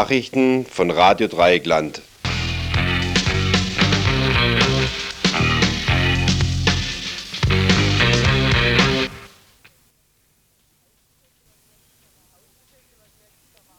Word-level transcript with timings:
Nachrichten 0.00 0.64
von 0.64 0.90
Radio 0.90 1.28
Dreieckland. 1.28 2.00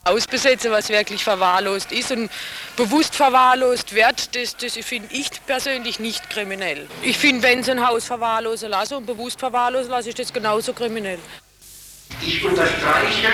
Ausbesetzen, 0.03 0.69
was 0.69 0.89
wirklich 0.89 1.23
verwahrlost 1.23 1.91
ist 1.91 2.11
und 2.11 2.29
bewusst 2.77 3.15
verwahrlost 3.15 3.95
wird, 3.95 4.35
das, 4.35 4.55
das 4.57 4.73
finde 4.85 5.07
ich 5.11 5.31
persönlich 5.47 5.99
nicht 5.99 6.29
kriminell. 6.29 6.87
Ich 7.01 7.17
finde, 7.17 7.41
wenn 7.41 7.63
sie 7.63 7.71
ein 7.71 7.87
Haus 7.87 8.05
verwahrlosen 8.05 8.69
lassen 8.69 8.93
und 8.97 9.07
bewusst 9.07 9.39
verwahrlosen 9.39 9.89
lassen, 9.89 10.09
ist 10.09 10.19
das 10.19 10.31
genauso 10.31 10.73
kriminell. 10.73 11.17
Ich 12.21 12.45
unterstreiche 12.45 13.27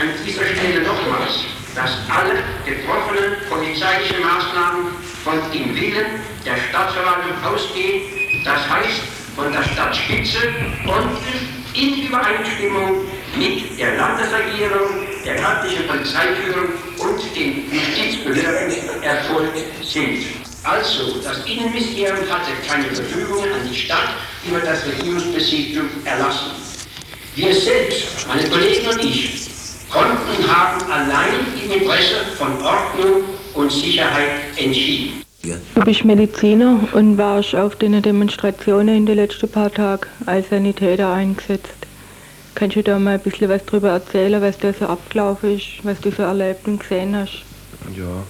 an 0.00 0.08
dieser 0.24 0.46
Stelle 0.46 0.80
nochmals, 0.80 1.44
dass 1.74 1.90
alle 2.08 2.42
getroffenen 2.64 3.36
polizeilichen 3.48 4.22
Maßnahmen 4.22 4.92
von 5.24 5.34
dem 5.52 5.74
Willen 5.74 6.20
der 6.44 6.56
Stadtverwaltung 6.68 7.32
ausgehen, 7.44 8.02
das 8.44 8.68
heißt 8.68 9.02
von 9.34 9.52
der 9.52 9.62
Stadtspitze 9.64 10.38
und 10.84 11.18
in 11.74 12.06
Übereinstimmung 12.06 13.04
mit 13.36 13.78
der 13.78 13.96
Landesregierung, 13.96 15.06
der 15.24 15.40
örtlichen 15.40 15.86
Polizeiführung 15.88 16.68
und 16.98 17.36
den 17.36 17.64
Justizbehörden 17.72 19.02
erfolgt 19.02 19.58
sind. 19.82 20.24
Also, 20.62 21.20
das 21.22 21.44
Innenministerium 21.44 22.30
hatte 22.30 22.52
keine 22.66 22.84
Verfügung 22.84 23.42
an 23.42 23.68
die 23.68 23.76
Stadt 23.76 24.10
über 24.46 24.60
das 24.60 24.86
Regierungspräsidium 24.86 25.90
erlassen. 26.04 26.52
Wir 27.34 27.52
selbst, 27.54 28.26
meine 28.28 28.48
Kollegen 28.48 28.86
und 28.88 29.04
ich, 29.04 29.53
konnten 29.94 30.42
und 30.42 30.54
haben 30.54 30.80
allein 30.90 31.34
im 31.64 31.70
Interesse 31.70 32.26
von 32.36 32.52
Ordnung 32.60 33.22
und 33.54 33.70
Sicherheit 33.70 34.30
entschieden. 34.56 35.22
Du 35.74 35.82
bist 35.82 36.04
Mediziner 36.04 36.80
und 36.92 37.18
warst 37.18 37.54
auf 37.54 37.76
den 37.76 38.00
Demonstrationen 38.00 38.96
in 38.96 39.06
den 39.06 39.16
letzten 39.16 39.48
paar 39.48 39.70
Tagen 39.70 40.06
als 40.26 40.48
Sanitäter 40.48 41.12
eingesetzt. 41.12 41.74
Kannst 42.54 42.76
du 42.76 42.82
da 42.82 42.98
mal 42.98 43.14
ein 43.14 43.20
bisschen 43.20 43.48
was 43.48 43.64
darüber 43.66 43.90
erzählen, 43.90 44.40
was 44.40 44.58
da 44.58 44.72
so 44.72 44.86
abgelaufen 44.86 45.56
ist, 45.56 45.66
was 45.82 46.00
du 46.00 46.10
so 46.10 46.22
erlebt 46.22 46.66
und 46.66 46.80
gesehen 46.80 47.14
hast? 47.14 47.42
Ja, 47.94 48.22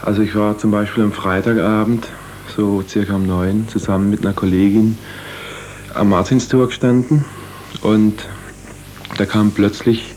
also 0.00 0.22
ich 0.22 0.34
war 0.34 0.58
zum 0.58 0.70
Beispiel 0.70 1.04
am 1.04 1.12
Freitagabend, 1.12 2.08
so 2.56 2.82
circa 2.86 3.14
um 3.14 3.26
neun, 3.26 3.68
zusammen 3.68 4.10
mit 4.10 4.24
einer 4.24 4.34
Kollegin 4.34 4.98
am 5.94 6.08
Martinstor 6.08 6.66
gestanden 6.66 7.24
und 7.82 8.26
da 9.16 9.26
kam 9.26 9.52
plötzlich, 9.52 10.13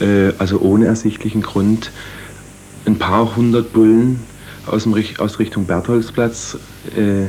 äh, 0.00 0.32
also 0.38 0.60
ohne 0.60 0.86
ersichtlichen 0.86 1.42
Grund, 1.42 1.90
ein 2.86 2.98
paar 2.98 3.36
hundert 3.36 3.72
Bullen 3.72 4.20
aus, 4.66 4.84
dem, 4.84 4.94
aus 5.18 5.38
Richtung 5.38 5.66
Bertholdzplatz, 5.66 6.56
äh, 6.96 7.28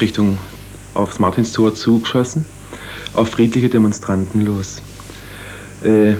Richtung 0.00 0.38
aufs 0.94 1.18
Martinstor 1.18 1.74
zugeschossen 1.74 2.44
auf 3.14 3.30
friedliche 3.30 3.68
Demonstranten 3.68 4.44
los. 4.44 4.80
Äh, 5.82 6.14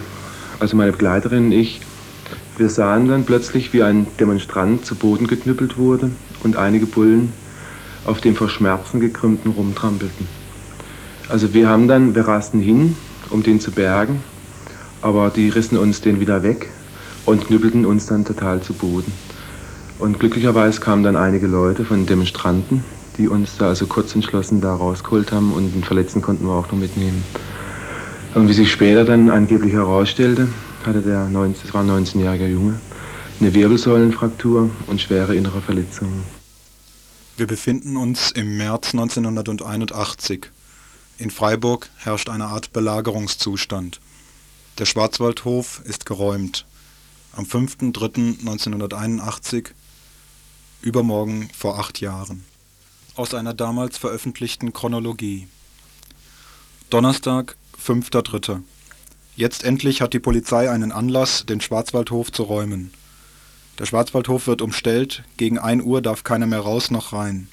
also 0.58 0.76
meine 0.76 0.92
Begleiterin 0.92 1.46
und 1.46 1.52
ich, 1.52 1.80
wir 2.56 2.68
sahen 2.68 3.08
dann 3.08 3.24
plötzlich, 3.24 3.72
wie 3.72 3.82
ein 3.82 4.06
Demonstrant 4.18 4.84
zu 4.84 4.96
Boden 4.96 5.26
geknüppelt 5.26 5.78
wurde 5.78 6.10
und 6.42 6.56
einige 6.56 6.86
Bullen 6.86 7.32
auf 8.04 8.20
dem 8.20 8.34
vor 8.34 8.48
Schmerzen 8.48 9.00
gekrümmten 9.00 9.52
rumtrampelten. 9.52 10.26
Also 11.28 11.54
wir 11.54 11.68
haben 11.68 11.88
dann, 11.88 12.14
wir 12.14 12.26
rasten 12.26 12.58
hin, 12.58 12.96
um 13.30 13.42
den 13.42 13.60
zu 13.60 13.70
bergen, 13.70 14.22
aber 15.02 15.30
die 15.30 15.48
rissen 15.48 15.78
uns 15.78 16.00
den 16.00 16.20
wieder 16.20 16.42
weg 16.42 16.68
und 17.24 17.46
knüppelten 17.46 17.86
uns 17.86 18.06
dann 18.06 18.24
total 18.24 18.60
zu 18.62 18.72
Boden. 18.72 19.12
Und 19.98 20.20
glücklicherweise 20.20 20.80
kamen 20.80 21.02
dann 21.02 21.16
einige 21.16 21.46
Leute 21.46 21.84
von 21.84 22.06
Demonstranten, 22.06 22.84
die 23.16 23.28
uns 23.28 23.56
da 23.56 23.68
also 23.68 23.86
kurz 23.86 24.14
entschlossen 24.14 24.60
da 24.60 24.74
rausgeholt 24.74 25.32
haben 25.32 25.52
und 25.52 25.74
den 25.74 25.84
Verletzten 25.84 26.22
konnten 26.22 26.46
wir 26.46 26.52
auch 26.52 26.70
noch 26.70 26.78
mitnehmen. 26.78 27.24
Und 28.34 28.48
wie 28.48 28.52
sich 28.52 28.70
später 28.70 29.04
dann 29.04 29.30
angeblich 29.30 29.72
herausstellte, 29.72 30.48
hatte 30.84 31.00
der 31.00 31.28
19, 31.28 31.62
das 31.64 31.74
war 31.74 31.82
ein 31.82 31.90
19-jähriger 31.90 32.46
Junge 32.46 32.74
eine 33.40 33.54
Wirbelsäulenfraktur 33.54 34.70
und 34.86 35.00
schwere 35.00 35.36
innere 35.36 35.60
Verletzungen. 35.60 36.24
Wir 37.36 37.46
befinden 37.46 37.96
uns 37.96 38.32
im 38.32 38.56
März 38.56 38.94
1981. 38.94 40.50
In 41.18 41.30
Freiburg 41.30 41.88
herrscht 41.96 42.28
eine 42.28 42.46
Art 42.46 42.72
Belagerungszustand. 42.72 44.00
Der 44.78 44.86
Schwarzwaldhof 44.86 45.82
ist 45.84 46.06
geräumt. 46.06 46.64
Am 47.32 47.44
5.3.1981, 47.44 49.70
übermorgen 50.82 51.48
vor 51.56 51.78
acht 51.78 52.00
Jahren 52.00 52.44
aus 53.18 53.34
einer 53.34 53.52
damals 53.52 53.98
veröffentlichten 53.98 54.72
Chronologie. 54.72 55.48
Donnerstag, 56.88 57.56
5.3. 57.84 58.62
Jetzt 59.34 59.64
endlich 59.64 60.00
hat 60.00 60.12
die 60.12 60.20
Polizei 60.20 60.70
einen 60.70 60.92
Anlass, 60.92 61.44
den 61.44 61.60
Schwarzwaldhof 61.60 62.30
zu 62.30 62.44
räumen. 62.44 62.92
Der 63.80 63.86
Schwarzwaldhof 63.86 64.46
wird 64.46 64.62
umstellt, 64.62 65.24
gegen 65.36 65.58
1 65.58 65.82
Uhr 65.82 66.00
darf 66.00 66.22
keiner 66.22 66.46
mehr 66.46 66.60
raus 66.60 66.92
noch 66.92 67.12
rein. 67.12 67.48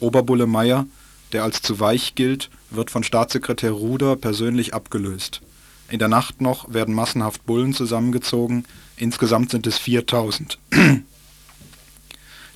Oberbulle 0.00 0.48
Meier, 0.48 0.86
der 1.30 1.44
als 1.44 1.62
zu 1.62 1.78
weich 1.78 2.16
gilt, 2.16 2.50
wird 2.70 2.90
von 2.90 3.04
Staatssekretär 3.04 3.70
Ruder 3.70 4.16
persönlich 4.16 4.74
abgelöst. 4.74 5.40
In 5.90 5.98
der 5.98 6.08
Nacht 6.08 6.40
noch 6.40 6.72
werden 6.72 6.94
massenhaft 6.94 7.44
Bullen 7.46 7.74
zusammengezogen, 7.74 8.64
insgesamt 8.96 9.50
sind 9.50 9.66
es 9.66 9.76
4000. 9.76 10.56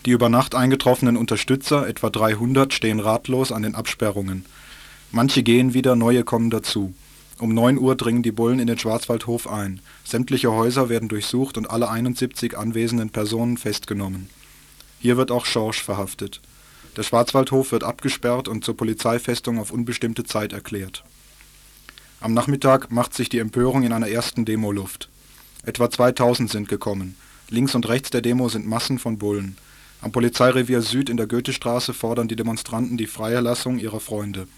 Die 0.06 0.10
über 0.10 0.28
Nacht 0.28 0.54
eingetroffenen 0.54 1.16
Unterstützer, 1.16 1.88
etwa 1.88 2.10
300, 2.10 2.72
stehen 2.72 3.00
ratlos 3.00 3.50
an 3.50 3.62
den 3.62 3.74
Absperrungen. 3.74 4.44
Manche 5.10 5.42
gehen 5.42 5.74
wieder, 5.74 5.96
neue 5.96 6.22
kommen 6.22 6.50
dazu. 6.50 6.94
Um 7.40 7.52
9 7.52 7.76
Uhr 7.78 7.96
dringen 7.96 8.22
die 8.22 8.30
Bullen 8.30 8.60
in 8.60 8.68
den 8.68 8.78
Schwarzwaldhof 8.78 9.48
ein. 9.48 9.80
Sämtliche 10.04 10.52
Häuser 10.52 10.88
werden 10.88 11.08
durchsucht 11.08 11.58
und 11.58 11.68
alle 11.68 11.90
71 11.90 12.56
anwesenden 12.56 13.10
Personen 13.10 13.56
festgenommen. 13.56 14.30
Hier 15.00 15.16
wird 15.16 15.32
auch 15.32 15.44
Schorsch 15.44 15.82
verhaftet. 15.82 16.40
Der 16.96 17.02
Schwarzwaldhof 17.02 17.72
wird 17.72 17.82
abgesperrt 17.82 18.46
und 18.46 18.64
zur 18.64 18.76
Polizeifestung 18.76 19.58
auf 19.58 19.72
unbestimmte 19.72 20.22
Zeit 20.22 20.52
erklärt. 20.52 21.02
Am 22.24 22.32
Nachmittag 22.32 22.90
macht 22.90 23.12
sich 23.12 23.28
die 23.28 23.38
Empörung 23.38 23.82
in 23.82 23.92
einer 23.92 24.08
ersten 24.08 24.46
Demo 24.46 24.72
Luft. 24.72 25.10
Etwa 25.66 25.90
2000 25.90 26.50
sind 26.50 26.70
gekommen. 26.70 27.16
Links 27.50 27.74
und 27.74 27.86
rechts 27.86 28.08
der 28.08 28.22
Demo 28.22 28.48
sind 28.48 28.66
Massen 28.66 28.98
von 28.98 29.18
Bullen. 29.18 29.58
Am 30.00 30.10
Polizeirevier 30.10 30.80
Süd 30.80 31.10
in 31.10 31.18
der 31.18 31.26
Goethestraße 31.26 31.92
fordern 31.92 32.26
die 32.26 32.34
Demonstranten 32.34 32.96
die 32.96 33.08
Freilassung 33.08 33.78
ihrer 33.78 34.00
Freunde. 34.00 34.48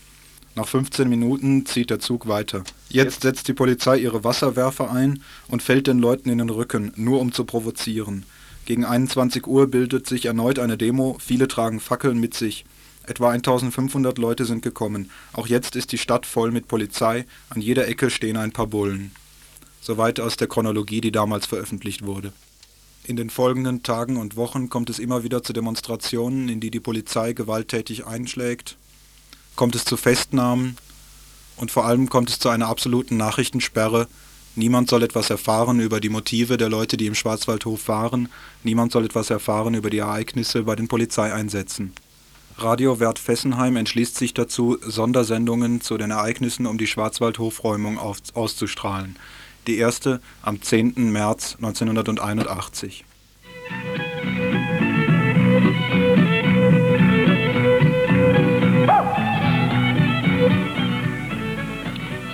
Nach 0.55 0.69
15 0.69 1.09
Minuten 1.09 1.67
zieht 1.67 1.91
der 1.91 1.99
Zug 1.99 2.29
weiter. 2.29 2.63
Jetzt 2.89 3.23
setzt 3.23 3.49
die 3.49 3.53
Polizei 3.53 3.97
ihre 3.99 4.23
Wasserwerfer 4.23 4.93
ein 4.93 5.21
und 5.49 5.61
fällt 5.61 5.89
den 5.89 5.99
Leuten 5.99 6.31
in 6.31 6.39
den 6.39 6.51
Rücken, 6.51 6.93
nur 6.95 7.19
um 7.21 7.33
zu 7.33 7.45
provozieren. 7.45 8.27
Gegen 8.67 8.85
21 8.85 9.45
Uhr 9.49 9.67
bildet 9.67 10.07
sich 10.07 10.27
erneut 10.27 10.61
eine 10.61 10.77
Demo, 10.79 11.17
viele 11.19 11.49
tragen 11.49 11.81
Fackeln 11.81 12.21
mit 12.21 12.35
sich. 12.35 12.65
Etwa 13.07 13.31
1500 13.31 14.19
Leute 14.19 14.45
sind 14.45 14.63
gekommen. 14.63 15.11
Auch 15.33 15.47
jetzt 15.47 15.77
ist 15.77 15.93
die 15.93 15.99
Stadt 15.99 16.27
voll 16.27 16.51
mit 16.51 16.67
Polizei, 16.67 17.25
an 17.51 17.61
jeder 17.61 17.87
Ecke 17.87 18.11
stehen 18.11 18.37
ein 18.37 18.51
paar 18.51 18.67
Bullen. 18.67 19.13
Soweit 19.81 20.19
aus 20.19 20.37
der 20.37 20.49
Chronologie, 20.49 21.01
die 21.01 21.13
damals 21.13 21.47
veröffentlicht 21.47 22.05
wurde. 22.05 22.33
In 23.05 23.15
den 23.15 23.31
folgenden 23.31 23.85
Tagen 23.85 24.17
und 24.17 24.35
Wochen 24.35 24.69
kommt 24.69 24.91
es 24.91 24.99
immer 24.99 25.23
wieder 25.23 25.45
zu 25.45 25.53
Demonstrationen, 25.53 26.49
in 26.49 26.59
die 26.59 26.73
die 26.73 26.81
Polizei 26.81 27.33
gewalttätig 27.33 28.05
einschlägt, 28.05 28.77
kommt 29.55 29.77
es 29.77 29.85
zu 29.85 29.97
Festnahmen 29.97 30.77
und 31.57 31.71
vor 31.71 31.85
allem 31.85 32.09
kommt 32.09 32.31
es 32.31 32.41
zu 32.41 32.49
einer 32.49 32.67
absoluten 32.67 33.17
Nachrichtensperre. 33.17 34.09
Niemand 34.57 34.91
soll 34.91 35.05
etwas 35.05 35.31
erfahren 35.31 35.79
über 35.79 36.01
die 36.01 36.09
Motive 36.09 36.57
der 36.57 36.69
Leute, 36.69 36.97
die 36.97 37.07
im 37.07 37.15
Schwarzwaldhof 37.15 37.87
waren, 37.87 38.29
niemand 38.65 38.91
soll 38.91 39.05
etwas 39.05 39.31
erfahren 39.31 39.75
über 39.75 39.91
die 39.91 39.99
Ereignisse 39.99 40.65
bei 40.65 40.75
den 40.75 40.89
Polizeieinsätzen. 40.89 41.93
Radio 42.59 43.01
Wert 43.01 43.19
Fessenheim 43.19 43.77
entschließt 43.77 44.17
sich 44.17 44.33
dazu, 44.33 44.79
Sondersendungen 44.81 45.81
zu 45.81 45.99
den 45.99 46.11
Ereignissen 46.11 46.67
um 46.67 46.79
die 46.79 46.87
Schwarzwaldhofräumung 46.87 47.99
auszustrahlen 47.99 49.17
die 49.67 49.79
erste 49.79 50.21
am 50.43 50.63
10. 50.63 50.95
März 51.13 51.57
1981. 51.57 53.05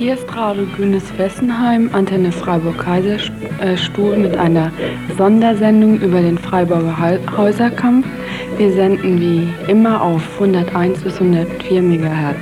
Hier 0.03 0.15
ist 0.15 0.37
Radio 0.37 0.67
Grünes 0.75 1.09
Fessenheim, 1.13 1.89
Antenne 1.93 2.33
Freiburg-Kaiserstuhl 2.33 4.17
mit 4.17 4.37
einer 4.37 4.73
Sondersendung 5.17 6.01
über 6.01 6.21
den 6.21 6.37
Freiburger 6.39 6.99
Häuserkampf. 7.37 8.05
Wir 8.59 8.73
senden 8.73 9.21
wie 9.21 9.47
immer 9.71 10.03
auf 10.03 10.21
101 10.41 11.03
bis 11.03 11.21
104 11.21 11.83
MHz. 11.83 12.37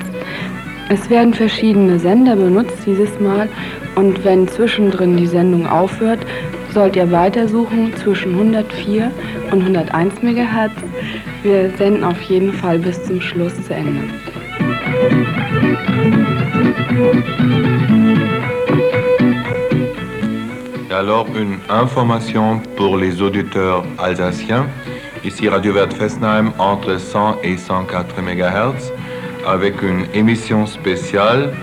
Es 0.89 1.11
werden 1.11 1.35
verschiedene 1.35 1.99
Sender 1.99 2.35
benutzt 2.35 2.79
dieses 2.87 3.21
Mal 3.21 3.47
und 3.95 4.25
wenn 4.25 4.49
zwischendrin 4.49 5.19
die 5.19 5.27
Sendung 5.27 5.67
aufhört, 5.67 6.21
sollt 6.73 6.97
ihr 6.97 7.13
weitersuchen 7.13 7.95
zwischen 7.97 8.37
104 8.37 9.11
und 9.51 9.61
101 9.61 10.23
MHz. 10.23 10.73
Wir 11.43 11.69
senden 11.77 12.05
auf 12.05 12.23
jeden 12.23 12.55
Fall 12.55 12.79
bis 12.79 13.05
zum 13.05 13.21
Schluss 13.21 13.53
zu 13.67 13.75
Ende. 13.75 14.05
Alors 21.01 21.29
une 21.35 21.59
information 21.71 22.61
pour 22.77 22.99
les 22.99 23.23
auditeurs 23.23 23.85
alsaciens. 23.99 24.67
Ici 25.25 25.49
Radio 25.49 25.73
Vert 25.73 25.93
Fessenheim 25.93 26.53
entre 26.59 26.99
100 26.99 27.39
et 27.43 27.57
104 27.57 28.21
MHz 28.21 28.93
avec 29.47 29.81
une 29.83 30.05
émission 30.13 30.67
spéciale 30.67 31.55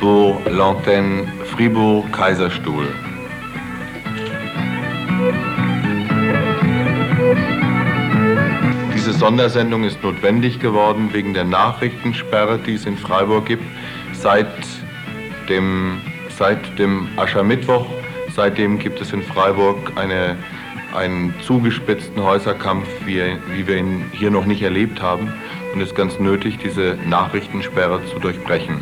pour 0.00 0.40
l'antenne 0.50 1.24
Fribourg-Kaiserstuhl. 1.44 3.03
Sondersendung 9.24 9.84
ist 9.84 10.02
notwendig 10.02 10.60
geworden 10.60 11.14
wegen 11.14 11.32
der 11.32 11.44
Nachrichtensperre, 11.44 12.58
die 12.58 12.74
es 12.74 12.84
in 12.84 12.98
Freiburg 12.98 13.46
gibt, 13.46 13.64
seit 14.12 14.46
dem, 15.48 16.02
seit 16.36 16.78
dem 16.78 17.08
Aschermittwoch. 17.16 17.86
Seitdem 18.36 18.78
gibt 18.78 19.00
es 19.00 19.14
in 19.14 19.22
Freiburg 19.22 19.96
eine, 19.96 20.36
einen 20.94 21.32
zugespitzten 21.40 22.22
Häuserkampf, 22.22 22.86
wie, 23.06 23.22
wie 23.48 23.66
wir 23.66 23.78
ihn 23.78 24.04
hier 24.12 24.30
noch 24.30 24.44
nicht 24.44 24.60
erlebt 24.60 25.00
haben. 25.00 25.32
Und 25.72 25.80
es 25.80 25.88
ist 25.88 25.94
ganz 25.94 26.18
nötig, 26.18 26.58
diese 26.62 26.98
Nachrichtensperre 27.08 28.02
zu 28.12 28.18
durchbrechen. 28.18 28.76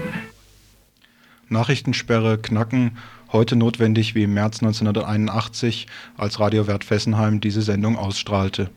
Nachrichtensperre 1.51 2.37
knacken, 2.39 2.99
heute 3.31 3.55
notwendig 3.55 4.17
wie 4.17 4.25
im 4.25 4.35
März 4.35 4.61
1981, 4.61 5.87
als 6.17 6.41
Radio 6.41 6.67
Wert 6.67 6.83
Fessenheim 6.83 7.41
diese 7.41 7.63
Sendung 7.63 7.97
ausstrahlte. 7.97 8.71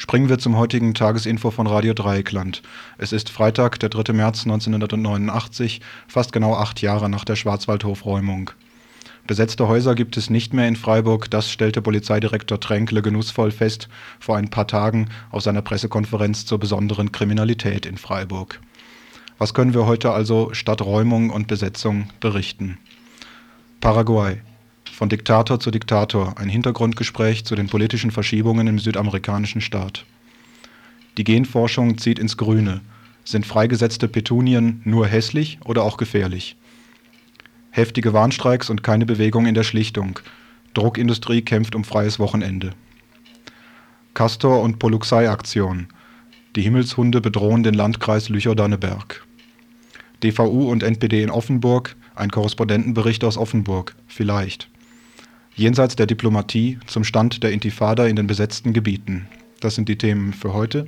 Springen 0.00 0.30
wir 0.30 0.38
zum 0.38 0.56
heutigen 0.56 0.94
Tagesinfo 0.94 1.50
von 1.50 1.66
Radio 1.66 1.92
Dreieckland. 1.92 2.62
Es 2.96 3.12
ist 3.12 3.28
Freitag, 3.28 3.78
der 3.80 3.90
3. 3.90 4.14
März 4.14 4.44
1989, 4.44 5.82
fast 6.08 6.32
genau 6.32 6.54
acht 6.54 6.80
Jahre 6.80 7.10
nach 7.10 7.26
der 7.26 7.36
Schwarzwaldhofräumung. 7.36 8.50
Besetzte 9.26 9.68
Häuser 9.68 9.94
gibt 9.94 10.16
es 10.16 10.30
nicht 10.30 10.54
mehr 10.54 10.66
in 10.66 10.76
Freiburg, 10.76 11.30
das 11.30 11.50
stellte 11.50 11.82
Polizeidirektor 11.82 12.58
Tränkle 12.58 13.02
genussvoll 13.02 13.50
fest 13.50 13.90
vor 14.18 14.38
ein 14.38 14.48
paar 14.48 14.66
Tagen 14.66 15.10
auf 15.30 15.42
seiner 15.42 15.60
Pressekonferenz 15.60 16.46
zur 16.46 16.58
besonderen 16.58 17.12
Kriminalität 17.12 17.84
in 17.84 17.98
Freiburg. 17.98 18.58
Was 19.36 19.52
können 19.52 19.74
wir 19.74 19.84
heute 19.84 20.12
also 20.12 20.54
statt 20.54 20.80
Räumung 20.80 21.28
und 21.28 21.46
Besetzung 21.46 22.08
berichten? 22.20 22.78
Paraguay. 23.82 24.40
Von 25.00 25.08
Diktator 25.08 25.58
zu 25.58 25.70
Diktator. 25.70 26.36
Ein 26.36 26.50
Hintergrundgespräch 26.50 27.46
zu 27.46 27.54
den 27.54 27.68
politischen 27.68 28.10
Verschiebungen 28.10 28.66
im 28.66 28.78
südamerikanischen 28.78 29.62
Staat. 29.62 30.04
Die 31.16 31.24
Genforschung 31.24 31.96
zieht 31.96 32.18
ins 32.18 32.36
Grüne. 32.36 32.82
Sind 33.24 33.46
freigesetzte 33.46 34.08
Petunien 34.08 34.82
nur 34.84 35.06
hässlich 35.06 35.58
oder 35.64 35.84
auch 35.84 35.96
gefährlich? 35.96 36.54
Heftige 37.70 38.12
Warnstreiks 38.12 38.68
und 38.68 38.82
keine 38.82 39.06
Bewegung 39.06 39.46
in 39.46 39.54
der 39.54 39.62
Schlichtung. 39.62 40.20
Druckindustrie 40.74 41.40
kämpft 41.40 41.74
um 41.74 41.84
freies 41.84 42.18
Wochenende. 42.18 42.72
Castor 44.12 44.60
und 44.60 44.78
Poluxei-Aktion. 44.78 45.88
Die 46.56 46.62
Himmelshunde 46.62 47.22
bedrohen 47.22 47.62
den 47.62 47.72
Landkreis 47.72 48.28
Lüchow-Danneberg. 48.28 49.26
DVU 50.22 50.70
und 50.70 50.82
NPD 50.82 51.22
in 51.22 51.30
Offenburg, 51.30 51.96
ein 52.14 52.30
Korrespondentenbericht 52.30 53.24
aus 53.24 53.38
Offenburg, 53.38 53.96
vielleicht. 54.06 54.68
Jenseits 55.54 55.96
der 55.96 56.06
Diplomatie 56.06 56.78
zum 56.86 57.04
Stand 57.04 57.42
der 57.42 57.52
Intifada 57.52 58.06
in 58.06 58.16
den 58.16 58.26
besetzten 58.26 58.72
Gebieten. 58.72 59.26
Das 59.60 59.74
sind 59.74 59.88
die 59.88 59.98
Themen 59.98 60.32
für 60.32 60.54
heute. 60.54 60.86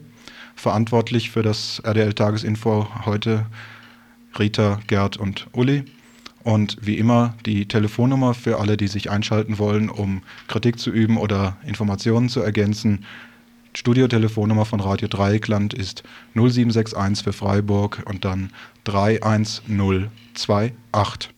Verantwortlich 0.54 1.30
für 1.30 1.42
das 1.42 1.80
RDL-Tagesinfo 1.84 2.88
heute 3.04 3.46
Rita, 4.38 4.80
Gerd 4.86 5.16
und 5.16 5.48
Uli. 5.52 5.84
Und 6.42 6.76
wie 6.80 6.98
immer 6.98 7.34
die 7.46 7.68
Telefonnummer 7.68 8.34
für 8.34 8.58
alle, 8.58 8.76
die 8.76 8.88
sich 8.88 9.10
einschalten 9.10 9.58
wollen, 9.58 9.88
um 9.88 10.22
Kritik 10.48 10.78
zu 10.78 10.90
üben 10.90 11.16
oder 11.16 11.56
Informationen 11.64 12.28
zu 12.28 12.40
ergänzen. 12.40 13.04
Studiotelefonnummer 13.74 14.64
von 14.64 14.80
Radio 14.80 15.08
Dreieckland 15.08 15.72
ist 15.72 16.02
0761 16.34 17.24
für 17.24 17.32
Freiburg 17.32 18.02
und 18.06 18.24
dann 18.24 18.50
31028. 18.84 21.32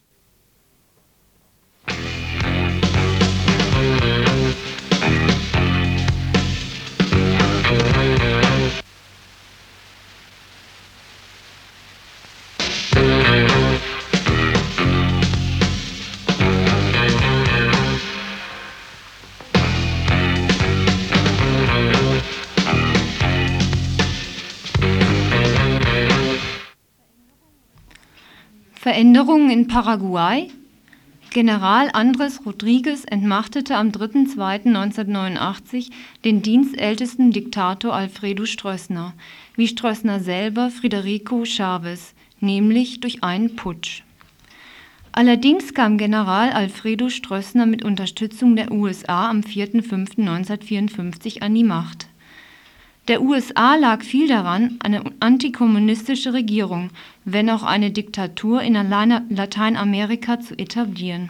Veränderungen 28.85 29.49
in 29.49 29.67
Paraguay. 29.67 30.51
General 31.31 31.89
Andrés 31.93 32.45
Rodríguez 32.45 33.07
entmachtete 33.07 33.77
am 33.77 33.89
3.2.1989 33.89 35.91
den 36.23 36.43
dienstältesten 36.43 37.31
Diktator 37.31 37.95
Alfredo 37.95 38.45
Stroessner, 38.45 39.15
wie 39.57 39.69
Stroessner 39.69 40.21
selber 40.21 40.69
Federico 40.69 41.45
Chávez, 41.45 42.13
nämlich 42.41 43.01
durch 43.01 43.25
einen 43.25 43.57
Putsch. 43.57 44.03
Allerdings 45.13 45.73
kam 45.73 45.97
General 45.97 46.53
Alfredo 46.53 47.09
Stroessner 47.09 47.65
mit 47.65 47.87
Unterstützung 47.87 48.55
der 48.55 48.71
USA 48.71 49.31
am 49.31 49.41
4.5.1954 49.41 51.41
an 51.41 51.55
die 51.55 51.65
Macht. 51.65 52.09
Der 53.07 53.21
USA 53.21 53.77
lag 53.77 54.03
viel 54.03 54.29
daran, 54.29 54.79
eine 54.83 55.05
antikommunistische 55.21 56.33
Regierung, 56.33 56.89
wenn 57.27 57.51
auch 57.51 57.63
eine 57.63 57.91
Diktatur 57.91 58.63
in 58.63 58.73
Lateinamerika 58.73 60.41
zu 60.41 60.59
etablieren. 60.59 61.29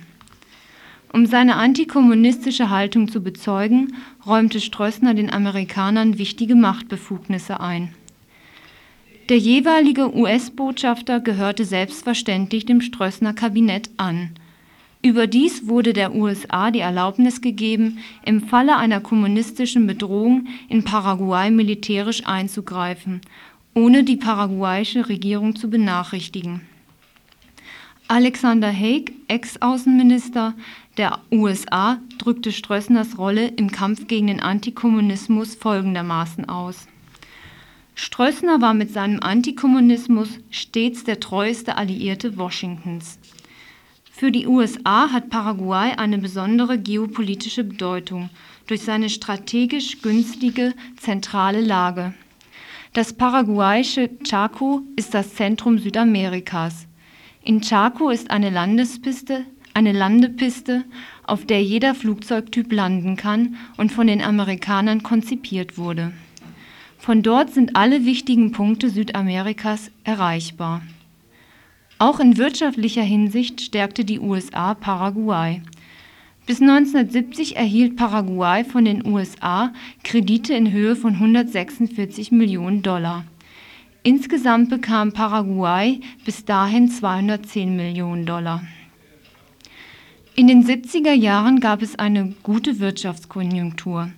Um 1.12 1.26
seine 1.26 1.56
antikommunistische 1.56 2.70
Haltung 2.70 3.08
zu 3.08 3.22
bezeugen, 3.22 3.94
räumte 4.24 4.60
Stroessner 4.60 5.14
den 5.14 5.32
Amerikanern 5.32 6.18
wichtige 6.18 6.54
Machtbefugnisse 6.54 7.60
ein. 7.60 7.92
Der 9.28 9.38
jeweilige 9.38 10.16
US-Botschafter 10.16 11.18
gehörte 11.18 11.64
selbstverständlich 11.64 12.66
dem 12.66 12.82
Stroessner 12.82 13.32
Kabinett 13.32 13.90
an 13.96 14.30
Überdies 15.04 15.68
wurde 15.68 15.92
der 15.92 16.14
USA 16.14 16.70
die 16.70 16.80
Erlaubnis 16.80 17.42
gegeben, 17.42 17.98
im 18.24 18.40
Falle 18.40 18.78
einer 18.78 19.00
kommunistischen 19.00 19.86
Bedrohung 19.86 20.46
in 20.70 20.82
Paraguay 20.82 21.50
militärisch 21.50 22.26
einzugreifen, 22.26 23.20
ohne 23.74 24.04
die 24.04 24.16
paraguayische 24.16 25.06
Regierung 25.10 25.56
zu 25.56 25.68
benachrichtigen. 25.68 26.62
Alexander 28.08 28.72
Haig, 28.72 29.12
Ex-Außenminister 29.28 30.54
der 30.96 31.18
USA, 31.30 31.98
drückte 32.16 32.50
Stroessners 32.50 33.18
Rolle 33.18 33.48
im 33.48 33.70
Kampf 33.70 34.06
gegen 34.06 34.28
den 34.28 34.40
Antikommunismus 34.40 35.54
folgendermaßen 35.54 36.48
aus. 36.48 36.86
Stroessner 37.94 38.62
war 38.62 38.72
mit 38.72 38.90
seinem 38.90 39.20
Antikommunismus 39.20 40.38
stets 40.50 41.04
der 41.04 41.20
treueste 41.20 41.76
Alliierte 41.76 42.38
Washingtons. 42.38 43.18
Für 44.16 44.30
die 44.30 44.46
USA 44.46 45.10
hat 45.10 45.28
Paraguay 45.28 45.90
eine 45.96 46.18
besondere 46.18 46.78
geopolitische 46.78 47.64
Bedeutung 47.64 48.30
durch 48.68 48.82
seine 48.82 49.10
strategisch 49.10 50.02
günstige 50.02 50.72
zentrale 50.96 51.60
Lage. 51.60 52.14
Das 52.92 53.12
paraguayische 53.12 54.08
Chaco 54.22 54.82
ist 54.94 55.14
das 55.14 55.34
Zentrum 55.34 55.78
Südamerikas. 55.78 56.86
In 57.42 57.60
Chaco 57.60 58.10
ist 58.10 58.30
eine 58.30 58.50
Landespiste, 58.50 59.46
eine 59.74 59.90
Landepiste, 59.90 60.84
auf 61.24 61.44
der 61.44 61.64
jeder 61.64 61.96
Flugzeugtyp 61.96 62.72
landen 62.72 63.16
kann 63.16 63.56
und 63.78 63.90
von 63.90 64.06
den 64.06 64.22
Amerikanern 64.22 65.02
konzipiert 65.02 65.76
wurde. 65.76 66.12
Von 66.98 67.24
dort 67.24 67.52
sind 67.52 67.74
alle 67.74 68.04
wichtigen 68.04 68.52
Punkte 68.52 68.90
Südamerikas 68.90 69.90
erreichbar. 70.04 70.82
Auch 71.98 72.18
in 72.18 72.36
wirtschaftlicher 72.36 73.02
Hinsicht 73.02 73.60
stärkte 73.60 74.04
die 74.04 74.18
USA 74.18 74.74
Paraguay. 74.74 75.62
Bis 76.46 76.60
1970 76.60 77.56
erhielt 77.56 77.96
Paraguay 77.96 78.64
von 78.64 78.84
den 78.84 79.06
USA 79.06 79.72
Kredite 80.02 80.54
in 80.54 80.72
Höhe 80.72 80.96
von 80.96 81.14
146 81.14 82.32
Millionen 82.32 82.82
Dollar. 82.82 83.24
Insgesamt 84.02 84.68
bekam 84.68 85.12
Paraguay 85.12 86.00
bis 86.26 86.44
dahin 86.44 86.90
210 86.90 87.74
Millionen 87.76 88.26
Dollar. 88.26 88.62
In 90.34 90.48
den 90.48 90.66
70er 90.66 91.12
Jahren 91.12 91.60
gab 91.60 91.80
es 91.80 91.98
eine 91.98 92.34
gute 92.42 92.80
Wirtschaftskonjunktur. 92.80 94.10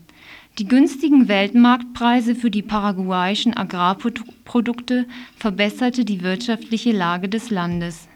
Die 0.59 0.67
günstigen 0.67 1.29
Weltmarktpreise 1.29 2.35
für 2.35 2.51
die 2.51 2.63
paraguayischen 2.63 3.55
Agrarprodukte 3.55 5.05
verbesserte 5.37 6.07
die 6.07 6.23
wirtschaftliche 6.23 6.93
Lage 6.93 7.29
des 7.29 7.51
Landes. 7.51 8.09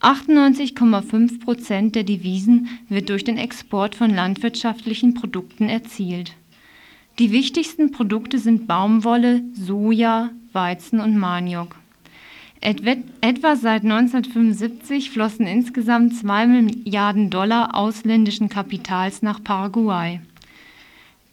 98,5 0.00 1.44
Prozent 1.44 1.94
der 1.94 2.04
Devisen 2.04 2.68
wird 2.88 3.10
durch 3.10 3.24
den 3.24 3.36
Export 3.36 3.94
von 3.94 4.08
landwirtschaftlichen 4.08 5.12
Produkten 5.12 5.68
erzielt. 5.68 6.34
Die 7.18 7.30
wichtigsten 7.30 7.90
Produkte 7.90 8.38
sind 8.38 8.66
Baumwolle, 8.66 9.42
Soja, 9.52 10.30
Weizen 10.54 10.98
und 10.98 11.18
Maniok. 11.18 11.76
Etwa 12.62 13.56
seit 13.56 13.82
1975 13.82 15.10
flossen 15.10 15.46
insgesamt 15.46 16.16
2 16.16 16.46
Milliarden 16.46 17.28
Dollar 17.28 17.74
ausländischen 17.74 18.48
Kapitals 18.48 19.20
nach 19.20 19.44
Paraguay. 19.44 20.20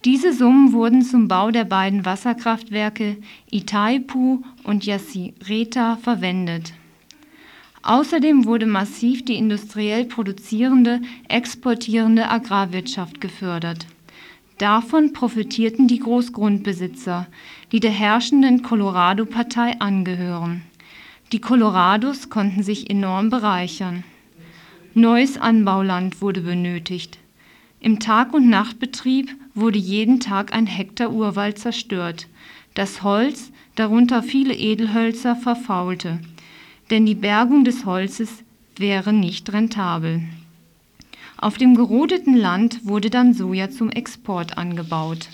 Diese 0.05 0.31
Summen 0.31 0.73
wurden 0.73 1.01
zum 1.01 1.27
Bau 1.27 1.51
der 1.51 1.65
beiden 1.65 2.05
Wasserkraftwerke 2.05 3.17
Itaipu 3.49 4.41
und 4.63 4.85
Yacyretá 4.85 5.97
verwendet. 5.97 6.73
Außerdem 7.81 8.45
wurde 8.45 8.65
massiv 8.65 9.25
die 9.25 9.35
industriell 9.35 10.05
produzierende, 10.05 11.01
exportierende 11.29 12.29
Agrarwirtschaft 12.29 13.21
gefördert. 13.21 13.87
Davon 14.57 15.13
profitierten 15.13 15.87
die 15.87 15.99
Großgrundbesitzer, 15.99 17.27
die 17.71 17.79
der 17.79 17.91
herrschenden 17.91 18.63
Colorado-Partei 18.63 19.79
angehören. 19.79 20.63
Die 21.31 21.39
Colorados 21.39 22.29
konnten 22.29 22.63
sich 22.63 22.89
enorm 22.89 23.29
bereichern. 23.29 24.03
Neues 24.93 25.37
Anbauland 25.37 26.21
wurde 26.21 26.41
benötigt. 26.41 27.19
Im 27.79 27.99
Tag- 27.99 28.33
und 28.33 28.49
Nachtbetrieb 28.49 29.35
wurde 29.57 29.79
jeden 29.79 30.19
Tag 30.19 30.53
ein 30.53 30.67
Hektar 30.67 31.11
Urwald 31.11 31.59
zerstört. 31.59 32.27
Das 32.73 33.03
Holz, 33.03 33.51
darunter 33.75 34.23
viele 34.23 34.53
Edelhölzer, 34.53 35.35
verfaulte, 35.35 36.19
denn 36.89 37.05
die 37.05 37.15
Bergung 37.15 37.65
des 37.65 37.85
Holzes 37.85 38.43
wäre 38.77 39.13
nicht 39.13 39.51
rentabel. 39.51 40.21
Auf 41.37 41.57
dem 41.57 41.75
gerodeten 41.75 42.35
Land 42.35 42.85
wurde 42.85 43.09
dann 43.09 43.33
Soja 43.33 43.69
zum 43.69 43.89
Export 43.89 44.57
angebaut. 44.57 45.29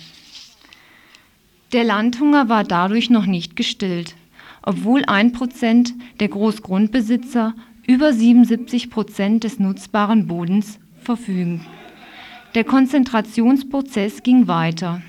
Der 1.71 1.83
Landhunger 1.83 2.49
war 2.49 2.63
dadurch 2.63 3.09
noch 3.09 3.25
nicht 3.25 3.55
gestillt, 3.55 4.15
obwohl 4.61 5.03
ein 5.05 5.31
Prozent 5.31 5.93
der 6.19 6.27
Großgrundbesitzer 6.27 7.53
über 7.87 8.13
77 8.13 8.89
Prozent 8.89 9.43
des 9.43 9.59
nutzbaren 9.59 10.27
Bodens 10.27 10.79
verfügen. 11.01 11.65
Der 12.55 12.63
Konzentrationsprozess 12.63 14.21
ging 14.21 14.47
weiter. 14.47 15.01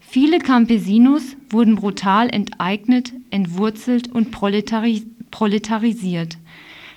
Viele 0.00 0.38
Campesinos 0.38 1.36
wurden 1.48 1.76
brutal 1.76 2.28
enteignet, 2.28 3.12
entwurzelt 3.30 4.12
und 4.12 4.30
proletari 4.30 5.04
proletarisiert. 5.30 6.38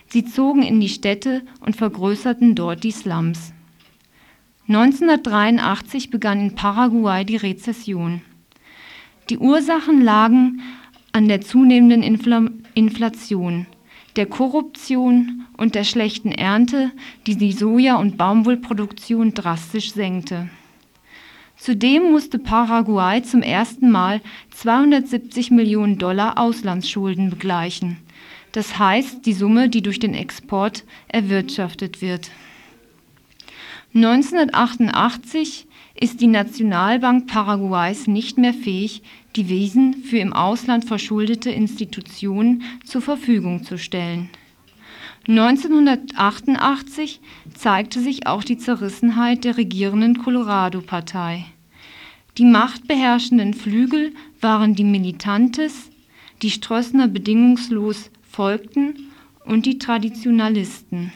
Sie 0.08 0.26
zogen 0.26 0.64
in 0.64 0.82
die 0.82 0.90
Städte 0.90 1.42
und 1.62 1.76
vergrößerten 1.76 2.56
dort 2.56 2.84
die 2.84 2.92
Slums. 2.92 3.54
1983 4.68 6.10
begann 6.10 6.40
in 6.40 6.56
Paraguay 6.56 7.26
die 7.26 7.38
Rezession. 7.38 8.22
Die 9.30 9.38
Ursachen 9.38 10.02
lagen 10.02 10.62
an 11.14 11.28
der 11.28 11.42
zunehmenden 11.42 12.04
Infl 12.04 12.52
Inflation, 12.74 13.68
der 14.16 14.26
Korruption 14.26 15.41
und 15.62 15.76
der 15.76 15.84
schlechten 15.84 16.32
Ernte, 16.32 16.92
die 17.28 17.36
die 17.36 17.54
Soja- 17.54 18.00
und 18.00 18.18
Baumwollproduktion 18.18 19.36
drastisch 19.36 19.94
senkte. 19.94 20.50
Zudem 21.56 22.12
musste 22.12 22.40
Paraguay 22.40 23.22
zum 23.22 23.44
ersten 23.44 23.92
Mal 23.92 24.22
270 24.56 25.52
Millionen 25.52 26.00
Dollar 26.00 26.40
Auslandsschulden 26.40 27.30
begleichen, 27.30 27.98
das 28.54 28.80
heißt 28.80 29.24
die 29.28 29.34
Summe, 29.34 29.70
die 29.70 29.84
durch 29.84 30.00
den 30.00 30.16
Export 30.16 30.84
erwirtschaftet 31.08 32.02
wird. 32.02 32.32
1988 33.94 35.68
ist 35.94 36.22
die 36.22 36.28
Nationalbank 36.28 37.28
Paraguays 37.28 38.08
nicht 38.08 38.40
mehr 38.40 38.56
fähig, 38.56 39.04
die 39.36 39.48
Wesen 39.48 40.04
für 40.06 40.18
im 40.18 40.34
Ausland 40.34 40.86
verschuldete 40.86 41.52
Institutionen 41.52 42.64
zur 42.84 43.04
Verfügung 43.04 43.64
zu 43.64 43.78
stellen. 43.78 44.32
1988 45.28 47.20
zeigte 47.54 48.00
sich 48.00 48.26
auch 48.28 48.44
die 48.44 48.58
Zerrissenheit 48.58 49.44
der 49.44 49.58
regierenden 49.58 50.18
Colorado-Partei. 50.18 51.46
Die 52.38 52.46
machtbeherrschenden 52.46 53.54
Flügel 53.54 54.14
waren 54.40 54.74
die 54.74 54.84
Militantes, 54.84 55.90
die 56.42 56.50
Stroessner 56.50 57.08
bedingungslos 57.08 58.10
folgten, 58.30 59.12
und 59.46 59.66
die 59.66 59.80
Traditionalisten. 59.80 61.12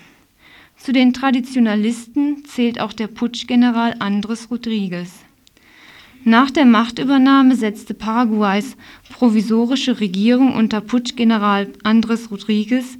Zu 0.78 0.92
den 0.92 1.14
Traditionalisten 1.14 2.44
zählt 2.46 2.80
auch 2.80 2.94
der 2.94 3.08
Putschgeneral 3.08 3.94
Andrés 4.00 4.50
Rodríguez. 4.50 5.10
Nach 6.24 6.50
der 6.50 6.66
Machtübernahme 6.66 7.56
setzte 7.56 7.94
Paraguays 7.94 8.76
provisorische 9.12 10.00
Regierung 10.00 10.56
unter 10.56 10.82
Putschgeneral 10.82 11.68
Andrés 11.84 12.30
Rodríguez 12.30 12.98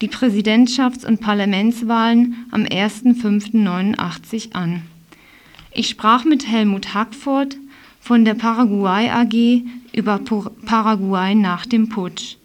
die 0.00 0.08
Präsidentschafts- 0.08 1.06
und 1.06 1.20
Parlamentswahlen 1.20 2.46
am 2.50 2.62
1.5.89 2.62 4.54
an. 4.54 4.82
Ich 5.72 5.88
sprach 5.88 6.24
mit 6.24 6.46
Helmut 6.46 6.94
Hackford 6.94 7.56
von 8.00 8.24
der 8.24 8.34
Paraguay 8.34 9.10
AG 9.10 9.62
über 9.92 10.20
Paraguay 10.64 11.34
nach 11.34 11.66
dem 11.66 11.88
Putsch. 11.88 12.36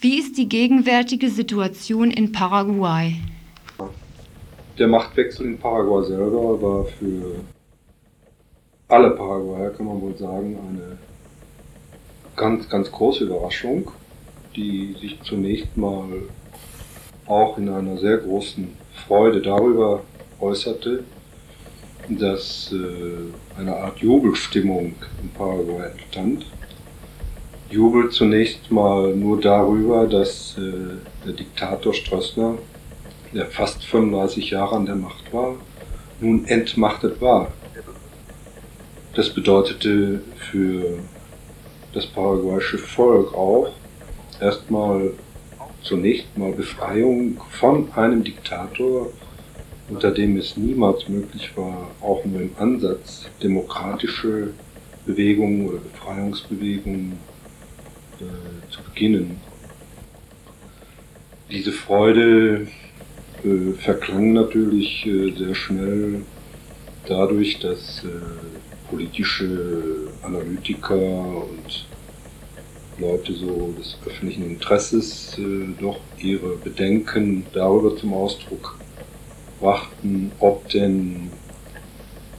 Wie 0.00 0.18
ist 0.18 0.36
die 0.36 0.48
gegenwärtige 0.48 1.30
Situation 1.30 2.10
in 2.10 2.32
Paraguay? 2.32 3.16
Der 4.78 4.88
Machtwechsel 4.88 5.46
in 5.46 5.58
Paraguay 5.58 6.04
selber 6.04 6.60
war 6.60 6.84
für 6.84 7.36
alle 8.88 9.10
Paraguayer, 9.10 9.70
kann 9.70 9.86
man 9.86 10.00
wohl 10.00 10.16
sagen, 10.16 10.58
eine 10.68 10.98
ganz, 12.36 12.68
ganz 12.68 12.90
große 12.90 13.24
Überraschung, 13.24 13.90
die 14.56 14.94
sich 15.00 15.20
zunächst 15.22 15.76
mal 15.76 16.08
auch 17.26 17.58
in 17.58 17.68
einer 17.68 17.98
sehr 17.98 18.18
großen 18.18 18.76
Freude 19.06 19.40
darüber 19.40 20.02
äußerte, 20.40 21.04
dass 22.08 22.72
äh, 22.72 23.58
eine 23.58 23.76
Art 23.76 23.98
Jubelstimmung 23.98 24.94
in 25.22 25.28
Paraguay 25.30 25.90
entstand. 25.90 26.46
Jubel 27.70 28.10
zunächst 28.10 28.70
mal 28.70 29.14
nur 29.14 29.40
darüber, 29.40 30.06
dass 30.06 30.56
äh, 30.58 30.96
der 31.24 31.32
Diktator 31.32 31.94
Stroessner, 31.94 32.58
der 33.32 33.46
fast 33.46 33.84
35 33.84 34.50
Jahre 34.50 34.76
an 34.76 34.86
der 34.86 34.96
Macht 34.96 35.32
war, 35.32 35.54
nun 36.20 36.44
entmachtet 36.46 37.20
war. 37.20 37.52
Das 39.14 39.30
bedeutete 39.30 40.20
für 40.36 40.98
das 41.92 42.06
paraguayische 42.06 42.78
Volk 42.78 43.34
auch 43.34 43.70
erstmal 44.40 45.12
zunächst 45.82 46.36
mal 46.36 46.52
Befreiung 46.52 47.40
von 47.50 47.92
einem 47.92 48.22
Diktator, 48.24 49.10
unter 49.88 50.10
dem 50.10 50.36
es 50.36 50.56
niemals 50.56 51.08
möglich 51.08 51.50
war, 51.56 51.90
auch 52.00 52.24
nur 52.24 52.40
im 52.42 52.50
Ansatz 52.58 53.26
demokratische 53.42 54.50
Bewegungen 55.04 55.68
oder 55.68 55.78
Befreiungsbewegungen 55.78 57.18
äh, 58.20 58.70
zu 58.70 58.82
beginnen. 58.82 59.40
Diese 61.50 61.72
Freude 61.72 62.68
äh, 63.44 63.72
verklang 63.78 64.32
natürlich 64.32 65.04
äh, 65.06 65.32
sehr 65.36 65.54
schnell 65.54 66.22
dadurch, 67.06 67.58
dass 67.58 68.04
äh, 68.04 68.08
politische 68.88 70.08
Analytiker 70.22 70.96
und 70.96 71.86
Leute 72.98 73.32
so 73.32 73.74
des 73.78 73.96
öffentlichen 74.06 74.44
Interesses 74.44 75.36
äh, 75.38 75.80
doch 75.80 76.00
ihre 76.18 76.56
Bedenken 76.56 77.46
darüber 77.52 77.96
zum 77.96 78.12
Ausdruck 78.12 78.78
brachten, 79.60 80.32
ob 80.40 80.68
denn 80.68 81.30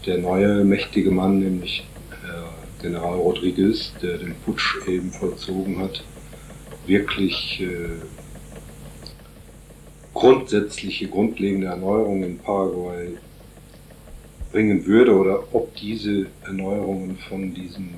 der 0.06 0.18
neue 0.18 0.64
mächtige 0.64 1.10
Mann, 1.10 1.40
nämlich 1.40 1.86
Herr 2.22 2.50
General 2.82 3.18
Rodriguez, 3.18 3.94
der 4.02 4.18
den 4.18 4.36
Putsch 4.46 4.86
eben 4.88 5.12
vollzogen 5.12 5.80
hat, 5.80 6.04
wirklich 6.86 7.62
äh, 7.62 8.02
grundsätzliche, 10.14 11.08
grundlegende 11.08 11.68
Erneuerungen 11.68 12.24
in 12.24 12.38
Paraguay 12.38 13.18
bringen 14.52 14.86
würde 14.86 15.18
oder 15.18 15.44
ob 15.54 15.74
diese 15.76 16.28
Erneuerungen 16.46 17.18
von 17.18 17.54
diesem 17.54 17.90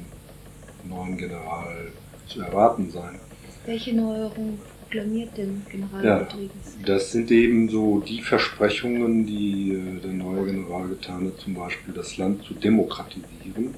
neuen 0.87 1.17
General 1.17 1.91
zu 2.35 2.41
erwarten 2.41 2.89
sein. 2.91 3.19
Welche 3.65 3.95
Neuerungen 3.95 4.59
proklamiert 4.81 5.35
denn 5.37 5.61
General 5.71 6.05
Ja, 6.05 6.17
Rodriguez? 6.19 6.77
das 6.85 7.11
sind 7.11 7.31
eben 7.31 7.69
so 7.69 7.99
die 8.01 8.21
Versprechungen, 8.21 9.25
die 9.25 9.71
äh, 9.73 10.01
der 10.03 10.11
neue 10.13 10.45
General 10.45 10.87
getan 10.89 11.25
hat, 11.27 11.39
zum 11.39 11.55
Beispiel 11.55 11.93
das 11.93 12.17
Land 12.17 12.43
zu 12.43 12.53
demokratisieren, 12.53 13.73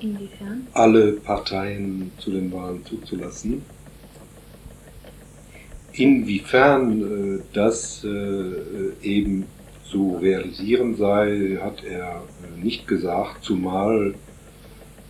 Inwiefern? 0.00 0.66
alle 0.72 1.12
Parteien 1.12 2.10
zu 2.18 2.30
den 2.30 2.50
Wahlen 2.52 2.84
zuzulassen. 2.86 3.62
Inwiefern 5.92 7.38
äh, 7.38 7.42
das 7.52 8.02
äh, 8.04 8.92
eben 9.02 9.44
zu 9.84 10.16
realisieren 10.16 10.96
sei, 10.96 11.58
hat 11.62 11.84
er 11.84 12.22
äh, 12.56 12.64
nicht 12.64 12.86
gesagt, 12.88 13.44
zumal 13.44 14.14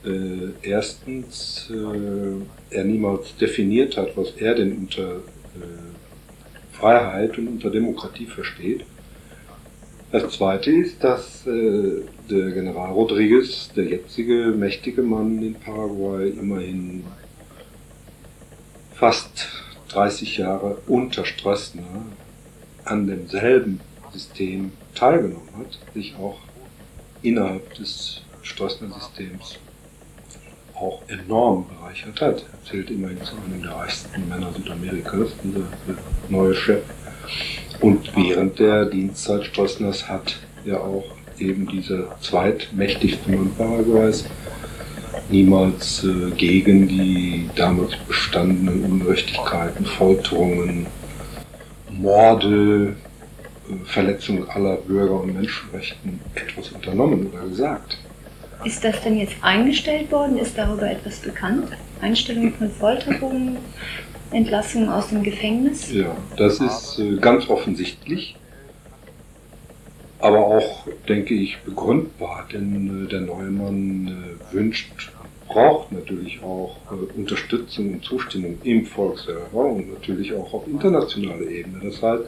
äh, 0.04 0.52
erstens 0.62 1.70
äh, 1.70 2.74
er 2.76 2.84
niemals 2.84 3.36
definiert 3.36 3.96
hat, 3.96 4.16
was 4.16 4.32
er 4.32 4.54
denn 4.54 4.76
unter 4.76 5.16
äh, 5.16 6.72
Freiheit 6.72 7.38
und 7.38 7.48
unter 7.48 7.70
Demokratie 7.70 8.26
versteht. 8.26 8.84
Das 10.10 10.30
zweite 10.34 10.70
ist, 10.70 11.02
dass 11.02 11.46
äh, 11.46 12.02
der 12.28 12.50
General 12.50 12.92
Rodriguez, 12.92 13.70
der 13.74 13.84
jetzige 13.84 14.52
mächtige 14.56 15.02
Mann 15.02 15.42
in 15.42 15.54
Paraguay, 15.54 16.30
immerhin 16.30 17.04
fast 18.94 19.48
30 19.88 20.38
Jahre 20.38 20.78
unter 20.86 21.24
Stroessner 21.24 22.04
an 22.84 23.06
demselben 23.06 23.80
System 24.12 24.72
teilgenommen 24.94 25.48
hat, 25.56 25.78
sich 25.94 26.14
auch 26.16 26.38
innerhalb 27.22 27.74
des 27.74 28.22
Stroessner-Systems 28.42 29.58
auch 30.82 31.00
enorm 31.08 31.66
bereichert 31.68 32.20
hat. 32.20 32.44
Er 32.52 32.70
zählt 32.70 32.90
immerhin 32.90 33.22
zu 33.22 33.36
einem 33.36 33.62
der 33.62 33.72
reichsten 33.72 34.28
Männer 34.28 34.52
Südamerikas, 34.52 35.30
dieser 35.42 35.66
neue 36.28 36.54
Chef. 36.54 36.82
Und 37.80 38.14
während 38.16 38.58
der 38.58 38.86
Dienstzeit 38.86 39.44
Stroessners 39.44 40.08
hat 40.08 40.36
er 40.64 40.80
auch 40.82 41.04
eben 41.38 41.66
dieser 41.66 42.20
zweitmächtigste 42.20 43.30
Mann 43.30 43.54
Paraguays 43.56 44.24
niemals 45.30 46.04
äh, 46.04 46.30
gegen 46.32 46.88
die 46.88 47.48
damals 47.56 47.96
bestandenen 48.08 48.84
Ungerechtigkeiten, 48.84 49.84
Folterungen, 49.84 50.86
Morde, 51.90 52.96
äh, 53.68 53.84
Verletzung 53.84 54.48
aller 54.48 54.76
Bürger- 54.76 55.20
und 55.20 55.34
Menschenrechten 55.34 56.20
etwas 56.34 56.70
unternommen 56.70 57.30
oder 57.32 57.48
gesagt. 57.48 57.98
Ist 58.64 58.84
das 58.84 59.02
denn 59.02 59.18
jetzt 59.18 59.34
eingestellt 59.42 60.12
worden? 60.12 60.38
Ist 60.38 60.56
darüber 60.56 60.90
etwas 60.90 61.20
bekannt? 61.20 61.68
Einstellung 62.00 62.52
von 62.54 62.70
Folterungen, 62.70 63.56
Entlassungen 64.30 64.88
aus 64.88 65.08
dem 65.08 65.22
Gefängnis? 65.22 65.92
Ja, 65.92 66.16
das 66.36 66.60
ist 66.60 66.98
äh, 66.98 67.16
ganz 67.16 67.48
offensichtlich, 67.48 68.36
aber 70.20 70.38
auch, 70.38 70.86
denke 71.08 71.34
ich, 71.34 71.58
begründbar, 71.60 72.48
denn 72.52 73.06
äh, 73.06 73.08
der 73.08 73.20
neue 73.20 73.50
Mann 73.50 74.38
äh, 74.52 74.54
wünscht, 74.54 75.12
braucht 75.48 75.92
natürlich 75.92 76.42
auch 76.42 76.76
äh, 76.90 77.18
Unterstützung 77.18 77.94
und 77.94 78.04
Zustimmung 78.04 78.58
im 78.62 78.86
Volk 78.86 79.18
selber 79.18 79.64
und 79.64 79.92
natürlich 79.92 80.32
auch 80.32 80.52
auf 80.54 80.66
internationaler 80.66 81.48
Ebene. 81.48 81.80
Das 81.90 82.02
heißt, 82.02 82.24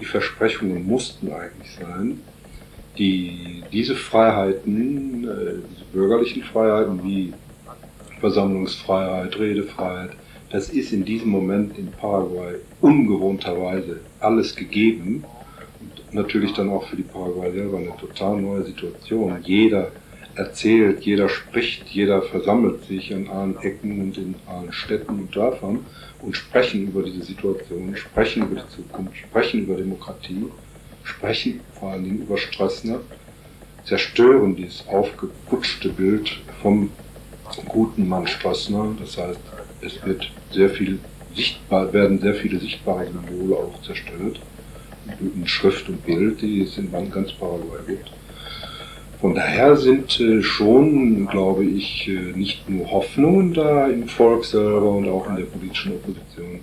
die 0.00 0.04
Versprechungen 0.04 0.86
mussten 0.86 1.32
eigentlich 1.32 1.74
sein, 1.80 2.20
die, 2.98 3.62
diese 3.72 3.94
Freiheiten, 3.94 5.24
äh, 5.24 5.62
diese 5.70 5.84
bürgerlichen 5.92 6.42
Freiheiten 6.42 7.02
wie 7.04 7.32
Versammlungsfreiheit, 8.20 9.38
Redefreiheit, 9.38 10.10
das 10.50 10.68
ist 10.68 10.92
in 10.92 11.04
diesem 11.04 11.30
Moment 11.30 11.78
in 11.78 11.90
Paraguay 11.90 12.56
ungewohnterweise 12.80 14.00
alles 14.20 14.54
gegeben. 14.54 15.24
Und 15.80 16.14
natürlich 16.14 16.52
dann 16.52 16.68
auch 16.68 16.86
für 16.86 16.96
die 16.96 17.02
Paraguay 17.02 17.50
selber 17.52 17.78
eine 17.78 17.96
total 17.96 18.40
neue 18.40 18.64
Situation. 18.64 19.38
Jeder 19.42 19.90
erzählt, 20.34 21.02
jeder 21.02 21.28
spricht, 21.28 21.88
jeder 21.88 22.22
versammelt 22.22 22.84
sich 22.84 23.14
an 23.14 23.28
allen 23.28 23.58
Ecken 23.60 24.00
und 24.00 24.18
in 24.18 24.34
allen 24.46 24.72
Städten 24.72 25.20
und 25.20 25.34
Dörfern 25.34 25.80
und 26.20 26.36
sprechen 26.36 26.88
über 26.88 27.02
diese 27.02 27.22
Situation, 27.22 27.96
sprechen 27.96 28.42
über 28.44 28.60
die 28.60 28.68
Zukunft, 28.68 29.16
sprechen 29.16 29.62
über 29.64 29.76
Demokratie, 29.76 30.46
sprechen 31.04 31.60
vor 31.78 31.90
allen 31.90 32.04
Dingen 32.04 32.22
über 32.22 32.38
Stressner, 32.38 33.00
zerstören 33.84 34.56
dieses 34.56 34.86
aufgeputschte 34.88 35.88
Bild 35.88 36.40
vom 36.62 36.90
guten 37.66 38.08
Mann 38.08 38.26
Stressner. 38.26 38.94
Das 38.98 39.16
heißt, 39.16 39.40
es 39.80 40.04
wird 40.04 40.30
sehr 40.52 40.70
viel 40.70 40.98
sichtbar, 41.34 41.92
werden 41.92 42.20
sehr 42.20 42.34
viele 42.34 42.58
sichtbare 42.58 43.06
Symbole 43.06 43.56
auch 43.56 43.82
zerstört, 43.82 44.40
in 45.20 45.46
Schrift 45.46 45.88
und 45.88 46.04
Bild, 46.04 46.40
die 46.40 46.62
es 46.62 46.78
in 46.78 46.90
ganz 47.10 47.32
Paraguay 47.32 47.80
gibt. 47.86 48.10
Von 49.20 49.34
daher 49.36 49.76
sind 49.76 50.18
äh, 50.18 50.42
schon, 50.42 51.26
glaube 51.28 51.64
ich, 51.64 52.08
äh, 52.08 52.36
nicht 52.36 52.68
nur 52.68 52.90
Hoffnungen 52.90 53.54
da 53.54 53.86
im 53.86 54.08
Volk 54.08 54.44
selber 54.44 54.90
und 54.90 55.08
auch 55.08 55.28
in 55.28 55.36
der 55.36 55.44
politischen 55.44 55.92
Opposition, 55.92 56.60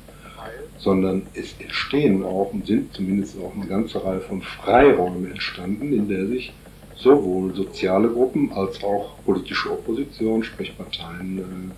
sondern 0.80 1.24
es 1.34 1.56
entstehen 1.60 2.24
auch 2.24 2.52
und 2.54 2.66
sind 2.66 2.94
zumindest 2.94 3.36
auch 3.40 3.54
eine 3.56 3.68
ganze 3.68 4.04
Reihe 4.04 4.22
von 4.22 4.42
Freiräumen 4.42 5.30
entstanden, 5.32 5.94
in 5.94 6.08
der 6.08 6.26
sich 6.28 6.54
sowohl 6.96 7.54
soziale 7.54 8.10
Gruppen 8.10 8.52
als 8.54 8.84
auch 8.84 9.16
politische 9.26 9.72
Opposition, 9.72 10.44
sprich 10.44 10.78
Parteien, 10.78 11.74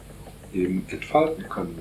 äh, 0.54 0.58
eben 0.58 0.86
entfalten 0.90 1.48
können. 1.48 1.80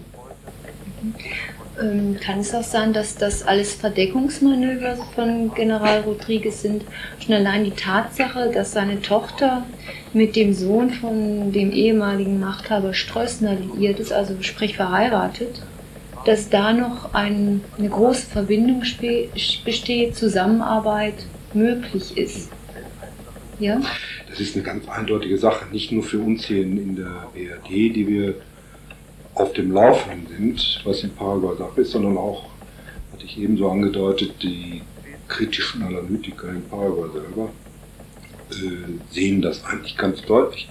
Ähm, 1.81 2.19
kann 2.21 2.41
es 2.41 2.55
auch 2.55 2.63
sein, 2.63 2.93
dass 2.93 3.17
das 3.17 3.43
alles 3.43 3.75
Verdeckungsmanöver 3.75 4.97
von 5.15 5.53
General 5.55 6.01
Rodriguez 6.01 6.63
sind? 6.63 6.85
Schon 7.19 7.35
allein 7.35 7.65
die 7.65 7.71
Tatsache, 7.71 8.51
dass 8.53 8.73
seine 8.73 9.01
Tochter 9.01 9.65
mit 10.13 10.37
dem 10.37 10.53
Sohn 10.53 10.91
von 10.91 11.53
dem 11.53 11.73
ehemaligen 11.73 12.39
Machthaber 12.39 12.93
Strössner 12.93 13.55
liiert 13.55 13.99
ist, 13.99 14.13
also 14.13 14.35
sprich 14.43 14.77
verheiratet, 14.77 15.63
dass 16.25 16.51
da 16.51 16.73
noch 16.73 17.15
ein, 17.15 17.63
eine 17.79 17.89
große 17.89 18.27
Verbindung 18.27 18.81
besteht, 18.81 20.17
Zusammenarbeit 20.17 21.27
möglich 21.55 22.17
ist. 22.17 22.51
Ja? 23.59 23.81
Das 24.29 24.41
ist 24.41 24.55
eine 24.55 24.65
ganz 24.65 24.89
eindeutige 24.89 25.39
Sache, 25.39 25.67
nicht 25.73 25.93
nur 25.93 26.03
für 26.03 26.19
uns 26.19 26.45
hier 26.47 26.63
in, 26.63 26.77
in 26.79 26.97
der 26.97 27.29
BRD, 27.35 27.69
die 27.69 28.07
wir 28.09 28.35
auf 29.35 29.53
dem 29.53 29.73
Laufenden 29.73 30.27
sind, 30.29 30.81
was 30.85 31.03
in 31.03 31.11
Paraguay 31.11 31.57
Sache 31.57 31.81
ist, 31.81 31.93
sondern 31.93 32.17
auch, 32.17 32.45
hatte 33.13 33.25
ich 33.25 33.39
eben 33.39 33.57
so 33.57 33.71
angedeutet, 33.71 34.35
die 34.43 34.83
kritischen 35.29 35.83
Analytiker 35.83 36.49
in 36.51 36.63
Paraguay 36.69 37.09
selber 37.13 37.51
äh, 38.51 39.15
sehen 39.15 39.41
das 39.41 39.65
eigentlich 39.65 39.97
ganz 39.97 40.23
deutlich, 40.23 40.69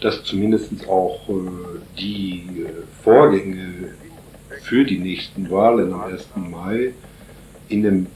dass 0.00 0.22
zumindest 0.24 0.88
auch 0.88 1.28
äh, 1.28 1.32
die 1.98 2.44
äh, 2.62 2.68
Vorgänge 3.02 3.90
für 4.62 4.84
die 4.84 4.98
nächsten 4.98 5.50
Wahlen 5.50 5.92
am 5.92 6.02
1. 6.02 6.28
Mai 6.36 6.92
in 7.68 7.82
dem 7.82 8.06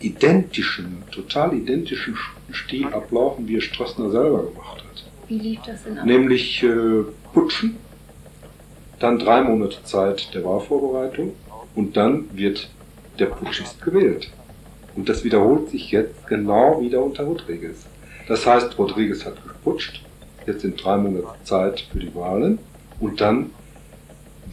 identischen, 0.00 1.02
total 1.10 1.54
identischen 1.54 2.16
Stil 2.52 2.86
ablaufen, 2.86 3.48
wie 3.48 3.56
es 3.56 3.64
Stroessner 3.64 4.10
selber 4.10 4.44
gemacht 4.44 4.78
hat. 4.78 5.04
Wie 5.28 5.38
lief 5.38 5.60
das 5.66 5.84
denn 5.84 5.98
ab? 5.98 6.06
Nämlich 6.06 6.62
äh, 6.62 7.02
Putschen, 7.32 7.76
dann 8.98 9.18
drei 9.18 9.42
Monate 9.42 9.82
Zeit 9.84 10.32
der 10.34 10.44
Wahlvorbereitung 10.44 11.34
und 11.74 11.96
dann 11.96 12.26
wird 12.32 12.70
der 13.18 13.26
Putschist 13.26 13.82
gewählt. 13.82 14.30
Und 14.94 15.08
das 15.08 15.24
wiederholt 15.24 15.70
sich 15.70 15.90
jetzt 15.90 16.26
genau 16.26 16.80
wieder 16.80 17.02
unter 17.02 17.24
Rodriguez. 17.24 17.86
Das 18.28 18.46
heißt, 18.46 18.78
Rodriguez 18.78 19.24
hat 19.24 19.36
geputscht, 19.46 20.02
jetzt 20.46 20.62
sind 20.62 20.82
drei 20.82 20.96
Monate 20.96 21.34
Zeit 21.44 21.80
für 21.92 21.98
die 21.98 22.14
Wahlen 22.14 22.58
und 23.00 23.20
dann 23.20 23.50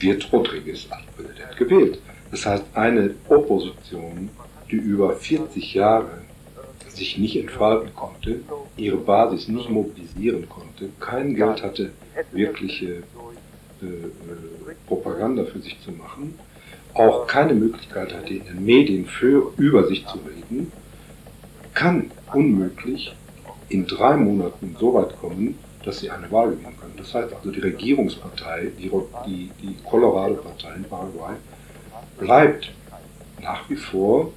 wird 0.04 0.32
Rodriguez 0.32 0.88
als 0.90 1.06
Präsident 1.16 1.58
gewählt. 1.58 2.00
Das 2.32 2.46
heißt, 2.46 2.66
eine 2.74 3.16
Opposition, 3.30 4.30
die 4.70 4.76
über 4.76 5.16
40 5.16 5.74
Jahre 5.74 6.22
sich 6.90 7.18
nicht 7.18 7.36
entfalten 7.36 7.94
konnte, 7.96 8.42
ihre 8.78 8.98
Basis 8.98 9.48
nicht 9.48 9.70
mobilisieren 9.70 10.48
konnte, 10.48 10.90
kein 11.00 11.36
Geld 11.36 11.64
hatte, 11.64 11.92
wirkliche 12.32 13.04
äh, 13.82 13.86
Propaganda 14.88 15.46
für 15.46 15.60
sich 15.60 15.80
zu 15.82 15.92
machen, 15.92 16.36
auch 16.94 17.26
keine 17.26 17.54
Möglichkeit 17.54 18.14
hatte, 18.14 18.34
in 18.34 18.46
den 18.46 18.64
Medien 18.64 19.06
für 19.06 19.52
über 19.58 19.88
sich 19.88 20.06
zu 20.06 20.20
reden, 20.20 20.72
kann 21.74 22.12
unmöglich 22.32 23.16
in 23.70 23.88
drei 23.88 24.16
Monaten 24.16 24.76
so 24.80 24.94
weit 24.94 25.18
kommen, 25.20 25.58
dass 25.84 26.00
sie 26.00 26.10
eine 26.10 26.32
Wahl 26.32 26.52
gewinnen 26.52 26.76
können. 26.80 26.94
Das 26.98 27.14
heißt 27.14 27.34
also, 27.34 27.52
die 27.52 27.60
Regierungspartei, 27.60 28.72
die, 28.78 28.92
die, 29.26 29.52
die 29.62 29.76
Colorado-Partei 29.84 30.76
in 30.76 30.84
Paraguay, 30.84 31.36
bleibt 32.18 32.72
nach 33.42 33.70
wie 33.70 33.76
vor 33.76 34.32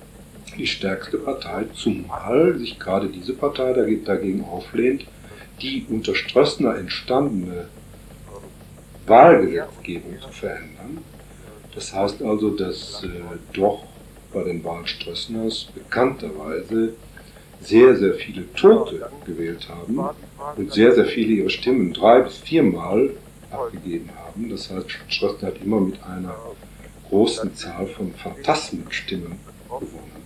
die 0.56 0.66
stärkste 0.66 1.18
Partei, 1.18 1.66
zumal 1.74 2.58
sich 2.58 2.78
gerade 2.78 3.08
diese 3.08 3.34
Partei 3.34 3.72
dagegen 4.04 4.44
auflehnt, 4.44 5.04
die 5.60 5.86
unter 5.88 6.14
Strössner 6.14 6.76
entstandene 6.76 7.68
Wahlgesetzgebung 9.06 10.20
zu 10.20 10.28
verändern. 10.28 10.98
Das 11.74 11.92
heißt 11.92 12.22
also, 12.22 12.50
dass 12.50 13.04
äh, 13.04 13.08
doch 13.52 13.84
bei 14.32 14.42
den 14.42 14.64
Wahlen 14.64 14.86
Strössners 14.86 15.68
bekannterweise 15.74 16.94
sehr, 17.66 17.96
sehr 17.96 18.14
viele 18.14 18.52
Tote 18.54 19.08
gewählt 19.26 19.68
haben 19.68 19.98
und 20.56 20.72
sehr, 20.72 20.94
sehr 20.94 21.06
viele 21.06 21.32
ihre 21.32 21.50
Stimmen 21.50 21.92
drei 21.92 22.20
bis 22.20 22.38
viermal 22.38 23.10
abgegeben 23.50 24.10
haben. 24.16 24.50
Das 24.50 24.70
heißt, 24.70 24.86
Strössner 25.08 25.48
hat 25.48 25.62
immer 25.64 25.80
mit 25.80 26.02
einer 26.04 26.36
großen 27.08 27.54
Zahl 27.54 27.86
von 27.86 28.12
Phantasmenstimmen 28.14 29.38
gewonnen. 29.68 30.16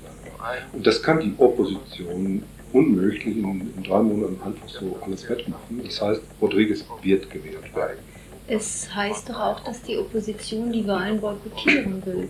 Und 0.73 0.87
das 0.87 1.03
kann 1.03 1.21
die 1.21 1.35
Opposition 1.39 2.43
unmöglich 2.73 3.27
in, 3.27 3.73
in, 3.77 3.83
drei 3.83 4.01
Monaten 4.01 4.41
einfach 4.43 4.69
so 4.69 4.99
alles 5.05 5.29
wettmachen. 5.29 5.83
Das 5.85 6.01
heißt, 6.01 6.23
Rodriguez 6.41 6.85
wird 7.03 7.31
gewählt 7.31 7.75
werden. 7.75 7.99
Es 8.47 8.93
heißt 8.95 9.29
doch 9.29 9.39
auch, 9.39 9.61
dass 9.61 9.83
die 9.83 9.99
Opposition 9.99 10.73
die 10.73 10.87
Wahlen 10.87 11.21
boykottieren 11.21 12.05
will. 12.07 12.29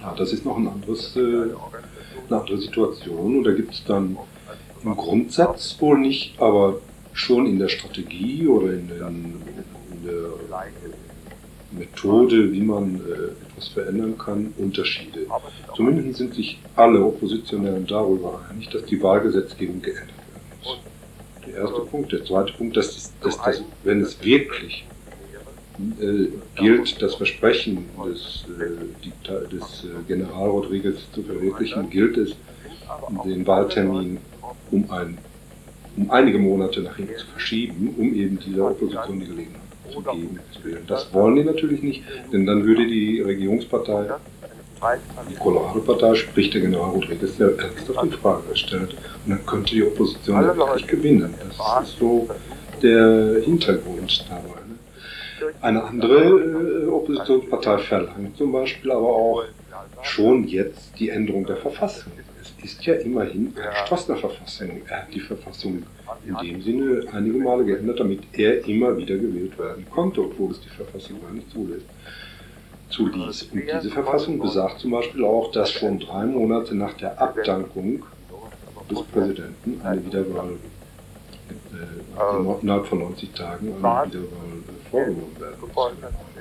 Ja, 0.00 0.14
das 0.16 0.32
ist 0.32 0.44
noch 0.44 0.56
ein 0.56 0.66
anderes, 0.66 1.14
äh, 1.16 1.20
eine 1.20 2.40
andere 2.40 2.58
Situation. 2.58 3.38
Und 3.38 3.44
da 3.44 3.52
gibt 3.52 3.72
es 3.72 3.84
dann 3.84 4.16
im 4.84 4.96
Grundsatz 4.96 5.76
wohl 5.80 5.98
nicht, 5.98 6.40
aber 6.40 6.80
schon 7.12 7.46
in 7.46 7.58
der 7.58 7.68
Strategie 7.68 8.46
oder 8.46 8.72
in, 8.72 8.88
den, 8.88 9.42
in 9.92 10.06
der 10.06 10.30
Methode, 11.72 12.52
wie 12.52 12.60
man 12.60 12.96
äh, 12.96 13.50
etwas 13.50 13.68
verändern 13.68 14.18
kann, 14.18 14.52
Unterschiede. 14.58 15.26
Zumindest 15.74 16.18
sind 16.18 16.34
sich 16.34 16.58
alle 16.76 17.02
Oppositionellen 17.02 17.86
darüber 17.86 18.40
einig, 18.50 18.68
dass 18.70 18.84
die 18.84 19.02
Wahlgesetzgebung 19.02 19.80
geändert 19.80 20.08
werden 20.08 20.58
muss. 20.62 20.78
Der 21.46 21.54
erste 21.62 21.80
Punkt. 21.80 22.12
Der 22.12 22.24
zweite 22.24 22.52
Punkt, 22.52 22.76
dass, 22.76 23.12
dass, 23.22 23.38
dass 23.40 23.62
wenn 23.84 24.00
es 24.02 24.22
wirklich 24.22 24.84
äh, 26.00 26.28
gilt, 26.56 27.00
das 27.00 27.14
Versprechen 27.14 27.86
des, 28.06 28.44
äh, 28.58 29.48
des 29.48 29.86
General 30.06 30.48
Rodriguez 30.48 30.96
zu 31.14 31.22
verwirklichen, 31.22 31.88
gilt 31.90 32.18
es, 32.18 32.34
den 33.24 33.46
Wahltermin 33.46 34.18
um, 34.70 34.90
ein, 34.90 35.18
um 35.96 36.10
einige 36.10 36.38
Monate 36.38 36.80
nach 36.80 36.96
hinten 36.96 37.16
zu 37.16 37.26
verschieben, 37.26 37.94
um 37.98 38.14
eben 38.14 38.38
dieser 38.38 38.70
Opposition 38.70 39.20
die 39.20 39.26
Gelegenheit 39.26 39.62
zu 39.90 40.00
geben, 40.00 40.38
zu 40.52 40.64
wählen. 40.64 40.84
Das 40.86 41.12
wollen 41.12 41.36
die 41.36 41.44
natürlich 41.44 41.82
nicht, 41.82 42.02
denn 42.32 42.46
dann 42.46 42.64
würde 42.64 42.86
die 42.86 43.20
Regierungspartei, 43.20 44.06
die 45.30 45.34
Colorado-Partei, 45.36 46.14
sprich 46.14 46.50
der 46.50 46.62
General 46.62 46.90
Rodriguez, 46.90 47.36
sehr 47.36 47.56
ernsthaft 47.58 48.02
in 48.02 48.12
Frage 48.12 48.42
gestellt. 48.50 48.96
Und 49.24 49.30
dann 49.30 49.46
könnte 49.46 49.74
die 49.74 49.84
Opposition 49.84 50.44
wirklich 50.56 50.86
gewinnen. 50.86 51.34
Das 51.38 51.88
ist 51.88 51.98
so 51.98 52.28
der 52.82 53.40
Hintergrund 53.42 54.24
dabei. 54.28 54.60
Ne? 54.66 55.52
Eine 55.60 55.84
andere 55.84 56.24
äh, 56.24 56.86
Oppositionspartei 56.86 57.78
verlangt 57.78 58.36
zum 58.36 58.52
Beispiel 58.52 58.90
aber 58.90 59.08
auch 59.08 59.44
schon 60.02 60.48
jetzt 60.48 60.98
die 60.98 61.10
Änderung 61.10 61.46
der 61.46 61.56
Verfassung 61.56 62.12
ist 62.62 62.84
ja 62.84 62.94
immerhin 62.94 63.54
Strossner 63.84 64.16
Verfassung. 64.16 64.82
Er 64.88 65.02
hat 65.02 65.14
die 65.14 65.20
Verfassung 65.20 65.82
in 66.26 66.36
dem 66.36 66.62
Sinne 66.62 67.04
einige 67.12 67.38
Male 67.38 67.64
geändert, 67.64 68.00
damit 68.00 68.20
er 68.32 68.66
immer 68.66 68.96
wieder 68.96 69.16
gewählt 69.16 69.58
werden 69.58 69.86
konnte, 69.90 70.22
obwohl 70.22 70.52
es 70.52 70.60
die 70.60 70.68
Verfassung 70.68 71.20
gar 71.22 71.32
nicht 71.32 71.50
zulässt. 71.50 71.86
Zuließ. 72.90 73.44
Und 73.44 73.62
diese 73.66 73.90
Verfassung 73.90 74.38
besagt 74.38 74.80
zum 74.80 74.90
Beispiel 74.90 75.24
auch, 75.24 75.50
dass 75.50 75.72
schon 75.72 75.98
drei 75.98 76.26
Monate 76.26 76.74
nach 76.74 76.92
der 76.94 77.20
Abdankung 77.20 78.04
des 78.90 79.02
Präsidenten 79.04 79.80
eine 79.82 80.04
Wiederwahl 80.04 80.50
äh, 81.50 82.60
innerhalb 82.60 82.86
von 82.86 82.98
90 82.98 83.32
Tagen 83.32 83.68
eine 83.82 84.06
Wiederwahl 84.06 84.28
vorgenommen 84.90 85.36
werden 85.40 85.56
muss. 85.60 86.31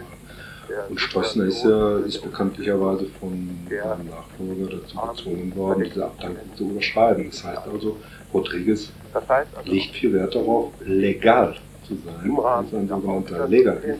Und 0.89 0.99
Stroessner 0.99 1.45
ist 1.45 1.63
ja 1.63 1.97
ist 1.99 2.21
bekanntlicherweise 2.21 3.05
von 3.19 3.49
seinem 3.69 4.07
Nachfolger 4.07 4.77
dazu 4.77 4.97
gezwungen 4.97 5.55
worden, 5.55 5.83
diese 5.85 6.05
Abdankung 6.05 6.55
zu 6.55 6.69
überschreiben. 6.69 7.29
Das 7.29 7.43
heißt 7.43 7.67
also, 7.71 7.97
Rodriguez 8.33 8.91
legt 9.65 9.95
viel 9.95 10.13
Wert 10.13 10.35
darauf, 10.35 10.71
legal 10.85 11.55
zu 11.87 11.95
sein, 12.05 12.37
also 12.37 12.77
ein 12.77 12.87
sogenannter 12.87 13.47
Legalist. 13.47 13.99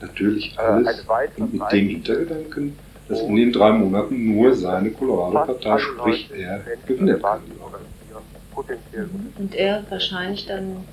Natürlich 0.00 0.58
alles 0.58 1.04
mit 1.36 1.72
dem 1.72 1.88
Hintergedanken, 1.88 2.76
dass 3.08 3.20
in 3.20 3.36
den 3.36 3.52
drei 3.52 3.72
Monaten 3.72 4.34
nur 4.34 4.54
seine 4.54 4.90
Colorado-Partei, 4.90 5.78
sprich 5.78 6.30
er, 6.36 6.60
gewinnen 6.86 7.20
kann. 7.22 7.40
Und 9.38 9.54
er 9.54 9.84
wahrscheinlich 9.88 10.46
dann 10.46 10.84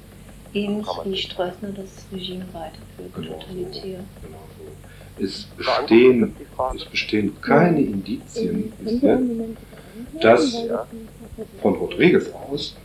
ähnlich 0.53 0.87
wie 1.03 1.17
Stroessner 1.17 1.69
das 1.69 2.05
Regime 2.11 2.45
weiterführt, 2.53 3.15
genau. 3.15 3.33
totalitär. 3.33 3.99
Genau. 4.21 4.48
Es 5.21 5.47
bestehen, 5.57 6.35
es 6.75 6.85
bestehen 6.85 7.33
keine 7.41 7.81
Indizien 7.81 8.71
dass 10.21 10.57
von 11.61 11.75
Rodriguez 11.75 12.29
aus 12.33 12.75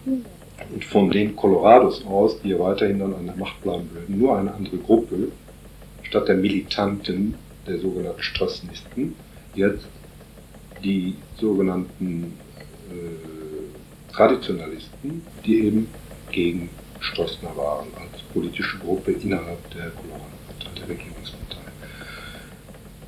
und 0.72 0.84
von 0.84 1.10
den 1.10 1.34
Colorados 1.34 2.04
aus, 2.06 2.40
die 2.40 2.50
ja 2.50 2.58
weiterhin 2.58 2.98
dann 2.98 3.14
an 3.14 3.26
der 3.26 3.36
Macht 3.36 3.60
bleiben 3.62 3.88
würden, 3.92 4.18
nur 4.18 4.38
eine 4.38 4.52
andere 4.52 4.76
Gruppe 4.78 5.28
statt 6.02 6.28
der 6.28 6.36
Militanten, 6.36 7.34
der 7.66 7.78
sogenannten 7.78 8.22
Strassnisten, 8.22 9.14
jetzt 9.54 9.86
die 10.82 11.16
sogenannten 11.38 12.34
äh, 12.90 14.12
Traditionalisten, 14.12 15.22
die 15.44 15.66
eben 15.66 15.88
gegen 16.30 16.68
Stroessner 17.00 17.56
waren, 17.56 17.88
als 17.96 18.22
politische 18.32 18.78
Gruppe 18.78 19.12
innerhalb 19.12 19.70
der 19.70 19.90
Colorado-Partei, 19.90 20.80
der 20.80 20.88
Regierungspartei. 20.88 21.13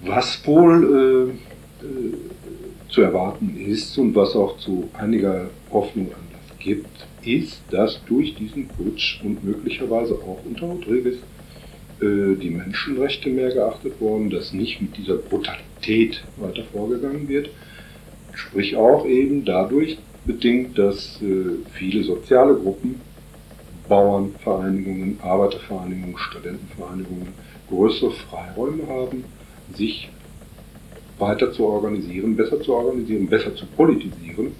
Was 0.06 0.46
wohl 0.46 1.34
äh, 1.82 1.84
äh, 1.84 2.14
zu 2.88 3.02
erwarten 3.02 3.56
ist 3.58 3.98
und 3.98 4.14
was 4.14 4.36
auch 4.36 4.56
zu 4.58 4.88
einiger 4.94 5.50
Hoffnung 5.72 6.06
Anlass 6.06 6.58
gibt, 6.60 7.06
ist, 7.24 7.60
dass 7.70 8.00
durch 8.06 8.34
diesen 8.36 8.68
Putsch 8.68 9.20
und 9.24 9.44
möglicherweise 9.44 10.14
auch 10.14 10.38
unter 10.44 10.66
Rodriguez 10.66 11.16
äh, 12.00 12.36
die 12.40 12.50
Menschenrechte 12.50 13.28
mehr 13.30 13.52
geachtet 13.52 14.00
worden, 14.00 14.30
dass 14.30 14.52
nicht 14.52 14.80
mit 14.80 14.96
dieser 14.96 15.16
Brutalität 15.16 16.22
weiter 16.36 16.62
vorgegangen 16.72 17.28
wird. 17.28 17.50
Sprich 18.32 18.76
auch 18.76 19.06
eben 19.06 19.44
dadurch 19.44 19.98
bedingt, 20.24 20.78
dass 20.78 21.20
äh, 21.20 21.64
viele 21.72 22.04
soziale 22.04 22.54
Gruppen, 22.54 23.00
Bauernvereinigungen, 23.88 25.18
Arbeitervereinigungen, 25.20 26.16
Studentenvereinigungen 26.16 27.28
größere 27.68 28.12
Freiräume 28.12 28.86
haben, 28.88 29.24
sich 29.74 30.08
weiter 31.18 31.52
zu 31.52 31.64
organisieren, 31.64 32.36
besser 32.36 32.60
zu 32.60 32.74
organisieren, 32.74 33.28
besser 33.28 33.54
zu 33.54 33.66
politisieren 33.66 34.52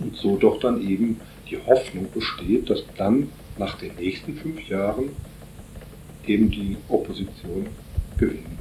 und 0.00 0.16
so 0.16 0.36
doch 0.36 0.60
dann 0.60 0.86
eben 0.86 1.20
die 1.50 1.56
Hoffnung 1.56 2.06
besteht, 2.12 2.68
dass 2.68 2.82
dann 2.96 3.30
nach 3.56 3.78
den 3.78 3.94
nächsten 3.96 4.34
fünf 4.34 4.68
Jahren 4.68 5.10
eben 6.26 6.50
die 6.50 6.76
Opposition 6.88 7.66
gewinnen 8.18 8.58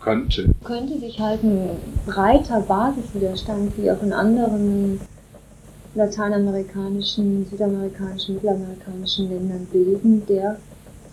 könnte. 0.00 0.54
Könnte 0.64 0.98
sich 0.98 1.18
halt 1.18 1.42
ein 1.42 1.70
breiter 2.06 2.60
Basiswiderstand 2.60 3.72
wie 3.76 3.90
auch 3.90 4.02
in 4.02 4.12
anderen 4.12 5.00
lateinamerikanischen, 5.94 7.46
südamerikanischen, 7.50 8.36
mittelamerikanischen 8.36 9.28
Ländern 9.28 9.66
bilden, 9.72 10.22
der 10.26 10.58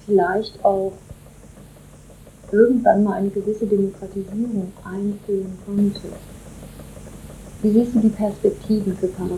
vielleicht 0.06 0.64
auch 0.64 0.94
irgendwann 2.52 3.04
mal 3.04 3.14
eine 3.14 3.30
gewisse 3.30 3.66
Demokratisierung 3.66 4.72
einführen 4.84 5.58
konnte. 5.66 6.08
Wie 7.62 7.72
siehst 7.72 7.96
du 7.96 8.00
die 8.00 8.10
Perspektiven 8.10 8.96
für 8.98 9.08
Paraguay? 9.08 9.38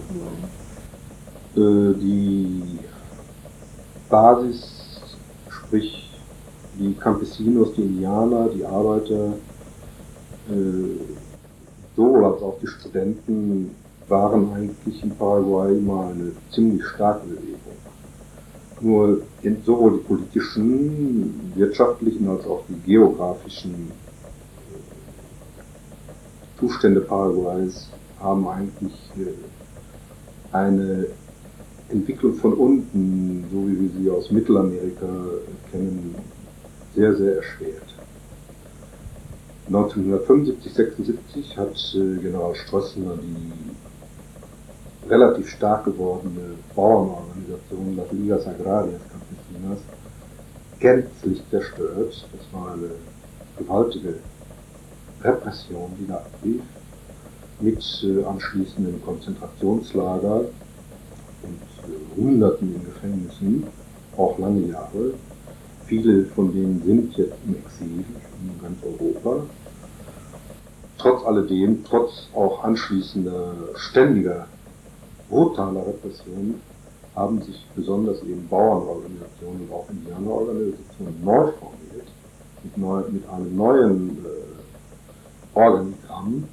Äh, 1.56 1.94
die 2.00 2.80
Basis, 4.10 5.02
sprich 5.50 6.10
die 6.78 6.94
Campesinos, 6.94 7.74
die 7.76 7.84
Indianer, 7.84 8.50
die 8.50 8.66
Arbeiter, 8.66 9.34
äh, 10.50 11.00
sowohl 11.96 12.26
als 12.26 12.42
auch 12.42 12.58
die 12.62 12.68
Studenten 12.68 13.72
waren 14.08 14.52
eigentlich 14.54 15.04
in 15.04 15.12
Paraguay 15.12 15.78
immer 15.78 16.08
eine 16.08 16.32
ziemlich 16.52 16.84
starke 16.86 17.28
Bewegung. 17.28 17.59
Nur 18.82 19.22
sowohl 19.66 20.00
die 20.00 20.04
politischen, 20.08 21.52
wirtschaftlichen 21.56 22.30
als 22.30 22.46
auch 22.46 22.64
die 22.70 22.80
geografischen 22.90 23.74
äh, 23.74 24.80
Zustände 26.60 27.02
Paraguays 27.02 27.90
haben 28.20 28.48
eigentlich 28.48 28.94
äh, 29.18 30.56
eine 30.56 31.08
Entwicklung 31.90 32.36
von 32.36 32.54
unten, 32.54 33.46
so 33.52 33.68
wie 33.68 33.80
wir 33.82 33.90
sie 34.00 34.10
aus 34.10 34.32
Mittelamerika 34.32 35.08
kennen, 35.72 36.16
sehr, 36.96 37.16
sehr 37.16 37.38
erschwert. 37.38 37.84
1975, 39.68 40.74
76 40.74 41.58
hat 41.58 41.96
äh, 41.96 42.22
General 42.22 42.56
Stroessner 42.56 43.18
die 43.18 43.52
relativ 45.08 45.50
stark 45.50 45.86
gewordene 45.86 46.56
Bauernorganisation 46.76 47.96
Las 47.96 48.12
Ligas 48.12 48.48
Agrarias 48.48 49.02
Campesinas 49.12 49.80
gänzlich 50.80 51.42
zerstört. 51.50 52.28
Das 52.32 52.54
war 52.54 52.74
eine 52.74 52.92
gewaltige 53.58 54.16
Repression, 55.22 55.92
die 56.00 56.08
da 56.08 56.16
ablief, 56.16 56.62
mit 57.60 58.04
äh, 58.04 58.24
anschließenden 58.24 59.04
Konzentrationslager 59.04 60.40
und 61.44 61.62
äh, 61.92 62.22
Hunderten 62.22 62.76
in 62.76 62.86
Gefängnissen, 62.86 63.68
auch 64.18 64.38
lange 64.40 64.68
Jahre. 64.68 65.14
Viele 65.86 66.26
von 66.26 66.54
denen 66.54 66.82
sind 66.86 67.18
jetzt 67.18 67.34
im 67.46 67.56
Exil 67.56 68.06
in 68.42 68.62
ganz 68.62 68.78
Europa. 68.84 69.44
Trotz 70.98 71.26
alledem, 71.26 71.84
trotz 71.84 72.28
auch 72.36 72.64
anschließender 72.64 73.54
ständiger 73.76 74.48
brutaler 75.30 75.86
Repression, 75.88 76.56
haben 77.16 77.42
sich 77.42 77.66
besonders 77.76 78.22
eben 78.24 78.48
Bauernorganisationen 78.48 79.68
und 79.68 79.74
auch 79.74 79.90
Indianerorganisationen 79.90 81.24
neu 81.24 81.52
formiert, 81.60 82.08
mit, 82.64 82.78
neu, 82.78 83.04
mit 83.10 83.28
einem 83.30 83.56
neuen 83.56 84.26
äh, 84.26 85.58
Organigramm, 85.58 86.46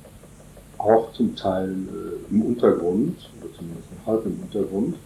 auch 0.78 1.12
zum 1.12 1.36
Teil 1.36 1.70
äh, 1.70 2.32
im 2.32 2.42
Untergrund, 2.42 3.16
oder 3.40 3.52
zumindest 3.54 3.88
halb 4.06 4.26
im 4.26 4.40
Untergrund. 4.42 4.96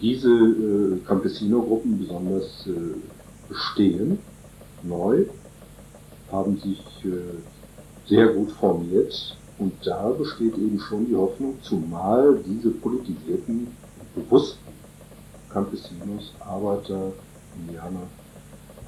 Diese 0.00 0.28
äh, 0.28 0.98
Campesino-Gruppen 1.06 1.98
besonders 1.98 2.66
äh, 2.66 2.96
bestehen, 3.48 4.18
neu, 4.82 5.26
haben 6.30 6.58
sich 6.58 6.80
äh, 7.04 8.08
sehr 8.08 8.28
gut 8.28 8.50
formiert 8.52 9.36
und 9.58 9.72
da 9.84 10.08
besteht 10.10 10.56
eben 10.56 10.80
schon 10.80 11.06
die 11.06 11.16
Hoffnung, 11.16 11.56
zumal 11.62 12.38
diese 12.44 12.70
politisierten, 12.70 13.68
bewussten 14.14 14.72
Campesinos, 15.52 16.32
Arbeiter, 16.40 17.12
Indianer 17.56 18.06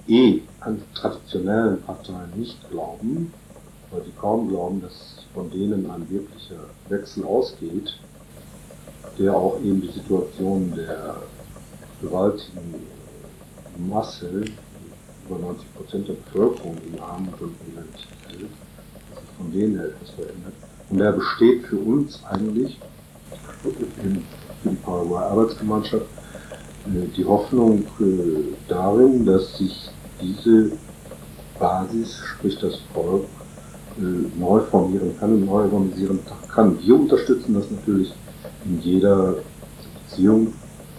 eh 0.09 0.43
an 0.61 0.83
traditionellen 0.95 1.81
Parteien 1.83 2.31
nicht 2.37 2.59
glauben, 2.71 3.33
weil 3.91 4.03
sie 4.05 4.13
kaum 4.21 4.49
glauben, 4.49 4.81
dass 4.81 5.25
von 5.35 5.51
denen 5.51 5.89
ein 5.91 6.09
wirklicher 6.11 6.65
Wechsel 6.89 7.25
ausgeht, 7.25 7.99
der 9.19 9.35
auch 9.35 9.59
eben 9.61 9.81
die 9.81 9.93
Situation 9.93 10.73
der 10.77 11.17
gewaltigen 12.01 12.75
Masse, 13.89 14.45
über 15.29 15.39
90 15.39 15.75
Prozent 15.75 16.09
der 16.09 16.15
Bevölkerung 16.15 16.77
in 16.87 17.01
Armut 17.01 17.41
und 17.41 17.55
Elend 17.69 18.09
hält, 18.29 18.51
von 19.37 19.53
denen 19.53 19.79
etwas 19.79 20.11
verändert. 20.11 20.55
Und 20.91 20.99
der 20.99 21.13
besteht 21.13 21.67
für 21.67 21.79
uns 21.79 22.23
eigentlich, 22.25 22.79
für 23.63 24.71
die 24.71 24.77
Paraguay 24.77 25.23
Arbeitsgemeinschaft, 25.25 26.07
äh, 26.87 27.07
die 27.17 27.25
Hoffnung 27.25 27.85
äh, 28.01 28.55
darin, 28.69 29.25
dass 29.27 29.59
sich 29.59 29.91
diese 30.21 30.73
Basis, 31.59 32.17
sprich 32.17 32.59
das 32.61 32.81
Volk, 32.95 33.25
äh, 33.99 34.39
neu 34.39 34.61
formieren 34.61 35.17
kann 35.19 35.33
und 35.33 35.47
neu 35.47 35.63
organisieren 35.63 36.21
kann. 36.49 36.79
Wir 36.81 36.95
unterstützen 36.95 37.55
das 37.55 37.71
natürlich 37.71 38.13
in 38.65 38.81
jeder 38.81 39.37
Beziehung 40.09 40.53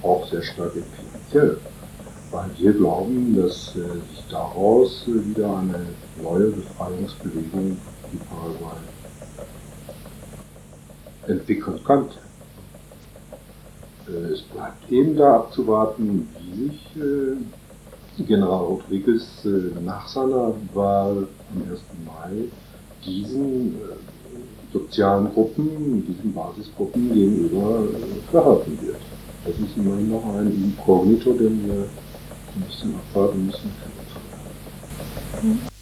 auch 0.04 0.28
sehr 0.30 0.42
stark 0.42 0.74
finanziell, 0.74 1.58
weil 2.32 2.50
wir 2.58 2.74
glauben, 2.74 3.36
dass 3.36 3.74
sich 3.74 4.24
daraus 4.30 5.04
wieder 5.08 5.58
eine 5.58 5.88
neue 6.22 6.52
Befreiungsbewegung 6.52 7.78
in 8.12 8.20
Paraguay 8.20 8.78
entwickeln 11.28 11.80
könnte. 11.84 12.16
Äh, 14.08 14.34
es 14.34 14.42
bleibt 14.44 14.92
eben 14.92 15.16
da 15.16 15.36
abzuwarten, 15.38 16.28
wie 16.40 16.64
sich 16.66 16.96
äh, 16.96 18.24
General 18.24 18.66
Rodriguez 18.66 19.46
äh, 19.46 19.80
nach 19.84 20.08
seiner 20.08 20.54
Wahl 20.74 21.28
am 21.54 21.72
1. 21.72 21.82
Mai 22.06 22.46
diesen 23.06 23.76
sozialen 24.74 25.32
Gruppen, 25.34 26.06
diesen 26.06 26.34
Basisgruppen 26.34 27.14
gegenüber 27.14 27.84
verhalten 28.32 28.78
wird. 28.82 28.98
Das 29.46 29.56
ist 29.56 29.78
immerhin 29.78 30.10
noch 30.12 30.26
ein 30.36 30.52
Inkognito, 30.52 31.32
den 31.34 31.66
wir 31.66 31.86
ein 32.56 32.62
bisschen 32.68 32.96
abwarten 32.96 33.46
müssen. 33.46 33.72
Mhm. 35.42 35.77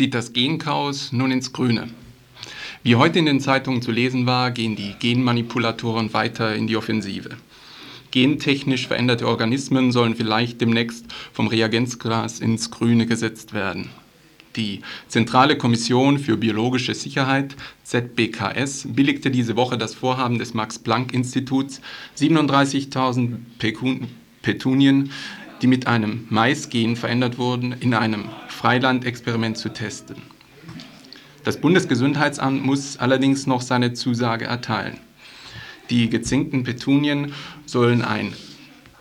Zieht 0.00 0.14
das 0.14 0.32
Genchaos 0.32 1.12
nun 1.12 1.30
ins 1.30 1.52
Grüne. 1.52 1.90
Wie 2.82 2.96
heute 2.96 3.18
in 3.18 3.26
den 3.26 3.38
Zeitungen 3.38 3.82
zu 3.82 3.90
lesen 3.90 4.24
war, 4.24 4.50
gehen 4.50 4.74
die 4.74 4.94
Genmanipulatoren 4.98 6.14
weiter 6.14 6.54
in 6.54 6.66
die 6.66 6.78
Offensive. 6.78 7.28
Gentechnisch 8.10 8.86
veränderte 8.86 9.28
Organismen 9.28 9.92
sollen 9.92 10.16
vielleicht 10.16 10.58
demnächst 10.62 11.04
vom 11.34 11.48
Reagenzglas 11.48 12.40
ins 12.40 12.70
Grüne 12.70 13.04
gesetzt 13.04 13.52
werden. 13.52 13.90
Die 14.56 14.80
Zentrale 15.06 15.58
Kommission 15.58 16.18
für 16.18 16.38
biologische 16.38 16.94
Sicherheit, 16.94 17.54
ZBKS, 17.84 18.86
billigte 18.88 19.30
diese 19.30 19.54
Woche 19.54 19.76
das 19.76 19.94
Vorhaben 19.94 20.38
des 20.38 20.54
Max-Planck-Instituts, 20.54 21.82
37.000 22.16 23.36
Petunien 24.40 25.10
die 25.62 25.66
mit 25.66 25.86
einem 25.86 26.26
Maisgen 26.30 26.96
verändert 26.96 27.38
wurden, 27.38 27.72
in 27.72 27.94
einem 27.94 28.24
Freilandexperiment 28.48 29.58
zu 29.58 29.70
testen. 29.70 30.16
Das 31.44 31.60
Bundesgesundheitsamt 31.60 32.64
muss 32.64 32.98
allerdings 32.98 33.46
noch 33.46 33.62
seine 33.62 33.94
Zusage 33.94 34.44
erteilen. 34.44 34.98
Die 35.88 36.08
gezinkten 36.08 36.62
Petunien 36.64 37.32
sollen 37.66 38.02
ein 38.02 38.34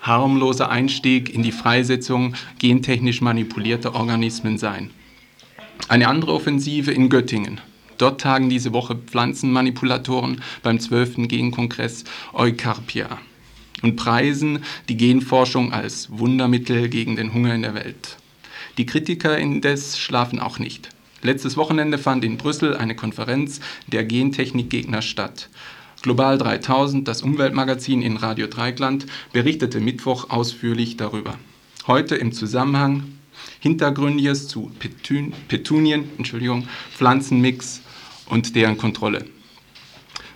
harmloser 0.02 0.69
Einstieg 0.69 1.34
in 1.34 1.43
die 1.43 1.52
Freisetzung 1.52 2.36
gentechnisch 2.58 3.22
manipulierter 3.22 3.95
Organismen 3.95 4.58
sein. 4.58 4.89
Eine 5.88 6.08
andere 6.08 6.34
Offensive 6.34 6.91
in 6.91 7.10
Göttingen. 7.10 7.60
Dort 7.98 8.22
tagen 8.22 8.50
diese 8.50 8.72
Woche 8.72 8.95
Pflanzenmanipulatoren 8.95 10.41
beim 10.63 10.80
12. 10.80 11.28
Genkongress 11.28 12.06
Eukarpia 12.34 13.19
und 13.82 13.96
preisen 13.96 14.60
die 14.88 14.98
Genforschung 14.98 15.74
als 15.74 16.10
Wundermittel 16.12 16.89
gegen 16.89 17.15
den 17.15 17.34
Hunger 17.34 17.56
in 17.56 17.62
der 17.62 17.76
Welt. 17.76 18.18
Die 18.78 18.86
Kritiker 18.86 19.38
indes 19.38 19.98
schlafen 19.98 20.39
auch 20.39 20.60
nicht. 20.60 20.89
Letztes 21.22 21.58
Wochenende 21.58 21.98
fand 21.98 22.24
in 22.24 22.38
Brüssel 22.38 22.78
eine 22.78 22.96
Konferenz 22.96 23.60
der 23.88 24.06
Gentechnikgegner 24.06 25.02
statt. 25.02 25.50
Global 26.02 26.38
3000, 26.38 27.06
das 27.06 27.22
Umweltmagazin 27.22 28.02
in 28.02 28.15
Radio 28.15 28.48
Dreigland, 28.48 29.06
berichtete 29.34 29.82
Mittwoch 29.82 30.30
ausführlich 30.30 30.96
darüber. 30.96 31.36
Heute 31.88 32.15
im 32.15 32.32
Zusammenhang 32.32 33.04
Hintergründiges 33.60 34.48
zu 34.48 34.72
Petun 34.80 35.34
Petunien, 35.48 36.10
Entschuldigung, 36.18 36.68
Pflanzenmix 36.96 37.82
und 38.28 38.56
deren 38.56 38.78
Kontrolle. 38.78 39.26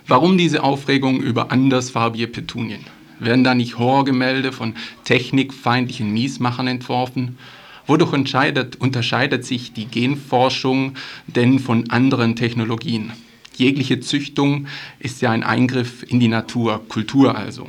Warum 0.06 0.36
diese 0.36 0.62
Aufregung 0.62 1.20
über 1.20 1.50
andersfarbige 1.50 2.26
Petunien? 2.26 2.84
Werden 3.24 3.42
da 3.42 3.54
nicht 3.54 3.78
Horrorgemälde 3.78 4.52
von 4.52 4.74
technikfeindlichen 5.04 6.12
Miesmachern 6.12 6.66
entworfen? 6.66 7.38
Wodurch 7.86 8.12
unterscheidet, 8.12 9.44
sich 9.44 9.72
die 9.72 9.86
Genforschung 9.86 10.94
denn 11.26 11.58
von 11.58 11.90
anderen 11.90 12.36
Technologien? 12.36 13.12
Jegliche 13.56 14.00
Züchtung 14.00 14.66
ist 14.98 15.22
ja 15.22 15.30
ein 15.30 15.42
Eingriff 15.42 16.02
in 16.02 16.20
die 16.20 16.28
Natur, 16.28 16.82
Kultur 16.88 17.36
also. 17.36 17.68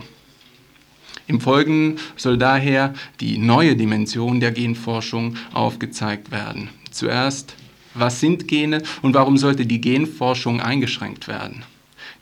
Im 1.28 1.40
Folgenden 1.40 2.00
soll 2.18 2.38
daher 2.38 2.94
die 3.20 3.38
neue 3.38 3.76
Dimension 3.76 4.40
der 4.40 4.52
Genforschung 4.52 5.38
aufgezeigt 5.54 6.32
werden. 6.32 6.70
Zuerst, 6.92 7.56
was 7.94 8.20
sind 8.20 8.48
Gene 8.48 8.84
und 9.02 9.14
warum 9.14 9.38
sollte 9.38 9.66
die 9.66 9.82
Genforschung 9.82 10.60
eingeschränkt 10.60 11.28
werden? 11.28 11.64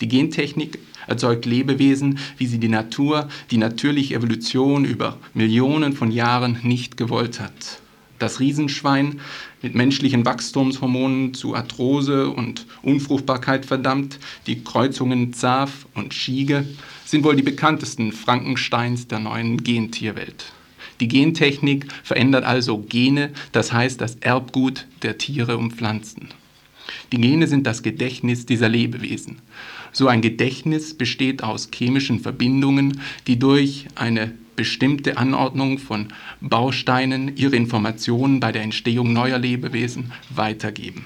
Die 0.01 0.07
Gentechnik 0.07 0.79
erzeugt 1.07 1.45
Lebewesen, 1.45 2.19
wie 2.37 2.47
sie 2.47 2.59
die 2.59 2.69
Natur, 2.69 3.27
die 3.51 3.57
natürliche 3.57 4.15
Evolution 4.15 4.85
über 4.85 5.17
Millionen 5.33 5.93
von 5.93 6.11
Jahren 6.11 6.59
nicht 6.63 6.97
gewollt 6.97 7.39
hat. 7.39 7.81
Das 8.19 8.39
Riesenschwein 8.39 9.19
mit 9.61 9.75
menschlichen 9.75 10.25
Wachstumshormonen 10.25 11.33
zu 11.33 11.55
Arthrose 11.55 12.29
und 12.29 12.65
Unfruchtbarkeit 12.81 13.65
verdammt, 13.65 14.19
die 14.47 14.63
Kreuzungen 14.63 15.33
Zaf 15.33 15.87
und 15.93 16.13
Schiege 16.13 16.65
sind 17.05 17.23
wohl 17.23 17.35
die 17.35 17.43
bekanntesten 17.43 18.11
Frankensteins 18.11 19.07
der 19.07 19.19
neuen 19.19 19.63
Gentierwelt. 19.63 20.53
Die 20.99 21.07
Gentechnik 21.07 21.87
verändert 22.03 22.45
also 22.45 22.77
Gene, 22.77 23.31
das 23.51 23.73
heißt 23.73 23.99
das 23.99 24.15
Erbgut 24.21 24.85
der 25.01 25.17
Tiere 25.17 25.57
und 25.57 25.73
Pflanzen. 25.73 26.29
Die 27.11 27.17
Gene 27.17 27.47
sind 27.47 27.67
das 27.67 27.83
Gedächtnis 27.83 28.45
dieser 28.45 28.69
Lebewesen. 28.69 29.41
So 29.93 30.07
ein 30.07 30.21
Gedächtnis 30.21 30.95
besteht 30.95 31.43
aus 31.43 31.69
chemischen 31.73 32.19
Verbindungen, 32.19 32.99
die 33.27 33.37
durch 33.37 33.87
eine 33.93 34.33
bestimmte 34.55 35.17
Anordnung 35.17 35.77
von 35.77 36.07
Bausteinen 36.41 37.37
ihre 37.37 37.55
Informationen 37.55 38.39
bei 38.39 38.51
der 38.51 38.63
Entstehung 38.63 39.13
neuer 39.13 39.37
Lebewesen 39.37 40.11
weitergeben. 40.29 41.05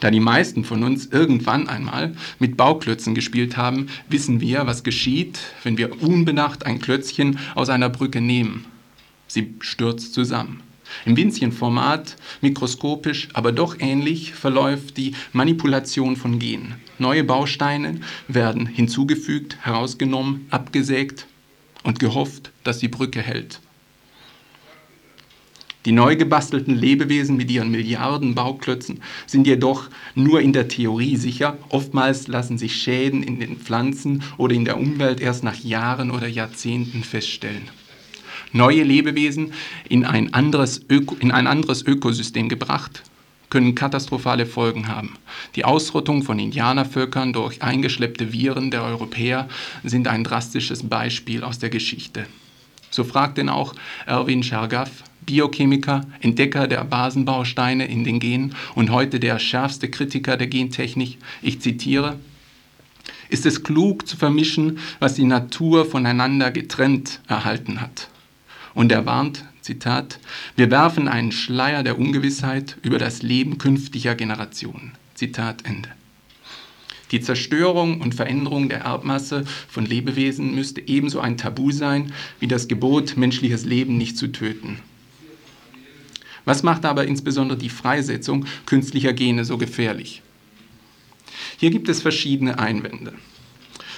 Da 0.00 0.10
die 0.10 0.20
meisten 0.20 0.64
von 0.64 0.82
uns 0.82 1.06
irgendwann 1.06 1.68
einmal 1.68 2.14
mit 2.38 2.56
Bauklötzen 2.56 3.14
gespielt 3.14 3.56
haben, 3.56 3.86
wissen 4.08 4.40
wir, 4.40 4.66
was 4.66 4.82
geschieht, 4.82 5.38
wenn 5.62 5.78
wir 5.78 6.02
unbedacht 6.02 6.66
ein 6.66 6.80
Klötzchen 6.80 7.38
aus 7.54 7.70
einer 7.70 7.88
Brücke 7.88 8.20
nehmen. 8.20 8.66
Sie 9.26 9.54
stürzt 9.60 10.12
zusammen. 10.12 10.65
Im 11.04 11.16
winzigen 11.16 11.52
Format, 11.52 12.16
mikroskopisch, 12.40 13.28
aber 13.32 13.52
doch 13.52 13.76
ähnlich, 13.78 14.34
verläuft 14.34 14.96
die 14.96 15.14
Manipulation 15.32 16.16
von 16.16 16.38
Genen. 16.38 16.74
Neue 16.98 17.24
Bausteine 17.24 18.00
werden 18.28 18.66
hinzugefügt, 18.66 19.58
herausgenommen, 19.62 20.46
abgesägt 20.50 21.26
und 21.82 21.98
gehofft, 21.98 22.50
dass 22.64 22.78
die 22.78 22.88
Brücke 22.88 23.22
hält. 23.22 23.60
Die 25.86 25.92
neu 25.92 26.16
gebastelten 26.16 26.74
Lebewesen 26.74 27.36
mit 27.36 27.48
ihren 27.48 27.70
Milliarden 27.70 28.34
Bauklötzen 28.34 29.02
sind 29.24 29.46
jedoch 29.46 29.88
nur 30.16 30.40
in 30.40 30.52
der 30.52 30.66
Theorie 30.66 31.14
sicher. 31.14 31.58
Oftmals 31.68 32.26
lassen 32.26 32.58
sich 32.58 32.74
Schäden 32.74 33.22
in 33.22 33.38
den 33.38 33.56
Pflanzen 33.56 34.24
oder 34.36 34.56
in 34.56 34.64
der 34.64 34.78
Umwelt 34.78 35.20
erst 35.20 35.44
nach 35.44 35.60
Jahren 35.60 36.10
oder 36.10 36.26
Jahrzehnten 36.26 37.04
feststellen. 37.04 37.70
Neue 38.56 38.84
Lebewesen 38.84 39.52
in 39.86 40.06
ein 40.06 40.32
anderes, 40.32 40.80
Öko, 40.88 41.14
in 41.20 41.30
ein 41.30 41.46
anderes 41.46 41.86
Ökosystem 41.86 42.48
gebracht, 42.48 43.02
können 43.50 43.74
katastrophale 43.74 44.46
Folgen 44.46 44.88
haben. 44.88 45.18
Die 45.56 45.66
Ausrottung 45.66 46.22
von 46.22 46.38
Indianervölkern 46.38 47.34
durch 47.34 47.62
eingeschleppte 47.62 48.32
Viren 48.32 48.70
der 48.70 48.82
Europäer 48.82 49.46
sind 49.84 50.08
ein 50.08 50.24
drastisches 50.24 50.88
Beispiel 50.88 51.44
aus 51.44 51.58
der 51.58 51.68
Geschichte. 51.68 52.24
So 52.90 53.04
fragt 53.04 53.36
denn 53.36 53.50
auch 53.50 53.74
Erwin 54.06 54.42
Schergaff, 54.42 55.04
Biochemiker, 55.26 56.06
Entdecker 56.20 56.66
der 56.66 56.82
Basenbausteine 56.84 57.86
in 57.86 58.04
den 58.04 58.20
Genen 58.20 58.54
und 58.74 58.90
heute 58.90 59.20
der 59.20 59.38
schärfste 59.38 59.90
Kritiker 59.90 60.38
der 60.38 60.46
Gentechnik. 60.46 61.18
Ich 61.42 61.60
zitiere, 61.60 62.18
ist 63.28 63.44
es 63.44 63.62
klug 63.62 64.08
zu 64.08 64.16
vermischen, 64.16 64.78
was 64.98 65.12
die 65.12 65.24
Natur 65.24 65.84
voneinander 65.84 66.50
getrennt 66.50 67.20
erhalten 67.28 67.82
hat. 67.82 68.08
Und 68.76 68.92
er 68.92 69.06
warnt, 69.06 69.42
Zitat, 69.62 70.20
wir 70.54 70.70
werfen 70.70 71.08
einen 71.08 71.32
Schleier 71.32 71.82
der 71.82 71.98
Ungewissheit 71.98 72.76
über 72.82 72.98
das 72.98 73.22
Leben 73.22 73.56
künftiger 73.56 74.14
Generationen. 74.14 74.92
Zitat 75.14 75.64
Ende. 75.64 75.88
Die 77.10 77.22
Zerstörung 77.22 78.02
und 78.02 78.14
Veränderung 78.14 78.68
der 78.68 78.80
Erbmasse 78.80 79.46
von 79.66 79.86
Lebewesen 79.86 80.54
müsste 80.54 80.86
ebenso 80.86 81.20
ein 81.20 81.38
Tabu 81.38 81.70
sein 81.70 82.12
wie 82.38 82.48
das 82.48 82.68
Gebot, 82.68 83.16
menschliches 83.16 83.64
Leben 83.64 83.96
nicht 83.96 84.18
zu 84.18 84.26
töten. 84.26 84.78
Was 86.44 86.62
macht 86.62 86.84
aber 86.84 87.06
insbesondere 87.06 87.56
die 87.56 87.70
Freisetzung 87.70 88.44
künstlicher 88.66 89.14
Gene 89.14 89.46
so 89.46 89.56
gefährlich? 89.56 90.20
Hier 91.56 91.70
gibt 91.70 91.88
es 91.88 92.02
verschiedene 92.02 92.58
Einwände. 92.58 93.14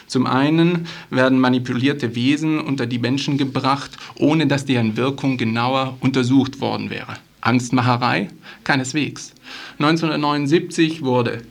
Zum 0.09 0.27
einen 0.27 0.87
werden 1.11 1.39
manipulierte 1.39 2.15
Wesen 2.15 2.61
unter 2.61 2.87
die 2.87 2.99
Menschen 2.99 3.37
gebracht, 3.37 3.97
ohne 4.17 4.47
dass 4.47 4.65
deren 4.65 4.97
Wirkung 4.97 5.37
genauer 5.37 5.97
untersucht 6.01 6.61
worden 6.61 6.91
wäre. 6.91 7.17
Angstmacherei? 7.43 8.29
Keineswegs. 8.65 9.35
1979 9.79 11.03
wurde 11.03 11.43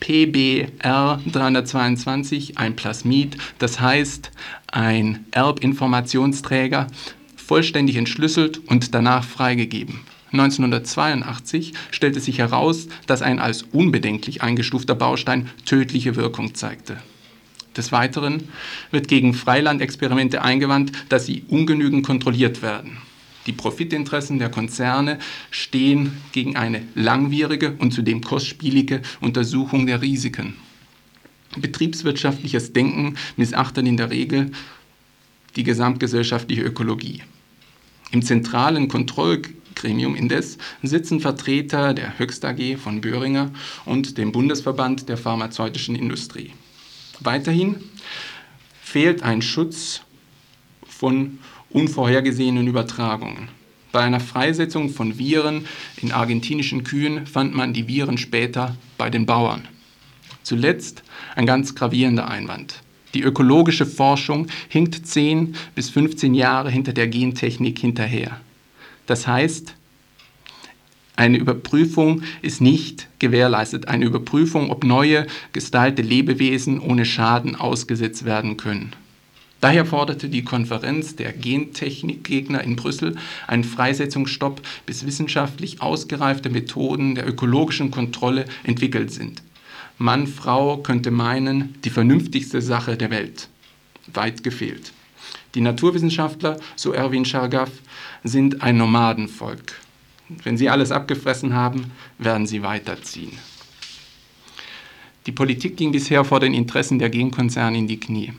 PBR 0.00 1.20
322 1.30 2.58
ein 2.58 2.74
Plasmid, 2.74 3.36
das 3.58 3.80
heißt 3.80 4.30
ein 4.72 5.26
Erbinformationsträger, 5.30 6.86
vollständig 7.36 7.96
entschlüsselt 7.96 8.60
und 8.66 8.94
danach 8.94 9.24
freigegeben. 9.24 10.00
1982 10.32 11.72
stellte 11.90 12.20
sich 12.20 12.38
heraus, 12.38 12.88
dass 13.06 13.22
ein 13.22 13.38
als 13.38 13.62
unbedenklich 13.62 14.42
eingestufter 14.42 14.94
Baustein 14.94 15.48
tödliche 15.64 16.16
Wirkung 16.16 16.54
zeigte. 16.54 16.98
Des 17.76 17.92
Weiteren 17.92 18.48
wird 18.90 19.08
gegen 19.08 19.34
Freilandexperimente 19.34 20.42
eingewandt, 20.42 20.92
dass 21.08 21.26
sie 21.26 21.44
ungenügend 21.48 22.06
kontrolliert 22.06 22.62
werden. 22.62 22.98
Die 23.46 23.52
Profitinteressen 23.52 24.38
der 24.38 24.50
Konzerne 24.50 25.18
stehen 25.50 26.16
gegen 26.32 26.56
eine 26.56 26.82
langwierige 26.94 27.76
und 27.78 27.92
zudem 27.92 28.22
kostspielige 28.22 29.02
Untersuchung 29.20 29.86
der 29.86 30.02
Risiken. 30.02 30.54
Betriebswirtschaftliches 31.56 32.72
Denken 32.72 33.16
missachtet 33.36 33.86
in 33.86 33.96
der 33.96 34.10
Regel 34.10 34.50
die 35.54 35.62
gesamtgesellschaftliche 35.62 36.62
Ökologie. 36.62 37.22
Im 38.10 38.22
zentralen 38.22 38.88
Kontroll 38.88 39.42
Gremium 39.74 40.16
indes 40.16 40.58
sitzen 40.82 41.20
Vertreter 41.20 41.94
der 41.94 42.18
Höchst 42.18 42.44
AG 42.44 42.76
von 42.78 43.00
Böhringer 43.00 43.50
und 43.84 44.18
dem 44.18 44.32
Bundesverband 44.32 45.08
der 45.08 45.18
pharmazeutischen 45.18 45.94
Industrie. 45.94 46.52
Weiterhin 47.20 47.76
fehlt 48.82 49.22
ein 49.22 49.42
Schutz 49.42 50.02
von 50.86 51.38
unvorhergesehenen 51.70 52.66
Übertragungen. 52.66 53.48
Bei 53.92 54.00
einer 54.00 54.20
Freisetzung 54.20 54.90
von 54.90 55.18
Viren 55.18 55.66
in 55.96 56.12
argentinischen 56.12 56.84
Kühen 56.84 57.26
fand 57.26 57.54
man 57.54 57.72
die 57.72 57.88
Viren 57.88 58.18
später 58.18 58.76
bei 58.98 59.10
den 59.10 59.26
Bauern. 59.26 59.66
Zuletzt 60.42 61.02
ein 61.34 61.46
ganz 61.46 61.74
gravierender 61.74 62.28
Einwand. 62.28 62.82
Die 63.14 63.22
ökologische 63.22 63.86
Forschung 63.86 64.48
hinkt 64.68 65.06
10 65.06 65.54
bis 65.74 65.88
15 65.90 66.34
Jahre 66.34 66.70
hinter 66.70 66.92
der 66.92 67.08
Gentechnik 67.08 67.78
hinterher. 67.78 68.40
Das 69.06 69.26
heißt, 69.26 69.74
eine 71.16 71.38
Überprüfung 71.38 72.22
ist 72.42 72.60
nicht 72.60 73.08
gewährleistet. 73.18 73.88
Eine 73.88 74.04
Überprüfung, 74.04 74.70
ob 74.70 74.84
neue 74.84 75.26
gestaltete 75.52 76.06
Lebewesen 76.06 76.78
ohne 76.78 77.06
Schaden 77.06 77.56
ausgesetzt 77.56 78.26
werden 78.26 78.58
können. 78.58 78.92
Daher 79.62 79.86
forderte 79.86 80.28
die 80.28 80.44
Konferenz 80.44 81.16
der 81.16 81.32
Gentechnikgegner 81.32 82.62
in 82.62 82.76
Brüssel 82.76 83.16
einen 83.46 83.64
Freisetzungsstopp, 83.64 84.60
bis 84.84 85.06
wissenschaftlich 85.06 85.80
ausgereifte 85.80 86.50
Methoden 86.50 87.14
der 87.14 87.26
ökologischen 87.26 87.90
Kontrolle 87.90 88.44
entwickelt 88.64 89.10
sind. 89.10 89.42
Mann, 89.96 90.26
Frau 90.26 90.76
könnte 90.76 91.10
meinen, 91.10 91.74
die 91.84 91.90
vernünftigste 91.90 92.60
Sache 92.60 92.98
der 92.98 93.10
Welt. 93.10 93.48
Weit 94.12 94.44
gefehlt. 94.44 94.92
Die 95.54 95.62
Naturwissenschaftler, 95.62 96.58
so 96.76 96.92
Erwin 96.92 97.24
Schargaff, 97.24 97.70
sind 98.22 98.60
ein 98.60 98.76
Nomadenvolk. 98.76 99.85
Wenn 100.28 100.56
sie 100.56 100.68
alles 100.68 100.92
abgefressen 100.92 101.54
haben, 101.54 101.92
werden 102.18 102.46
sie 102.46 102.62
weiterziehen. 102.62 103.32
Die 105.26 105.32
Politik 105.32 105.76
ging 105.76 105.92
bisher 105.92 106.24
vor 106.24 106.40
den 106.40 106.54
Interessen 106.54 106.98
der 106.98 107.10
Genkonzerne 107.10 107.78
in 107.78 107.88
die 107.88 108.00
Knie. 108.00 108.32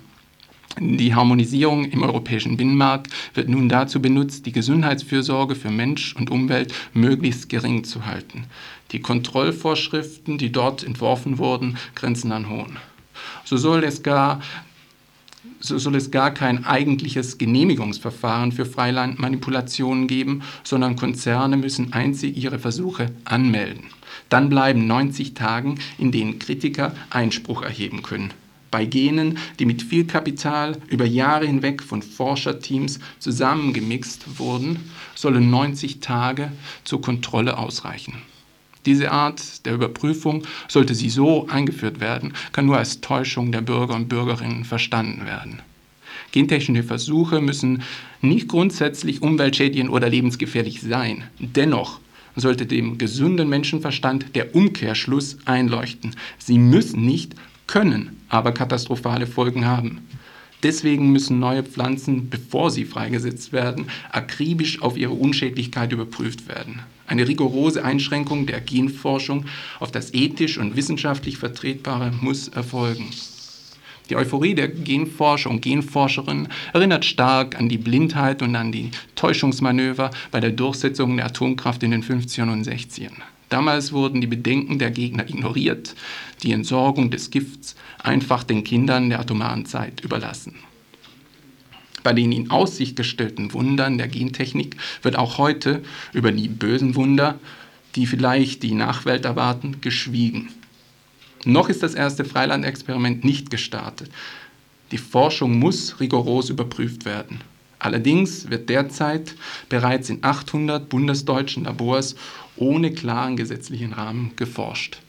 Die 0.80 1.16
Harmonisierung 1.16 1.86
im 1.86 2.04
europäischen 2.04 2.56
Binnenmarkt 2.56 3.12
wird 3.34 3.50
nun 3.50 3.68
dazu 3.68 4.00
benutzt, 4.00 4.46
die 4.46 4.52
Gesundheitsfürsorge 4.52 5.56
für 5.56 5.72
Mensch 5.72 6.16
und 6.16 6.30
Umwelt 6.30 6.74
möglichst 6.94 7.50
gering 7.50 7.84
zu 7.84 8.06
halten. 8.06 8.46
Die 8.92 9.00
Kontrollvorschriften, 9.00 10.38
die 10.38 10.52
dort 10.52 10.84
entworfen 10.84 11.40
wurden, 11.40 11.78
grenzen 11.96 12.32
an 12.32 12.50
Hohn. 12.50 12.78
So 13.44 13.58
soll 13.58 13.84
es 13.84 14.04
gar 14.04 14.42
so 15.60 15.78
soll 15.78 15.96
es 15.96 16.12
gar 16.12 16.32
kein 16.32 16.66
eigentliches 16.66 17.38
Genehmigungsverfahren 17.38 18.52
für 18.52 18.66
Freilandmanipulationen 18.66 20.08
geben, 20.08 20.44
sondern 20.64 20.96
Konzerne 20.96 21.58
müssen 21.58 21.94
einzig 21.94 22.38
ihre 22.38 22.60
Versuche 22.60 23.12
anmelden. 23.26 23.86
Dann 24.30 24.50
bleiben 24.50 24.88
90 24.88 25.34
Tagen, 25.34 25.80
in 25.98 26.12
denen 26.12 26.40
Kritiker 26.40 26.96
Einspruch 27.10 27.62
erheben 27.62 28.04
können. 28.04 28.34
Bei 28.70 28.86
Genen, 28.86 29.38
die 29.60 29.66
mit 29.66 29.82
viel 29.82 30.06
Kapital 30.06 30.78
über 30.90 31.06
Jahre 31.06 31.46
hinweg 31.46 31.82
von 31.82 32.02
Forscherteams 32.02 33.00
zusammengemixt 33.20 34.40
wurden, 34.40 34.92
sollen 35.16 35.50
90 35.50 36.02
Tage 36.02 36.52
zur 36.84 37.02
Kontrolle 37.02 37.58
ausreichen. 37.58 38.22
Diese 38.88 39.12
Art 39.12 39.66
der 39.66 39.74
Überprüfung, 39.74 40.44
sollte 40.70 40.96
sie 40.96 41.10
so 41.10 41.46
eingeführt 41.50 42.00
werden, 42.00 42.32
kann 42.54 42.66
nur 42.66 42.78
als 42.78 43.02
Täuschung 43.02 43.52
der 43.52 43.60
Bürger 43.60 43.96
und 43.96 44.08
Bürgerinnen 44.08 44.64
verstanden 44.64 45.26
werden. 45.26 45.62
Gentechnische 46.32 46.84
Versuche 46.84 47.42
müssen 47.42 47.84
nicht 48.22 48.48
grundsätzlich 48.48 49.22
umweltschädigend 49.22 49.90
oder 49.90 50.08
lebensgefährlich 50.08 50.80
sein. 50.80 51.26
Dennoch 51.38 52.00
sollte 52.38 52.66
dem 52.66 52.98
gesunden 52.98 53.50
Menschenverstand 53.50 54.34
der 54.36 54.56
Umkehrschluss 54.56 55.38
einleuchten. 55.44 56.16
Sie 56.38 56.58
müssen 56.58 57.06
nicht, 57.06 57.36
können 57.68 58.22
aber 58.30 58.54
katastrophale 58.54 59.28
Folgen 59.28 59.66
haben. 59.66 60.08
Deswegen 60.64 61.12
müssen 61.12 61.40
neue 61.40 61.64
Pflanzen, 61.64 62.30
bevor 62.30 62.72
sie 62.72 62.86
freigesetzt 62.86 63.52
werden, 63.52 63.88
akribisch 64.12 64.82
auf 64.82 64.96
ihre 64.96 65.14
Unschädlichkeit 65.14 65.92
überprüft 65.92 66.48
werden. 66.48 66.80
Eine 67.08 67.28
rigorose 67.28 67.84
Einschränkung 67.84 68.46
der 68.46 68.62
Genforschung 68.62 69.46
auf 69.80 69.92
das 69.92 70.14
ethisch 70.14 70.58
und 70.58 70.76
wissenschaftlich 70.76 71.38
Vertretbare 71.38 72.12
muss 72.22 72.50
erfolgen. 72.50 73.10
Die 74.10 74.16
Euphorie 74.16 74.56
der 74.56 74.68
Genforscher 74.68 75.50
und 75.50 75.62
Genforscherinnen 75.62 76.50
erinnert 76.74 77.06
stark 77.06 77.58
an 77.58 77.70
die 77.70 77.78
Blindheit 77.78 78.42
und 78.42 78.56
an 78.56 78.72
die 78.72 78.92
Täuschungsmanöver 79.16 80.12
bei 80.32 80.40
der 80.40 80.52
Durchsetzung 80.52 81.18
der 81.18 81.26
Atomkraft 81.26 81.84
in 81.84 81.92
den 81.92 82.04
50ern 82.04 82.52
und 82.52 82.66
60ern. 82.66 83.22
Damals 83.50 83.94
wurden 83.94 84.20
die 84.20 84.28
Bedenken 84.28 84.78
der 84.78 84.92
Gegner 84.92 85.30
ignoriert, 85.30 85.96
die 86.44 86.52
Entsorgung 86.52 87.10
des 87.12 87.32
Gifts 87.32 87.76
einfach 88.00 88.44
den 88.44 88.64
Kindern 88.64 89.10
der 89.10 89.22
atomaren 89.22 89.66
Zeit 89.66 90.02
überlassen. 90.02 90.56
Bei 92.08 92.14
den 92.14 92.32
in 92.32 92.52
Aussicht 92.52 92.96
gestellten 92.96 93.52
Wundern 93.52 93.98
der 93.98 94.08
Gentechnik 94.08 94.78
wird 95.02 95.18
auch 95.18 95.38
heute 95.38 95.84
über 96.14 96.32
die 96.32 96.48
bösen 96.48 96.96
Wunder, 96.96 97.38
die 97.98 98.08
vielleicht 98.08 98.64
die 98.64 98.76
Nachwelt 98.76 99.26
erwarten, 99.26 99.82
geschwiegen. 99.82 100.48
Noch 101.44 101.68
ist 101.68 101.84
das 101.84 101.96
erste 101.96 102.24
Freilandexperiment 102.24 103.26
nicht 103.26 103.50
gestartet. 103.50 104.10
Die 104.92 104.98
Forschung 104.98 105.60
muss 105.60 106.00
rigoros 106.00 106.50
überprüft 106.50 107.04
werden. 107.04 107.42
Allerdings 107.78 108.50
wird 108.50 108.70
derzeit 108.70 109.36
bereits 109.68 110.10
in 110.10 110.20
800 110.22 110.88
bundesdeutschen 110.88 111.66
Labors 111.66 112.16
ohne 112.56 112.94
klaren 112.94 113.36
gesetzlichen 113.36 113.92
Rahmen 113.92 114.32
geforscht. 114.38 115.00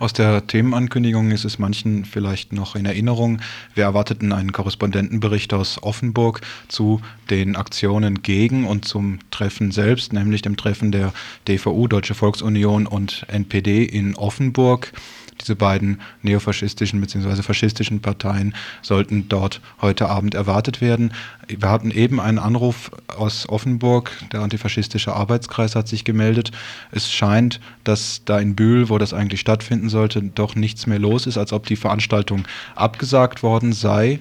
Aus 0.00 0.12
der 0.12 0.46
Themenankündigung 0.46 1.32
ist 1.32 1.44
es 1.44 1.58
manchen 1.58 2.04
vielleicht 2.04 2.52
noch 2.52 2.76
in 2.76 2.86
Erinnerung. 2.86 3.40
Wir 3.74 3.82
erwarteten 3.82 4.32
einen 4.32 4.52
Korrespondentenbericht 4.52 5.52
aus 5.52 5.82
Offenburg 5.82 6.40
zu 6.68 7.00
den 7.30 7.56
Aktionen 7.56 8.22
gegen 8.22 8.64
und 8.64 8.84
zum 8.84 9.18
Treffen 9.32 9.72
selbst, 9.72 10.12
nämlich 10.12 10.42
dem 10.42 10.56
Treffen 10.56 10.92
der 10.92 11.12
DVU, 11.48 11.88
Deutsche 11.88 12.14
Volksunion 12.14 12.86
und 12.86 13.26
NPD 13.28 13.82
in 13.82 14.14
Offenburg. 14.14 14.92
Diese 15.40 15.56
beiden 15.56 16.00
neofaschistischen 16.22 17.00
bzw. 17.00 17.42
faschistischen 17.42 18.00
Parteien 18.00 18.54
sollten 18.82 19.28
dort 19.28 19.60
heute 19.80 20.08
Abend 20.08 20.34
erwartet 20.34 20.80
werden. 20.80 21.12
Wir 21.48 21.70
hatten 21.70 21.90
eben 21.90 22.20
einen 22.20 22.38
Anruf 22.38 22.90
aus 23.08 23.48
Offenburg, 23.48 24.12
der 24.32 24.40
antifaschistische 24.40 25.14
Arbeitskreis 25.14 25.74
hat 25.74 25.88
sich 25.88 26.04
gemeldet. 26.04 26.50
Es 26.90 27.10
scheint, 27.10 27.60
dass 27.84 28.22
da 28.24 28.38
in 28.38 28.56
Bühl, 28.56 28.88
wo 28.88 28.98
das 28.98 29.12
eigentlich 29.12 29.40
stattfinden 29.40 29.88
sollte, 29.88 30.22
doch 30.22 30.54
nichts 30.54 30.86
mehr 30.86 30.98
los 30.98 31.26
ist, 31.26 31.38
als 31.38 31.52
ob 31.52 31.66
die 31.66 31.76
Veranstaltung 31.76 32.44
abgesagt 32.74 33.42
worden 33.42 33.72
sei. 33.72 34.20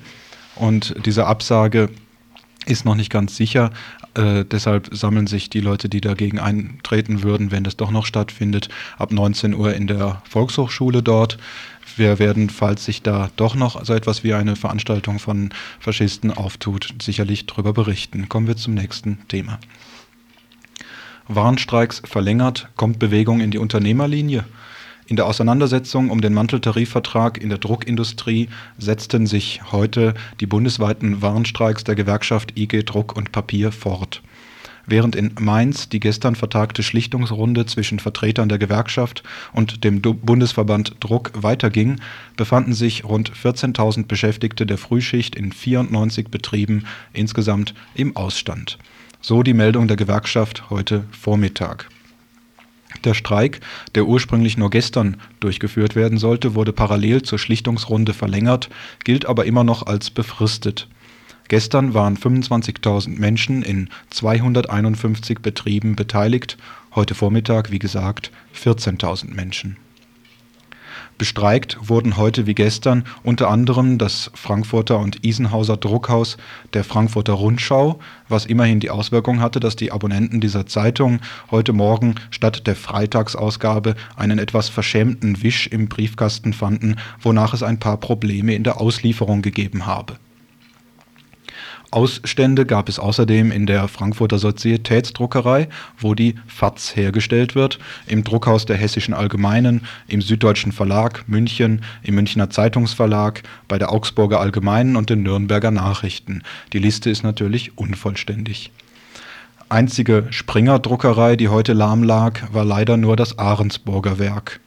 Und 0.56 0.96
diese 1.06 1.28
Absage 1.28 1.90
ist 2.68 2.86
noch 2.86 2.96
nicht 2.96 3.10
ganz 3.10 3.36
sicher. 3.36 3.72
Äh, 4.18 4.46
deshalb 4.46 4.90
sammeln 4.92 5.28
sich 5.28 5.50
die 5.50 5.60
Leute, 5.60 5.90
die 5.90 6.02
dagegen 6.02 6.40
eintreten 6.40 7.22
würden, 7.22 7.52
wenn 7.52 7.64
das 7.64 7.78
doch 7.78 7.92
noch 7.92 8.06
stattfindet, 8.06 8.68
ab 8.98 9.12
19 9.12 9.54
Uhr 9.54 9.74
in 9.74 9.86
der 9.86 10.24
Volkshochschule 10.28 11.04
dort. 11.04 11.38
Wir 11.96 12.18
werden, 12.18 12.50
falls 12.50 12.84
sich 12.86 13.04
da 13.04 13.30
doch 13.36 13.56
noch 13.56 13.86
so 13.86 13.94
etwas 13.94 14.24
wie 14.24 14.34
eine 14.34 14.56
Veranstaltung 14.56 15.20
von 15.20 15.52
Faschisten 15.80 16.32
auftut, 16.32 16.94
sicherlich 17.02 17.46
darüber 17.46 17.74
berichten. 17.74 18.28
Kommen 18.28 18.48
wir 18.48 18.58
zum 18.58 18.74
nächsten 18.74 19.20
Thema. 19.28 19.60
Warnstreiks 21.28 22.02
verlängert, 22.06 22.70
kommt 22.76 23.00
Bewegung 23.00 23.40
in 23.40 23.52
die 23.52 23.58
Unternehmerlinie? 23.58 24.46
In 25.08 25.16
der 25.16 25.26
Auseinandersetzung 25.26 26.10
um 26.10 26.20
den 26.20 26.34
Manteltarifvertrag 26.34 27.38
in 27.38 27.48
der 27.48 27.60
Druckindustrie 27.60 28.50
setzten 28.78 29.26
sich 29.26 29.62
heute 29.72 30.14
die 30.42 30.46
bundesweiten 30.46 31.22
Warnstreiks 31.22 31.86
der 31.86 31.96
Gewerkschaft 31.96 32.58
IG 32.58 32.84
Druck 32.84 33.16
und 33.16 33.32
Papier 33.32 33.72
fort. 33.72 34.22
Während 34.86 35.16
in 35.16 35.34
Mainz 35.40 35.88
die 35.88 36.02
gestern 36.02 36.36
vertagte 36.36 36.84
Schlichtungsrunde 36.84 37.66
zwischen 37.66 38.00
Vertretern 38.00 38.50
der 38.50 38.58
Gewerkschaft 38.58 39.24
und 39.54 39.86
dem 39.86 40.02
Bundesverband 40.02 40.96
Druck 41.00 41.32
weiterging, 41.34 42.02
befanden 42.36 42.74
sich 42.74 43.06
rund 43.06 43.32
14.000 43.32 44.08
Beschäftigte 44.08 44.66
der 44.66 44.78
Frühschicht 44.78 45.36
in 45.36 45.54
94 45.54 46.28
Betrieben 46.28 46.86
insgesamt 47.14 47.74
im 47.96 48.18
Ausstand. 48.18 48.78
So 49.22 49.42
die 49.42 49.54
Meldung 49.54 49.88
der 49.88 49.98
Gewerkschaft 49.98 50.70
heute 50.70 51.06
Vormittag 51.12 51.90
der 53.04 53.14
Streik, 53.14 53.60
der 53.96 54.06
ursprünglich 54.06 54.58
nur 54.58 54.70
gestern 54.70 55.18
durchgeführt 55.40 55.96
werden 55.96 56.18
sollte, 56.18 56.56
wurde 56.56 56.74
parallel 56.74 57.22
zur 57.22 57.40
Schlichtungsrunde 57.40 58.14
verlängert, 58.14 58.70
gilt 59.04 59.26
aber 59.26 59.46
immer 59.46 59.64
noch 59.64 59.86
als 59.86 60.10
befristet. 60.10 60.88
Gestern 61.48 61.94
waren 61.94 62.18
25.000 62.18 63.18
Menschen 63.20 63.64
in 63.64 63.90
251 64.10 65.40
Betrieben 65.40 65.96
beteiligt, 65.96 66.58
heute 66.94 67.16
Vormittag, 67.16 67.72
wie 67.72 67.80
gesagt, 67.80 68.32
14.000 68.54 69.34
Menschen 69.34 69.78
Bestreikt 71.18 71.78
wurden 71.82 72.16
heute 72.16 72.46
wie 72.46 72.54
gestern 72.54 73.04
unter 73.24 73.50
anderem 73.50 73.98
das 73.98 74.30
Frankfurter 74.36 75.00
und 75.00 75.26
Isenhauser 75.26 75.76
Druckhaus 75.76 76.38
der 76.74 76.84
Frankfurter 76.84 77.34
Rundschau, 77.34 78.00
was 78.30 78.46
immerhin 78.46 78.80
die 78.80 78.92
Auswirkung 78.92 79.40
hatte, 79.40 79.60
dass 79.60 79.76
die 79.76 79.92
Abonnenten 79.92 80.42
dieser 80.42 80.68
Zeitung 80.68 81.20
heute 81.50 81.74
Morgen 81.74 82.16
statt 82.30 82.68
der 82.68 82.76
Freitagsausgabe 82.76 83.96
einen 84.16 84.38
etwas 84.38 84.70
verschämten 84.70 85.42
Wisch 85.42 85.66
im 85.66 85.90
Briefkasten 85.90 86.54
fanden, 86.54 86.98
wonach 87.20 87.56
es 87.56 87.64
ein 87.64 87.80
paar 87.80 87.98
Probleme 87.98 88.54
in 88.54 88.64
der 88.64 88.80
Auslieferung 88.80 89.42
gegeben 89.42 89.88
habe 89.88 90.18
Ausstände 91.92 92.66
gab 92.66 92.90
es 92.90 93.00
außerdem 93.00 93.52
in 93.52 93.66
der 93.66 93.88
Frankfurter 93.88 94.40
Sozietätsdruckerei, 94.40 95.70
wo 95.98 96.16
die 96.16 96.36
FAZ 96.46 96.96
hergestellt 96.96 97.56
wird, 97.56 97.80
im 98.08 98.24
Druckhaus 98.24 98.66
der 98.66 98.76
Hessischen 98.76 99.14
Allgemeinen, 99.14 99.82
im 100.08 100.22
Süddeutschen 100.22 100.74
Verlag 100.74 101.24
München, 101.28 101.82
im 102.04 102.16
Münchner 102.16 102.50
Zeitungsverlag, 102.50 103.44
bei 103.68 103.78
der 103.78 103.92
Augsburger 103.92 104.42
Allgemeinen 104.42 104.96
und 104.98 105.10
den 105.10 105.24
Nürnberger 105.24 105.72
Nachrichten. 105.72 106.44
Die 106.74 106.80
Liste 106.80 107.10
ist 107.10 107.24
natürlich 107.24 107.78
unvollständig. 107.78 108.72
Einzige 109.70 110.28
Springer-Druckerei, 110.30 111.36
die 111.36 111.50
heute 111.50 111.74
lahm 111.74 112.04
lag, 112.04 112.54
war 112.54 112.66
leider 112.66 112.98
nur 112.98 113.16
das 113.16 113.38
Ahrensburger 113.38 114.20
Werk 114.20 114.60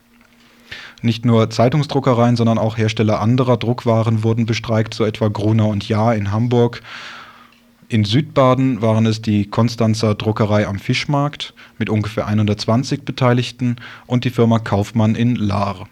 nicht 1.03 1.25
nur 1.25 1.49
Zeitungsdruckereien, 1.49 2.35
sondern 2.35 2.57
auch 2.57 2.77
Hersteller 2.77 3.21
anderer 3.21 3.57
Druckwaren 3.57 4.23
wurden 4.23 4.45
bestreikt, 4.45 4.93
so 4.93 5.05
etwa 5.05 5.27
Gruner 5.27 5.67
und 5.67 5.87
Jahr 5.87 6.15
in 6.15 6.31
Hamburg. 6.31 6.81
In 7.87 8.05
Südbaden 8.05 8.81
waren 8.81 9.05
es 9.05 9.21
die 9.21 9.49
Konstanzer 9.49 10.15
Druckerei 10.15 10.67
am 10.67 10.79
Fischmarkt 10.79 11.53
mit 11.77 11.89
ungefähr 11.89 12.27
120 12.27 13.03
Beteiligten 13.03 13.75
und 14.07 14.23
die 14.23 14.29
Firma 14.29 14.59
Kaufmann 14.59 15.15
in 15.15 15.35
Lahr 15.35 15.87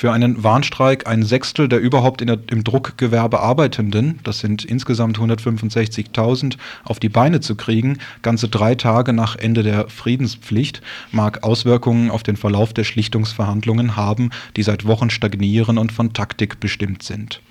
für 0.00 0.12
einen 0.12 0.42
Warnstreik 0.42 1.06
ein 1.06 1.22
Sechstel 1.24 1.68
der 1.68 1.78
überhaupt 1.78 2.22
der, 2.22 2.38
im 2.50 2.64
Druckgewerbe 2.64 3.38
Arbeitenden, 3.40 4.18
das 4.22 4.38
sind 4.38 4.64
insgesamt 4.64 5.18
165.000, 5.18 6.56
auf 6.84 7.00
die 7.00 7.10
Beine 7.10 7.40
zu 7.40 7.54
kriegen, 7.54 7.98
ganze 8.22 8.48
drei 8.48 8.76
Tage 8.76 9.12
nach 9.12 9.36
Ende 9.36 9.62
der 9.62 9.90
Friedenspflicht, 9.90 10.80
mag 11.12 11.44
Auswirkungen 11.44 12.10
auf 12.10 12.22
den 12.22 12.38
Verlauf 12.38 12.72
der 12.72 12.84
Schlichtungsverhandlungen 12.84 13.94
haben, 13.94 14.30
die 14.56 14.62
seit 14.62 14.86
Wochen 14.86 15.10
stagnieren 15.10 15.76
und 15.76 15.92
von 15.92 16.14
Taktik 16.14 16.60
bestimmt 16.60 17.02
sind. 17.02 17.42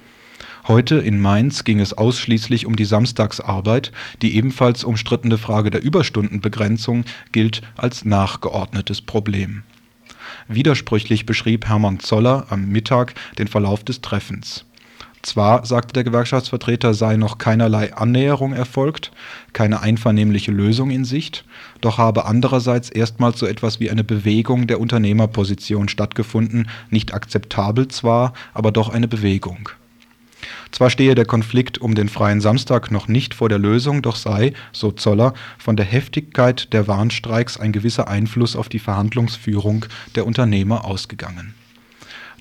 Heute 0.68 0.96
in 0.96 1.22
Mainz 1.22 1.66
ging 1.66 1.80
es 1.80 1.94
ausschließlich 1.94 2.66
um 2.66 2.76
die 2.76 2.86
Samstagsarbeit, 2.86 3.92
die 4.24 4.36
ebenfalls 4.36 4.84
umstrittene 4.84 5.38
Frage 5.38 5.70
der 5.70 5.84
Überstundenbegrenzung 5.84 7.06
gilt 7.32 7.62
als 7.78 8.06
nachgeordnetes 8.06 9.04
Problem 9.04 9.62
Widersprüchlich 10.52 11.28
beschrieb 11.28 11.68
Hermann 11.68 12.00
Zoller 12.00 12.48
am 12.50 12.70
Mittag 12.70 13.14
den 13.38 13.48
Verlauf 13.48 13.84
des 13.84 14.02
Treffens. 14.02 14.66
Zwar, 15.22 15.64
sagte 15.64 15.94
der 15.94 16.04
Gewerkschaftsvertreter, 16.04 16.96
sei 16.96 17.18
noch 17.18 17.38
keinerlei 17.38 17.94
Annäherung 17.94 18.54
erfolgt, 18.54 19.12
keine 19.54 19.82
einvernehmliche 19.82 20.52
Lösung 20.52 20.90
in 20.90 21.06
Sicht, 21.06 21.46
doch 21.82 22.00
habe 22.00 22.26
andererseits 22.26 22.90
erstmals 22.90 23.38
so 23.38 23.46
etwas 23.46 23.80
wie 23.80 23.92
eine 23.92 24.04
Bewegung 24.04 24.66
der 24.66 24.80
Unternehmerposition 24.80 25.88
stattgefunden, 25.88 26.68
nicht 26.90 27.14
akzeptabel 27.14 27.88
zwar, 27.90 28.34
aber 28.56 28.72
doch 28.72 28.90
eine 28.90 29.08
Bewegung 29.08 29.70
zwar 30.72 30.90
stehe 30.90 31.16
der 31.16 31.26
Konflikt 31.26 31.80
um 31.80 31.96
den 31.96 32.10
Freien 32.10 32.42
Samstag 32.42 32.92
noch 32.92 33.08
nicht 33.08 33.34
vor 33.34 33.50
der 33.50 33.60
Lösung, 33.60 34.02
doch 34.02 34.16
sei, 34.16 34.54
so 34.72 34.92
Zoller, 34.92 35.34
von 35.58 35.76
der 35.76 35.86
Heftigkeit 35.86 36.72
der 36.74 36.88
Warnstreiks 36.88 37.58
ein 37.58 37.72
gewisser 37.72 38.08
Einfluss 38.08 38.56
auf 38.56 38.70
die 38.70 38.80
Verhandlungsführung 38.80 39.86
der 40.16 40.26
Unternehmer 40.26 40.86
ausgegangen. 40.86 41.54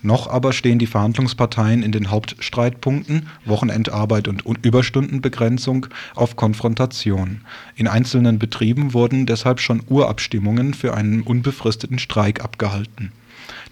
Noch 0.03 0.29
aber 0.29 0.53
stehen 0.53 0.79
die 0.79 0.87
Verhandlungsparteien 0.87 1.83
in 1.83 1.93
den 1.93 2.11
Hauptstreitpunkten 2.11 3.29
Wochenendarbeit 3.45 4.29
und 4.29 4.65
Überstundenbegrenzung 4.65 5.87
auf 6.15 6.37
Konfrontation. 6.37 7.41
In 7.75 7.89
einzelnen 7.89 8.39
Betrieben 8.39 8.95
wurden 8.95 9.27
deshalb 9.27 9.61
schon 9.61 9.83
Urabstimmungen 9.89 10.75
für 10.75 10.95
einen 10.95 11.23
unbefristeten 11.23 11.99
Streik 11.99 12.45
abgehalten. 12.45 13.13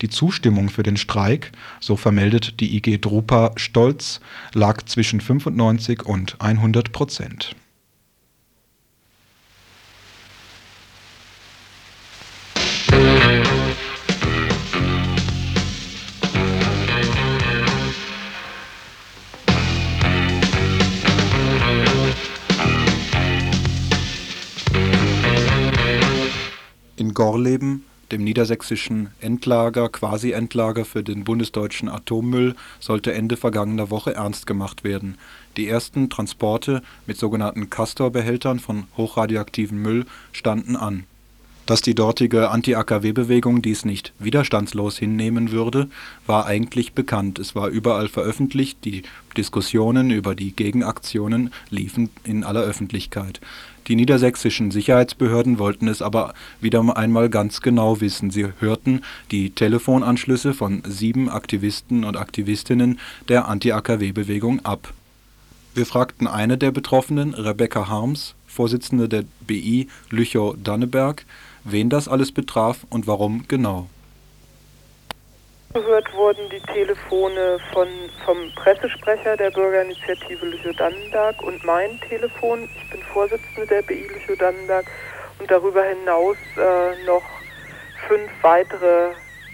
Die 0.03 0.09
Zustimmung 0.11 0.69
für 0.69 0.83
den 0.83 0.97
Streik, 0.97 1.53
so 1.81 1.97
vermeldet 1.97 2.61
die 2.61 2.77
IG 2.77 2.99
Drupa 2.99 3.53
stolz, 3.57 4.21
lag 4.53 4.83
zwischen 4.83 5.21
95 5.21 6.05
und 6.05 6.41
100 6.41 6.93
Prozent. 6.93 7.57
In 26.99 27.15
Gorleben, 27.15 27.85
dem 28.13 28.25
niedersächsischen 28.25 29.09
Endlager, 29.21 29.89
Quasi-Endlager 29.89 30.85
für 30.85 31.03
den 31.03 31.25
bundesdeutschen 31.25 31.89
Atommüll, 31.89 32.55
sollte 32.81 33.13
Ende 33.13 33.37
vergangener 33.37 33.91
Woche 33.91 34.15
ernst 34.15 34.47
gemacht 34.47 34.85
werden. 34.85 35.17
Die 35.57 35.69
ersten 35.69 36.11
Transporte 36.11 36.83
mit 37.07 37.17
sogenannten 37.17 37.71
Castor-Behältern 37.71 38.61
von 38.61 38.85
hochradioaktivem 38.97 39.81
Müll 39.81 40.07
standen 40.33 40.77
an. 40.77 41.05
Dass 41.67 41.81
die 41.83 41.97
dortige 41.97 42.51
Anti-AKW-Bewegung 42.51 43.61
dies 43.61 43.85
nicht 43.85 44.13
widerstandslos 44.21 44.99
hinnehmen 44.99 45.51
würde, 45.51 45.89
war 46.25 46.47
eigentlich 46.47 46.93
bekannt. 46.93 47.41
Es 47.41 47.57
war 47.57 47.69
überall 47.69 48.07
veröffentlicht, 48.07 48.85
die 48.85 49.03
Diskussionen 49.37 50.13
über 50.13 50.37
die 50.37 50.53
Gegenaktionen 50.53 51.53
liefen 51.69 52.11
in 52.23 52.45
aller 52.45 52.63
Öffentlichkeit. 52.63 53.41
Die 53.89 53.95
niedersächsischen 53.95 54.73
Sicherheitsbehörden 54.73 55.59
wollten 55.59 55.87
es 55.87 56.03
aber 56.03 56.35
wieder 56.61 56.97
einmal 56.97 57.31
ganz 57.31 57.61
genau 57.61 58.01
wissen. 58.01 58.31
Sie 58.31 58.49
hörten 58.59 59.03
die 59.31 59.51
Telefonanschlüsse 59.51 60.55
von 60.55 60.83
sieben 60.87 61.29
Aktivisten 61.29 62.05
und 62.05 62.17
Aktivistinnen 62.17 62.99
der 63.29 63.47
Anti-AKW-Bewegung 63.47 64.65
ab. 64.65 64.93
Wir 65.75 65.87
fragten 65.87 66.27
eine 66.27 66.59
der 66.59 66.73
Betroffenen, 66.73 67.35
Rebecca 67.35 67.89
Harms, 67.89 68.35
Vorsitzende 68.47 69.09
der 69.09 69.25
BI 69.47 69.89
Lüchow-Danneberg, 70.11 71.25
wen 71.65 71.91
das 71.91 72.09
alles 72.09 72.33
betraf 72.33 72.87
und 72.91 73.07
warum 73.07 73.45
genau. 73.47 73.89
Gehört 75.75 76.13
wurden 76.15 76.49
die 76.51 76.61
Telefone 76.73 77.59
von, 77.73 77.89
vom 78.25 78.37
Pressesprecher 78.55 79.37
der 79.37 79.51
Bürgerinitiative 79.51 80.47
Lüchow-Dannenberg 80.47 81.43
und 81.43 81.63
mein 81.65 82.01
Telefon. 82.09 82.69
Ich 82.75 82.91
bin 82.91 83.03
Vorsitzende 83.03 83.67
der 83.67 83.83
BI 83.83 84.07
Lüchow-Dannenberg 84.07 84.87
und 85.39 85.51
darüber 85.51 85.83
hinaus 85.85 86.37
äh, 86.57 87.05
noch 87.05 87.23
fünf 88.09 88.31
weitere 88.43 89.11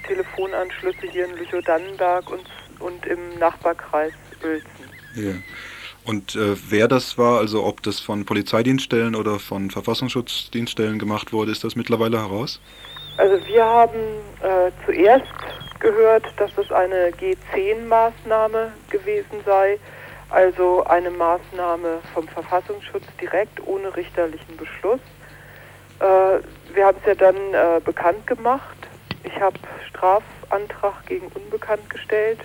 Telefonanschlüsse 0.07 1.07
hier 1.11 1.25
in 1.25 1.37
Lüchow-Dannenberg 1.37 2.31
und, 2.31 2.45
und 2.79 3.07
im 3.07 3.39
Nachbarkreis 3.39 4.13
Uelzen. 4.45 4.69
Ja. 5.15 5.33
Und 6.05 6.35
äh, 6.35 6.57
wer 6.69 6.89
das 6.89 7.17
war, 7.17 7.39
also 7.39 7.65
ob 7.65 7.83
das 7.83 8.01
von 8.01 8.25
Polizeidienststellen 8.25 9.15
oder 9.15 9.39
von 9.39 9.71
Verfassungsschutzdienststellen 9.71 10.99
gemacht 10.99 11.33
wurde, 11.33 11.53
ist 11.53 11.63
das 11.63 11.77
mittlerweile 11.77 12.19
heraus? 12.19 12.61
Also 13.19 13.47
wir 13.47 13.65
haben 13.65 13.99
äh, 14.41 14.71
zuerst 14.87 15.27
gehört, 15.81 16.25
dass 16.39 16.57
es 16.57 16.73
eine 16.73 17.11
G10-Maßnahme 17.11 18.73
gewesen 18.89 19.43
sei, 19.45 19.79
also 20.31 20.85
eine 20.85 21.11
Maßnahme 21.11 21.99
vom 22.15 22.27
Verfassungsschutz 22.29 23.05
direkt 23.21 23.65
ohne 23.67 23.95
richterlichen 23.95 24.57
Beschluss. 24.57 25.01
Äh, 26.01 26.75
wir 26.75 26.87
haben 26.87 26.97
es 27.01 27.07
ja 27.07 27.15
dann 27.15 27.37
äh, 27.37 27.81
bekannt 27.85 28.27
gemacht. 28.27 28.79
Ich 29.25 29.39
habe 29.39 29.59
Strafantrag 29.89 31.07
gegen 31.07 31.27
Unbekannt 31.29 31.89
gestellt, 31.91 32.41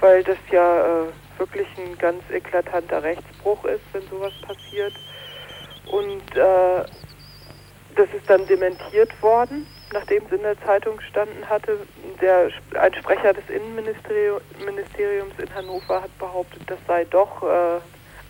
weil 0.00 0.24
das 0.24 0.38
ja 0.50 1.02
äh, 1.02 1.06
wirklich 1.38 1.68
ein 1.78 1.96
ganz 1.98 2.22
eklatanter 2.30 3.02
Rechtsbruch 3.02 3.64
ist, 3.64 3.82
wenn 3.92 4.02
sowas 4.08 4.32
passiert. 4.42 4.92
Und 5.86 6.36
äh, 6.36 6.84
das 7.98 8.08
ist 8.14 8.30
dann 8.30 8.46
dementiert 8.46 9.10
worden, 9.22 9.66
nachdem 9.92 10.24
es 10.26 10.32
in 10.32 10.42
der 10.42 10.58
Zeitung 10.62 10.96
gestanden 10.98 11.48
hatte. 11.48 11.78
Der, 12.20 12.48
ein 12.80 12.94
Sprecher 12.94 13.32
des 13.32 13.44
Innenministeriums 13.50 15.34
in 15.38 15.54
Hannover 15.54 16.02
hat 16.02 16.18
behauptet, 16.18 16.62
das 16.66 16.78
sei 16.86 17.04
doch 17.06 17.42
äh, 17.42 17.80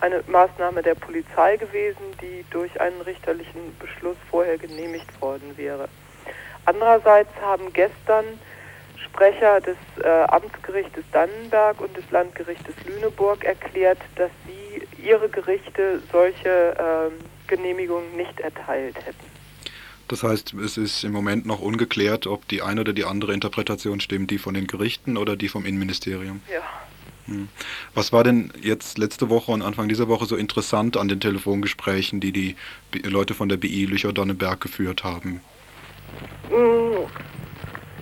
eine 0.01 0.23
Maßnahme 0.27 0.83
der 0.83 0.95
Polizei 0.95 1.59
gewesen, 1.59 2.03
die 2.23 2.45
durch 2.51 2.81
einen 2.81 3.01
richterlichen 3.03 3.77
Beschluss 3.79 4.17
vorher 4.31 4.57
genehmigt 4.57 5.21
worden 5.21 5.53
wäre. 5.57 5.89
Andererseits 6.65 7.31
haben 7.43 7.71
gestern 7.75 8.25
Sprecher 8.97 9.61
des 9.61 9.77
äh, 10.03 10.09
Amtsgerichtes 10.29 11.05
Dannenberg 11.13 11.81
und 11.81 11.95
des 11.95 12.11
Landgerichtes 12.11 12.75
Lüneburg 12.87 13.45
erklärt, 13.45 13.99
dass 14.17 14.31
sie 14.47 14.87
ihre 15.03 15.29
Gerichte 15.29 16.01
solche 16.11 16.49
äh, 16.49 17.49
Genehmigungen 17.49 18.17
nicht 18.17 18.41
erteilt 18.41 18.97
hätten. 19.05 19.28
Das 20.09 20.23
heißt, 20.23 20.55
es 20.55 20.77
ist 20.79 21.05
im 21.05 21.13
Moment 21.13 21.47
noch 21.47 21.61
ungeklärt, 21.61 22.27
ob 22.27 22.49
die 22.49 22.63
eine 22.63 22.81
oder 22.81 22.93
die 22.93 23.05
andere 23.05 23.35
Interpretation 23.35 24.01
stimmt, 24.01 24.31
die 24.31 24.39
von 24.39 24.55
den 24.55 24.67
Gerichten 24.67 25.17
oder 25.17 25.37
die 25.37 25.49
vom 25.49 25.67
Innenministerium. 25.67 26.41
Ja. 26.53 26.63
Hm. 27.27 27.49
Was 27.95 28.13
war 28.13 28.25
denn 28.25 28.51
jetzt 28.61 28.97
letzte 28.97 29.29
Woche 29.29 29.53
und 29.53 29.61
Anfang 29.61 29.89
dieser 29.89 30.09
Woche 30.09 30.25
so 30.25 30.35
interessant 30.35 30.97
an 30.97 31.09
den 31.09 31.21
Telefongesprächen, 31.21 32.21
die 32.21 32.33
die 32.33 32.57
Leute 33.03 33.35
von 33.35 33.51
der 33.51 33.59
BI 33.59 33.85
Lüchow-Donneberg 33.85 34.61
geführt 34.63 35.05
haben? 35.05 35.43
Hm, 36.49 37.07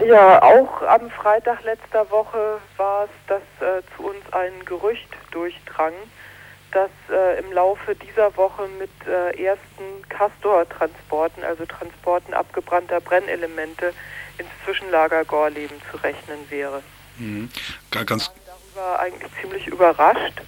ja, 0.07 0.42
auch 0.42 0.82
am 0.82 1.11
Freitag 1.11 1.64
letzter 1.64 2.09
Woche 2.11 2.59
war 2.76 3.04
es, 3.04 3.11
dass 3.26 3.42
äh, 3.61 3.82
zu 3.96 4.04
uns 4.04 4.32
ein 4.32 4.52
Gerücht 4.64 5.09
durchdrang, 5.32 5.94
dass 6.72 6.90
äh, 7.10 7.38
im 7.38 7.52
Laufe 7.52 7.94
dieser 7.94 8.36
Woche 8.36 8.68
mit 8.78 8.90
äh, 9.06 9.42
ersten 9.42 10.08
Castor-Transporten, 10.08 11.44
also 11.44 11.64
Transporten 11.66 12.34
abgebrannter 12.34 13.00
Brennelemente, 13.00 13.92
ins 14.38 14.48
Zwischenlager 14.64 15.24
Gorleben 15.24 15.80
zu 15.90 15.96
rechnen 15.98 16.38
wäre. 16.50 16.82
Mhm. 17.18 17.50
Ganz 17.90 18.30
ich 18.34 18.46
war 18.46 18.58
darüber 18.74 19.00
eigentlich 19.00 19.30
ziemlich 19.40 19.66
überrascht, 19.66 20.42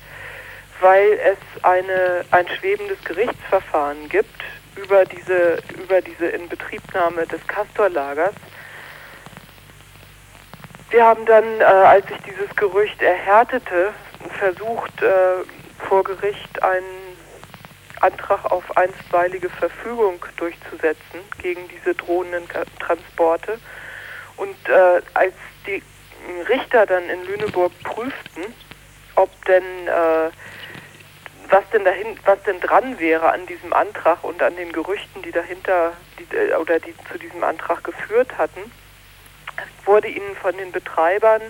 weil 0.80 1.12
es 1.12 1.64
eine, 1.64 2.24
ein 2.30 2.46
schwebendes 2.58 3.02
Gerichtsverfahren 3.04 4.08
gibt 4.08 4.42
über 4.76 5.04
diese, 5.06 5.62
über 5.82 6.02
diese 6.02 6.26
Inbetriebnahme 6.26 7.26
des 7.26 7.44
Castor-Lagers 7.46 8.34
wir 10.90 11.04
haben 11.04 11.26
dann, 11.26 11.60
äh, 11.60 11.64
als 11.64 12.06
sich 12.08 12.18
dieses 12.18 12.54
Gerücht 12.56 13.00
erhärtete, 13.02 13.92
versucht, 14.38 15.02
äh, 15.02 15.44
vor 15.86 16.04
Gericht 16.04 16.62
einen 16.62 17.16
Antrag 18.00 18.44
auf 18.50 18.76
einstweilige 18.76 19.50
Verfügung 19.50 20.24
durchzusetzen 20.36 21.20
gegen 21.42 21.68
diese 21.68 21.94
drohenden 21.94 22.44
Transporte. 22.78 23.58
Und 24.36 24.56
äh, 24.68 25.02
als 25.14 25.34
die 25.66 25.82
Richter 26.48 26.86
dann 26.86 27.08
in 27.08 27.24
Lüneburg 27.24 27.72
prüften, 27.82 28.44
ob 29.16 29.30
denn 29.46 29.64
äh, 29.88 30.30
was 31.50 31.64
denn 31.72 31.84
dahin, 31.84 32.18
was 32.24 32.42
denn 32.42 32.60
dran 32.60 32.98
wäre 32.98 33.32
an 33.32 33.46
diesem 33.46 33.72
Antrag 33.72 34.22
und 34.22 34.42
an 34.42 34.54
den 34.56 34.70
Gerüchten, 34.72 35.22
die 35.22 35.32
dahinter 35.32 35.92
die, 36.18 36.36
äh, 36.36 36.54
oder 36.54 36.78
die 36.78 36.94
zu 37.10 37.18
diesem 37.18 37.42
Antrag 37.42 37.82
geführt 37.84 38.36
hatten, 38.36 38.70
wurde 39.84 40.08
ihnen 40.08 40.36
von 40.36 40.56
den 40.56 40.70
Betreibern 40.72 41.42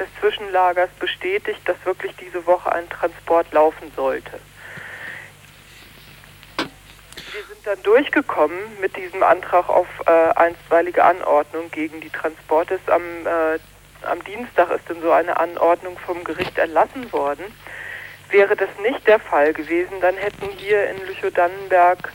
des 0.00 0.08
Zwischenlagers 0.18 0.90
bestätigt, 0.98 1.60
dass 1.66 1.76
wirklich 1.84 2.14
diese 2.16 2.44
Woche 2.46 2.72
ein 2.72 2.88
Transport 2.88 3.52
laufen 3.52 3.92
sollte. 3.94 4.40
Wir 6.56 7.44
sind 7.44 7.64
dann 7.64 7.82
durchgekommen 7.82 8.58
mit 8.80 8.96
diesem 8.96 9.22
Antrag 9.22 9.68
auf 9.68 9.86
äh, 10.06 10.10
einstweilige 10.10 11.04
Anordnung 11.04 11.70
gegen 11.70 12.00
die 12.00 12.10
Transporte. 12.10 12.80
Am, 12.86 13.02
äh, 13.24 13.58
am 14.06 14.24
Dienstag 14.24 14.70
ist 14.70 14.88
dann 14.88 15.00
so 15.00 15.12
eine 15.12 15.38
Anordnung 15.38 15.96
vom 15.98 16.24
Gericht 16.24 16.58
erlassen 16.58 17.12
worden. 17.12 17.44
Wäre 18.30 18.56
das 18.56 18.70
nicht 18.82 19.06
der 19.06 19.20
Fall 19.20 19.52
gewesen, 19.52 20.00
dann 20.00 20.16
hätten 20.16 20.48
hier 20.56 20.88
in 20.90 21.06
Lüchow-Dannenberg 21.06 22.12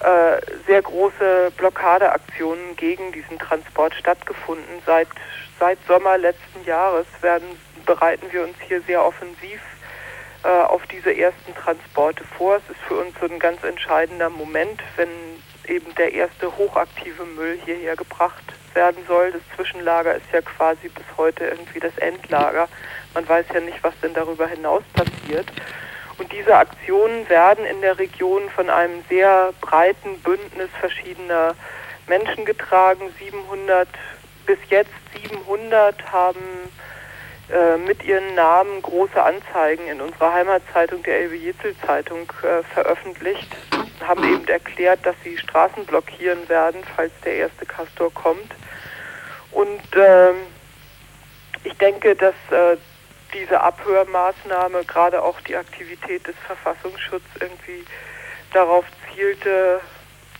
äh, 0.00 0.40
sehr 0.66 0.80
große 0.82 1.52
Blockadeaktionen 1.56 2.76
gegen 2.76 3.12
diesen 3.12 3.38
Transport 3.38 3.94
stattgefunden. 3.94 4.82
Seit, 4.86 5.08
seit 5.60 5.78
Sommer 5.86 6.18
letzten 6.18 6.64
Jahres 6.64 7.06
werden, 7.20 7.46
bereiten 7.86 8.26
wir 8.32 8.42
uns 8.42 8.56
hier 8.66 8.80
sehr 8.82 9.04
offensiv 9.04 9.60
äh, 10.42 10.48
auf 10.48 10.84
diese 10.86 11.16
ersten 11.16 11.54
Transporte 11.54 12.24
vor. 12.36 12.56
Es 12.56 12.70
ist 12.70 12.80
für 12.88 12.96
uns 12.96 13.14
so 13.20 13.26
ein 13.26 13.38
ganz 13.38 13.62
entscheidender 13.62 14.30
Moment, 14.30 14.82
wenn 14.96 15.08
eben 15.68 15.94
der 15.94 16.12
erste 16.12 16.56
hochaktive 16.56 17.24
Müll 17.24 17.58
hierher 17.64 17.94
gebracht 17.94 18.42
werden 18.74 19.04
soll. 19.06 19.32
Das 19.32 19.42
Zwischenlager 19.54 20.14
ist 20.14 20.26
ja 20.32 20.40
quasi 20.40 20.88
bis 20.88 21.04
heute 21.16 21.44
irgendwie 21.44 21.80
das 21.80 21.96
Endlager. 21.98 22.68
Man 23.14 23.28
weiß 23.28 23.46
ja 23.52 23.60
nicht, 23.60 23.82
was 23.82 23.94
denn 24.02 24.14
darüber 24.14 24.46
hinaus 24.46 24.82
passiert. 24.94 25.46
Und 26.18 26.32
diese 26.32 26.54
Aktionen 26.56 27.28
werden 27.28 27.64
in 27.64 27.80
der 27.80 27.98
Region 27.98 28.48
von 28.50 28.68
einem 28.68 29.02
sehr 29.08 29.52
breiten 29.60 30.18
Bündnis 30.20 30.70
verschiedener 30.78 31.54
Menschen 32.06 32.44
getragen. 32.44 33.02
700 33.18 33.88
bis 34.46 34.58
jetzt 34.68 34.90
700 35.22 36.12
haben 36.12 36.70
äh, 37.50 37.76
mit 37.78 38.04
ihren 38.04 38.34
Namen 38.34 38.80
große 38.82 39.20
Anzeigen 39.20 39.86
in 39.88 40.00
unserer 40.00 40.32
Heimatzeitung, 40.32 41.02
der 41.02 41.18
Elbe 41.18 41.36
Jitzel 41.36 41.74
Zeitung, 41.84 42.30
äh, 42.42 42.62
veröffentlicht, 42.72 43.56
haben 44.06 44.24
eben 44.24 44.46
erklärt, 44.46 45.04
dass 45.04 45.16
sie 45.24 45.36
Straßen 45.36 45.84
blockieren 45.84 46.48
werden, 46.48 46.82
falls 46.96 47.12
der 47.24 47.34
erste 47.34 47.66
Kastor 47.66 48.12
kommt. 48.14 48.54
Und 49.50 49.96
äh, 49.96 50.32
ich 51.64 51.74
denke, 51.78 52.14
dass 52.14 52.34
äh, 52.50 52.76
diese 53.34 53.60
Abhörmaßnahme, 53.60 54.84
gerade 54.84 55.22
auch 55.22 55.40
die 55.42 55.56
Aktivität 55.56 56.26
des 56.26 56.36
Verfassungsschutzes 56.46 57.30
irgendwie 57.40 57.84
darauf 58.52 58.84
zielte, 59.12 59.80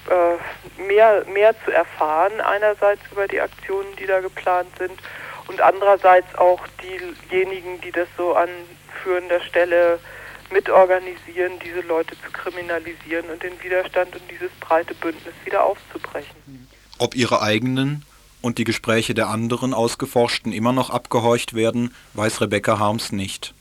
äh, 0.08 0.82
mehr, 0.82 1.24
mehr 1.32 1.54
zu 1.64 1.70
erfahren, 1.70 2.40
einerseits 2.40 3.02
über 3.12 3.28
die 3.28 3.40
Aktionen, 3.40 3.88
die 3.98 4.06
da 4.06 4.20
geplant 4.20 4.68
sind, 4.78 4.98
und 5.48 5.60
andererseits 5.60 6.32
auch 6.36 6.60
diejenigen, 7.30 7.80
die 7.80 7.90
das 7.90 8.08
so 8.16 8.34
an 8.34 8.48
führender 9.02 9.40
Stelle 9.40 9.98
mitorganisieren, 10.52 11.58
diese 11.64 11.80
Leute 11.80 12.14
zu 12.24 12.30
kriminalisieren 12.32 13.28
und 13.30 13.42
den 13.42 13.60
Widerstand 13.62 14.14
und 14.14 14.22
dieses 14.30 14.50
breite 14.60 14.94
Bündnis 14.94 15.34
wieder 15.44 15.64
aufzubrechen. 15.64 16.68
Ob 16.98 17.14
ihre 17.14 17.42
eigenen 17.42 18.04
und 18.42 18.58
die 18.58 18.64
Gespräche 18.64 19.14
der 19.14 19.28
anderen 19.28 19.74
Ausgeforschten 19.74 20.52
immer 20.52 20.72
noch 20.72 20.90
abgehorcht 20.90 21.54
werden, 21.54 21.94
weiß 22.14 22.40
Rebecca 22.40 22.78
Harms 22.78 23.12
nicht. 23.12 23.54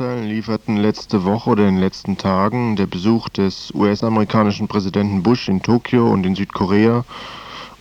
Schlagzeilen 0.00 0.30
lieferten 0.30 0.78
letzte 0.78 1.24
Woche 1.24 1.50
oder 1.50 1.68
in 1.68 1.74
den 1.74 1.82
letzten 1.82 2.16
Tagen 2.16 2.74
der 2.74 2.86
Besuch 2.86 3.28
des 3.28 3.70
US-amerikanischen 3.74 4.66
Präsidenten 4.66 5.22
Bush 5.22 5.46
in 5.50 5.60
Tokio 5.60 6.10
und 6.10 6.24
in 6.24 6.34
Südkorea 6.34 7.04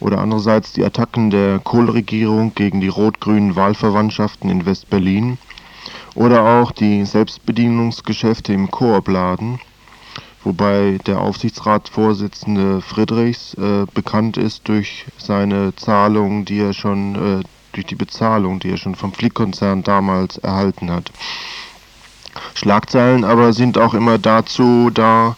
oder 0.01 0.17
andererseits 0.17 0.73
die 0.73 0.83
Attacken 0.83 1.29
der 1.29 1.59
Kohl-Regierung 1.59 2.53
gegen 2.55 2.81
die 2.81 2.89
rot-grünen 2.89 3.55
Wahlverwandtschaften 3.55 4.49
in 4.49 4.65
West-Berlin 4.65 5.37
oder 6.13 6.43
auch 6.43 6.73
die 6.73 7.05
Selbstbedienungsgeschäfte 7.05 8.51
im 8.51 8.69
Koop-Laden, 8.69 9.61
wobei 10.43 10.97
der 11.07 11.21
Aufsichtsratsvorsitzende 11.21 12.81
Friedrichs 12.81 13.53
äh, 13.53 13.85
bekannt 13.93 14.35
ist 14.35 14.67
durch 14.67 15.05
seine 15.17 15.73
Zahlung, 15.77 16.43
die 16.43 16.59
er 16.59 16.73
schon 16.73 17.15
äh, 17.15 17.43
durch 17.71 17.85
die 17.85 17.95
Bezahlung, 17.95 18.59
die 18.59 18.71
er 18.71 18.77
schon 18.77 18.95
vom 18.95 19.13
Flick-Konzern 19.13 19.83
damals 19.83 20.37
erhalten 20.37 20.91
hat. 20.91 21.13
Schlagzeilen 22.53 23.23
aber 23.23 23.53
sind 23.53 23.77
auch 23.77 23.93
immer 23.93 24.17
dazu 24.17 24.89
da, 24.93 25.35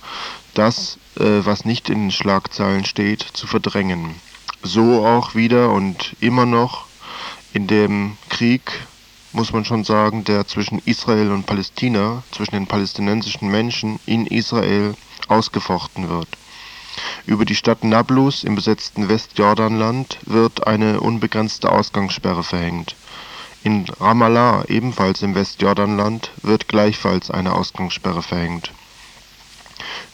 das, 0.54 0.98
äh, 1.18 1.46
was 1.46 1.66
nicht 1.66 1.90
in 1.90 2.06
den 2.06 2.12
Schlagzeilen 2.12 2.86
steht, 2.86 3.22
zu 3.22 3.48
verdrängen. 3.48 4.16
So 4.64 5.06
auch 5.06 5.36
wieder 5.36 5.72
und 5.72 6.16
immer 6.20 6.46
noch 6.46 6.86
in 7.54 7.68
dem 7.68 8.18
Krieg, 8.30 8.72
muss 9.34 9.54
man 9.54 9.66
schon 9.66 9.84
sagen, 9.84 10.24
der 10.24 10.46
zwischen 10.48 10.80
Israel 10.86 11.32
und 11.32 11.46
Palästina, 11.46 12.24
zwischen 12.32 12.56
den 12.56 12.68
palästinensischen 12.68 13.50
Menschen 13.50 14.00
in 14.06 14.28
Israel 14.28 14.96
ausgefochten 15.28 16.10
wird. 16.10 16.28
Über 17.26 17.46
die 17.46 17.56
Stadt 17.56 17.84
Nablus 17.84 18.44
im 18.44 18.56
besetzten 18.56 19.08
Westjordanland 19.08 20.18
wird 20.26 20.68
eine 20.68 21.00
unbegrenzte 21.00 21.72
Ausgangssperre 21.72 22.44
verhängt. 22.44 22.96
In 23.64 23.86
Ramallah, 24.00 24.66
ebenfalls 24.70 25.22
im 25.22 25.36
Westjordanland, 25.36 26.32
wird 26.42 26.68
gleichfalls 26.68 27.30
eine 27.30 27.54
Ausgangssperre 27.54 28.24
verhängt. 28.24 28.72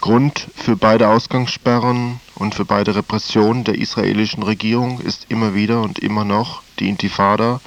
Grund 0.02 0.48
für 0.54 0.76
beide 0.76 1.08
Ausgangssperren 1.08 2.20
und 2.36 2.56
für 2.56 2.66
beide 2.66 2.96
Repressionen 2.96 3.64
der 3.64 3.76
israelischen 3.76 4.44
Regierung 4.44 5.00
ist 5.00 5.28
immer 5.30 5.56
wieder 5.56 5.82
und 5.82 5.98
immer 6.00 6.26
noch 6.26 6.62
die 6.80 6.90
Intifada, 6.90 7.62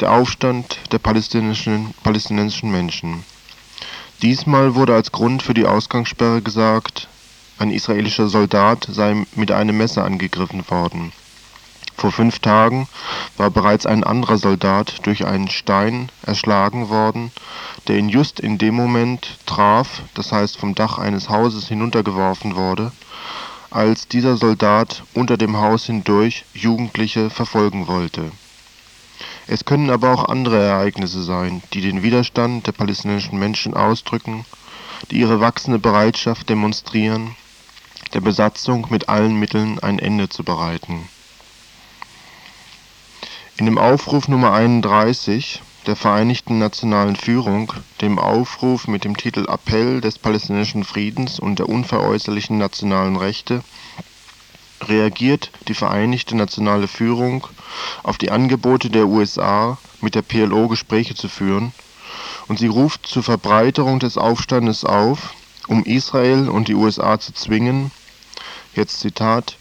der 0.00 0.12
Aufstand 0.12 0.78
der 0.92 0.98
palästinensischen, 0.98 1.94
palästinensischen 2.02 2.70
Menschen. 2.70 3.24
Diesmal 4.20 4.74
wurde 4.74 4.94
als 4.94 5.12
Grund 5.12 5.42
für 5.42 5.54
die 5.54 5.64
Ausgangssperre 5.64 6.42
gesagt, 6.42 7.08
ein 7.58 7.70
israelischer 7.70 8.28
Soldat 8.28 8.86
sei 8.90 9.24
mit 9.34 9.50
einem 9.50 9.78
Messer 9.78 10.04
angegriffen 10.04 10.62
worden 10.68 11.12
vor 11.96 12.12
fünf 12.12 12.40
Tagen 12.40 12.88
war 13.38 13.50
bereits 13.50 13.86
ein 13.86 14.04
anderer 14.04 14.36
Soldat 14.36 15.06
durch 15.06 15.26
einen 15.26 15.48
Stein 15.48 16.10
erschlagen 16.22 16.90
worden, 16.90 17.32
der 17.88 17.96
ihn 17.98 18.10
just 18.10 18.38
in 18.38 18.58
dem 18.58 18.74
Moment 18.74 19.38
traf, 19.46 20.02
das 20.14 20.30
heißt 20.30 20.58
vom 20.58 20.74
Dach 20.74 20.98
eines 20.98 21.30
Hauses 21.30 21.68
hinuntergeworfen 21.68 22.54
wurde, 22.54 22.92
als 23.70 24.08
dieser 24.08 24.36
Soldat 24.36 25.04
unter 25.14 25.36
dem 25.38 25.56
Haus 25.56 25.86
hindurch 25.86 26.44
Jugendliche 26.52 27.30
verfolgen 27.30 27.86
wollte. 27.86 28.30
Es 29.46 29.64
können 29.64 29.90
aber 29.90 30.12
auch 30.12 30.28
andere 30.28 30.62
Ereignisse 30.62 31.22
sein, 31.22 31.62
die 31.72 31.80
den 31.80 32.02
Widerstand 32.02 32.66
der 32.66 32.72
palästinensischen 32.72 33.38
Menschen 33.38 33.74
ausdrücken, 33.74 34.44
die 35.10 35.20
ihre 35.20 35.40
wachsende 35.40 35.78
Bereitschaft 35.78 36.50
demonstrieren, 36.50 37.36
der 38.12 38.20
Besatzung 38.20 38.86
mit 38.90 39.08
allen 39.08 39.38
Mitteln 39.38 39.78
ein 39.78 39.98
Ende 39.98 40.28
zu 40.28 40.44
bereiten 40.44 41.08
in 43.58 43.64
dem 43.64 43.78
Aufruf 43.78 44.28
Nummer 44.28 44.52
31 44.52 45.62
der 45.86 45.96
Vereinigten 45.96 46.58
Nationalen 46.58 47.16
Führung, 47.16 47.72
dem 48.02 48.18
Aufruf 48.18 48.86
mit 48.86 49.04
dem 49.04 49.16
Titel 49.16 49.46
Appell 49.48 50.02
des 50.02 50.18
palästinensischen 50.18 50.84
Friedens 50.84 51.40
und 51.40 51.58
der 51.58 51.68
unveräußerlichen 51.70 52.58
nationalen 52.58 53.16
Rechte, 53.16 53.62
reagiert 54.82 55.52
die 55.68 55.74
Vereinigte 55.74 56.36
Nationale 56.36 56.86
Führung 56.86 57.46
auf 58.02 58.18
die 58.18 58.30
Angebote 58.30 58.90
der 58.90 59.06
USA, 59.06 59.78
mit 60.02 60.14
der 60.14 60.22
PLO 60.22 60.68
Gespräche 60.68 61.14
zu 61.14 61.28
führen, 61.28 61.72
und 62.48 62.58
sie 62.58 62.66
ruft 62.66 63.06
zur 63.06 63.22
Verbreiterung 63.22 64.00
des 64.00 64.18
Aufstandes 64.18 64.84
auf, 64.84 65.34
um 65.66 65.82
Israel 65.84 66.50
und 66.50 66.68
die 66.68 66.74
USA 66.74 67.18
zu 67.18 67.32
zwingen, 67.32 67.90
jetzt 68.74 69.00
Zitat, 69.00 69.56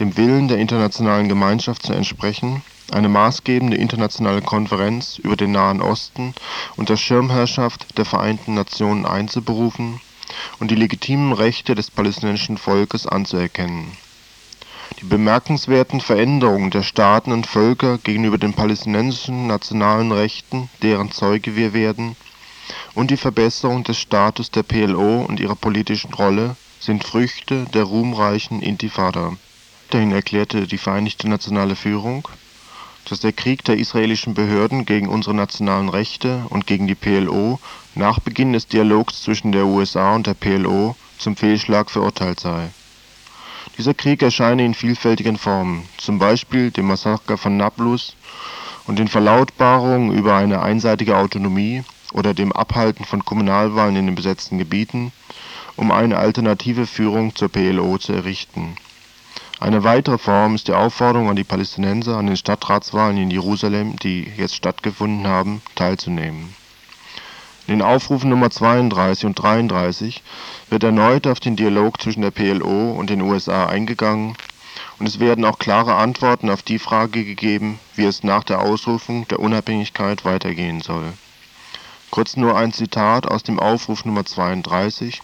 dem 0.00 0.16
Willen 0.16 0.48
der 0.48 0.58
internationalen 0.58 1.28
Gemeinschaft 1.28 1.84
zu 1.84 1.92
entsprechen 1.92 2.62
eine 2.92 3.08
maßgebende 3.08 3.76
internationale 3.76 4.42
Konferenz 4.42 5.18
über 5.18 5.36
den 5.36 5.52
Nahen 5.52 5.82
Osten 5.82 6.34
unter 6.76 6.96
Schirmherrschaft 6.96 7.98
der 7.98 8.04
Vereinten 8.04 8.54
Nationen 8.54 9.06
einzuberufen 9.06 10.00
und 10.58 10.70
die 10.70 10.76
legitimen 10.76 11.32
Rechte 11.32 11.74
des 11.74 11.90
palästinensischen 11.90 12.58
Volkes 12.58 13.06
anzuerkennen. 13.06 13.96
Die 15.00 15.04
bemerkenswerten 15.04 16.00
Veränderungen 16.00 16.70
der 16.70 16.82
Staaten 16.82 17.32
und 17.32 17.46
Völker 17.46 17.98
gegenüber 17.98 18.38
den 18.38 18.54
palästinensischen 18.54 19.46
nationalen 19.46 20.12
Rechten, 20.12 20.70
deren 20.82 21.10
Zeuge 21.10 21.56
wir 21.56 21.74
werden, 21.74 22.16
und 22.94 23.10
die 23.10 23.16
Verbesserung 23.16 23.84
des 23.84 23.98
Status 23.98 24.50
der 24.50 24.62
PLO 24.62 25.22
und 25.22 25.38
ihrer 25.38 25.56
politischen 25.56 26.14
Rolle 26.14 26.56
sind 26.80 27.04
Früchte 27.04 27.64
der 27.74 27.84
ruhmreichen 27.84 28.62
Intifada. 28.62 29.36
Dahin 29.90 30.12
erklärte 30.12 30.66
die 30.66 30.78
Vereinigte 30.78 31.28
Nationale 31.28 31.76
Führung 31.76 32.26
dass 33.08 33.20
der 33.20 33.32
Krieg 33.32 33.64
der 33.64 33.78
israelischen 33.78 34.34
Behörden 34.34 34.84
gegen 34.84 35.08
unsere 35.08 35.34
nationalen 35.34 35.88
Rechte 35.88 36.44
und 36.50 36.66
gegen 36.66 36.86
die 36.86 36.94
PLO 36.94 37.58
nach 37.94 38.20
Beginn 38.20 38.52
des 38.52 38.66
Dialogs 38.66 39.22
zwischen 39.22 39.52
der 39.52 39.66
USA 39.66 40.14
und 40.14 40.26
der 40.26 40.34
PLO 40.34 40.96
zum 41.18 41.36
Fehlschlag 41.36 41.90
verurteilt 41.90 42.40
sei. 42.40 42.68
Dieser 43.78 43.94
Krieg 43.94 44.22
erscheine 44.22 44.64
in 44.64 44.74
vielfältigen 44.74 45.36
Formen, 45.36 45.88
zum 45.96 46.18
Beispiel 46.18 46.70
dem 46.70 46.86
Massaker 46.86 47.38
von 47.38 47.56
Nablus 47.56 48.16
und 48.86 48.98
den 48.98 49.08
Verlautbarungen 49.08 50.12
über 50.12 50.36
eine 50.36 50.62
einseitige 50.62 51.16
Autonomie 51.16 51.82
oder 52.12 52.34
dem 52.34 52.52
Abhalten 52.52 53.04
von 53.04 53.24
Kommunalwahlen 53.24 53.96
in 53.96 54.06
den 54.06 54.14
besetzten 54.14 54.58
Gebieten 54.58 55.12
um 55.76 55.92
eine 55.92 56.16
alternative 56.16 56.86
Führung 56.86 57.34
zur 57.34 57.48
PLO 57.48 57.98
zu 57.98 58.12
errichten. 58.12 58.76
Eine 59.58 59.84
weitere 59.84 60.18
Form 60.18 60.54
ist 60.54 60.68
die 60.68 60.74
Aufforderung 60.74 61.30
an 61.30 61.36
die 61.36 61.44
Palästinenser, 61.44 62.18
an 62.18 62.26
den 62.26 62.36
Stadtratswahlen 62.36 63.16
in 63.16 63.30
Jerusalem, 63.30 63.96
die 63.96 64.30
jetzt 64.36 64.54
stattgefunden 64.54 65.26
haben, 65.26 65.62
teilzunehmen. 65.74 66.54
In 67.66 67.78
den 67.78 67.82
Aufrufen 67.82 68.28
Nummer 68.28 68.50
32 68.50 69.24
und 69.24 69.34
33 69.34 70.22
wird 70.68 70.84
erneut 70.84 71.26
auf 71.26 71.40
den 71.40 71.56
Dialog 71.56 72.00
zwischen 72.00 72.20
der 72.20 72.30
PLO 72.30 72.92
und 72.92 73.08
den 73.08 73.22
USA 73.22 73.66
eingegangen 73.66 74.36
und 74.98 75.06
es 75.06 75.20
werden 75.20 75.44
auch 75.44 75.58
klare 75.58 75.94
Antworten 75.94 76.50
auf 76.50 76.62
die 76.62 76.78
Frage 76.78 77.24
gegeben, 77.24 77.80
wie 77.94 78.04
es 78.04 78.22
nach 78.22 78.44
der 78.44 78.60
Ausrufung 78.60 79.26
der 79.28 79.40
Unabhängigkeit 79.40 80.24
weitergehen 80.24 80.80
soll. 80.80 81.12
Kurz 82.10 82.36
nur 82.36 82.56
ein 82.56 82.72
Zitat 82.72 83.26
aus 83.26 83.42
dem 83.42 83.58
Aufruf 83.58 84.04
Nummer 84.04 84.24
32. 84.24 85.22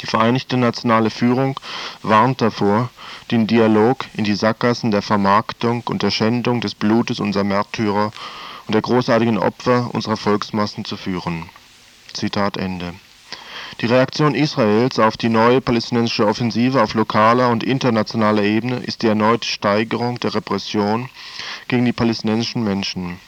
Die 0.00 0.06
Vereinigte 0.06 0.56
Nationale 0.56 1.10
Führung 1.10 1.60
warnt 2.02 2.40
davor, 2.40 2.88
den 3.30 3.46
Dialog 3.46 4.06
in 4.14 4.24
die 4.24 4.34
Sackgassen 4.34 4.90
der 4.90 5.02
Vermarktung 5.02 5.82
und 5.88 6.02
der 6.02 6.10
Schändung 6.10 6.60
des 6.60 6.74
Blutes 6.74 7.20
unserer 7.20 7.44
Märtyrer 7.44 8.10
und 8.66 8.74
der 8.74 8.82
großartigen 8.82 9.38
Opfer 9.38 9.90
unserer 9.92 10.16
Volksmassen 10.16 10.84
zu 10.84 10.96
führen. 10.96 11.50
Zitat 12.12 12.56
Ende. 12.56 12.94
Die 13.80 13.86
Reaktion 13.86 14.34
Israels 14.34 14.98
auf 14.98 15.16
die 15.16 15.28
neue 15.28 15.60
palästinensische 15.60 16.26
Offensive 16.26 16.82
auf 16.82 16.94
lokaler 16.94 17.48
und 17.48 17.62
internationaler 17.62 18.42
Ebene 18.42 18.76
ist 18.76 19.02
die 19.02 19.06
erneute 19.06 19.46
Steigerung 19.46 20.18
der 20.20 20.34
Repression 20.34 21.08
gegen 21.68 21.84
die 21.84 21.92
palästinensischen 21.92 22.64
Menschen. 22.64 23.20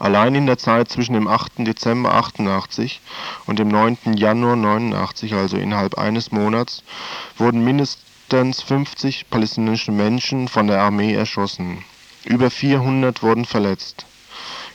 Allein 0.00 0.34
in 0.34 0.46
der 0.46 0.56
Zeit 0.56 0.88
zwischen 0.88 1.12
dem 1.12 1.28
8. 1.28 1.58
Dezember 1.58 2.14
88 2.14 3.02
und 3.44 3.58
dem 3.58 3.68
9. 3.68 3.98
Januar 4.16 4.56
89, 4.56 5.34
also 5.34 5.58
innerhalb 5.58 5.98
eines 5.98 6.32
Monats, 6.32 6.82
wurden 7.36 7.62
mindestens 7.62 8.62
50 8.62 9.28
palästinensische 9.28 9.92
Menschen 9.92 10.48
von 10.48 10.68
der 10.68 10.80
Armee 10.80 11.12
erschossen. 11.12 11.84
Über 12.24 12.50
400 12.50 13.22
wurden 13.22 13.44
verletzt. 13.44 14.06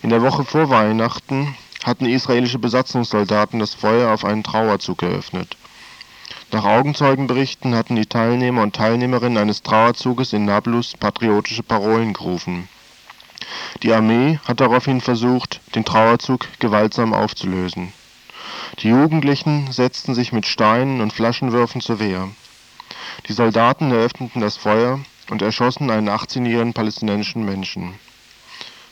In 0.03 0.11
der 0.11 0.21
Woche 0.21 0.45
vor 0.45 0.69
Weihnachten 0.69 1.55
hatten 1.83 2.05
israelische 2.05 2.59
Besatzungssoldaten 2.59 3.59
das 3.59 3.73
Feuer 3.73 4.13
auf 4.13 4.25
einen 4.25 4.43
Trauerzug 4.43 5.01
eröffnet. 5.01 5.57
Nach 6.51 6.65
Augenzeugenberichten 6.65 7.73
hatten 7.73 7.95
die 7.95 8.05
Teilnehmer 8.05 8.61
und 8.61 8.75
Teilnehmerinnen 8.75 9.39
eines 9.39 9.63
Trauerzuges 9.63 10.33
in 10.33 10.45
Nablus 10.45 10.95
patriotische 10.95 11.63
Parolen 11.63 12.13
gerufen 12.13 12.69
die 13.83 13.93
Armee 13.93 14.39
hat 14.47 14.59
daraufhin 14.59 15.01
versucht, 15.01 15.61
den 15.75 15.85
Trauerzug 15.85 16.47
gewaltsam 16.59 17.13
aufzulösen. 17.13 17.93
Die 18.79 18.89
Jugendlichen 18.89 19.71
setzten 19.71 20.15
sich 20.15 20.31
mit 20.31 20.45
Steinen 20.45 21.01
und 21.01 21.13
Flaschenwürfen 21.13 21.81
zur 21.81 21.99
Wehr. 21.99 22.29
Die 23.27 23.33
Soldaten 23.33 23.91
eröffneten 23.91 24.41
das 24.41 24.57
Feuer 24.57 24.99
und 25.29 25.41
erschossen 25.41 25.89
einen 25.89 26.09
18-jährigen 26.09 26.73
palästinensischen 26.73 27.45
Menschen. 27.45 27.93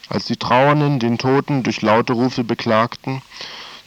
Als 0.10 0.26
die 0.26 0.38
Trauernden 0.38 1.00
den 1.00 1.18
Toten 1.18 1.64
durch 1.64 1.82
laute 1.82 2.14
Rufe 2.14 2.44
beklagten, 2.44 3.22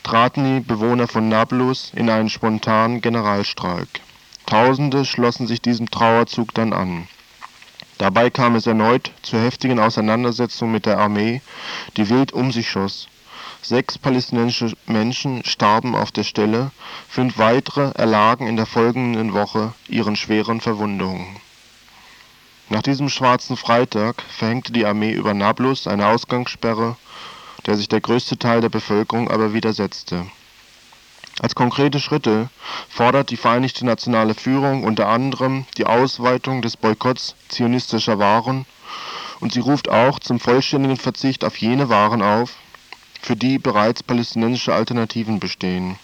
traten 0.03 0.45
die 0.45 0.61
Bewohner 0.61 1.09
von 1.09 1.29
Nablus 1.29 1.93
in 1.95 2.11
einen 2.11 2.31
spontanen 2.31 3.01
Generalstreik. 3.01 4.01
Tausende 4.47 5.05
schlossen 5.05 5.47
sich 5.47 5.61
diesem 5.61 5.91
Trauerzug 5.91 6.55
dann 6.55 6.73
an 6.73 7.09
Dabei 7.99 8.29
kam 8.29 8.57
es 8.57 8.67
erneut 8.67 9.11
zu 9.23 9.39
heftigen 9.39 9.79
Auseinandersetzungen 9.79 10.73
mit 10.73 10.85
der 10.85 10.99
Armee, 10.99 11.41
die 11.97 12.09
wild 12.11 12.33
um 12.33 12.53
sich 12.53 12.69
schoss. 12.69 13.09
Sechs 13.63 13.97
palästinensische 13.97 14.77
Menschen 14.87 15.45
starben 15.45 15.95
auf 15.95 16.13
der 16.13 16.25
Stelle, 16.25 16.71
fünf 17.09 17.39
weitere 17.39 17.93
erlagen 17.93 18.47
in 18.47 18.57
der 18.57 18.67
folgenden 18.67 19.33
Woche 19.33 19.73
ihren 19.89 20.15
schweren 20.15 20.61
Verwundungen. 20.61 21.37
Nach 22.69 22.83
diesem 22.83 23.09
Schwarzen 23.09 23.57
Freitag 23.57 24.23
verhängte 24.23 24.73
die 24.73 24.85
Armee 24.85 25.13
über 25.13 25.35
Nablus 25.35 25.87
eine 25.87 26.07
Ausgangssperre, 26.07 26.97
der 27.65 27.77
sich 27.77 27.89
der 27.89 28.01
größte 28.01 28.39
Teil 28.39 28.61
der 28.61 28.69
Bevölkerung 28.69 29.31
aber 29.31 29.55
widersetzte 29.55 30.27
als 31.41 31.55
konkrete 31.55 32.01
Schritte 32.01 32.49
fordert 32.89 33.31
die 33.31 33.37
Vereinigte 33.37 33.85
Nationale 33.85 34.35
Führung 34.35 34.85
unter 34.85 35.09
anderem 35.09 35.67
die 35.77 35.85
Ausweitung 35.85 36.63
des 36.63 36.77
Boykotts 36.77 37.35
zionistischer 37.49 38.19
Waren 38.19 38.65
und 39.41 39.53
sie 39.53 39.61
ruft 39.61 39.89
auch 39.91 40.19
zum 40.19 40.41
vollständigen 40.41 40.97
Verzicht 40.97 41.45
auf 41.45 41.59
jene 41.59 41.91
Waren 41.91 42.23
auf, 42.23 42.55
für 43.21 43.37
die 43.37 43.59
bereits 43.59 44.03
palästinensische 44.03 44.75
Alternativen 44.75 45.39
bestehen. 45.39 45.99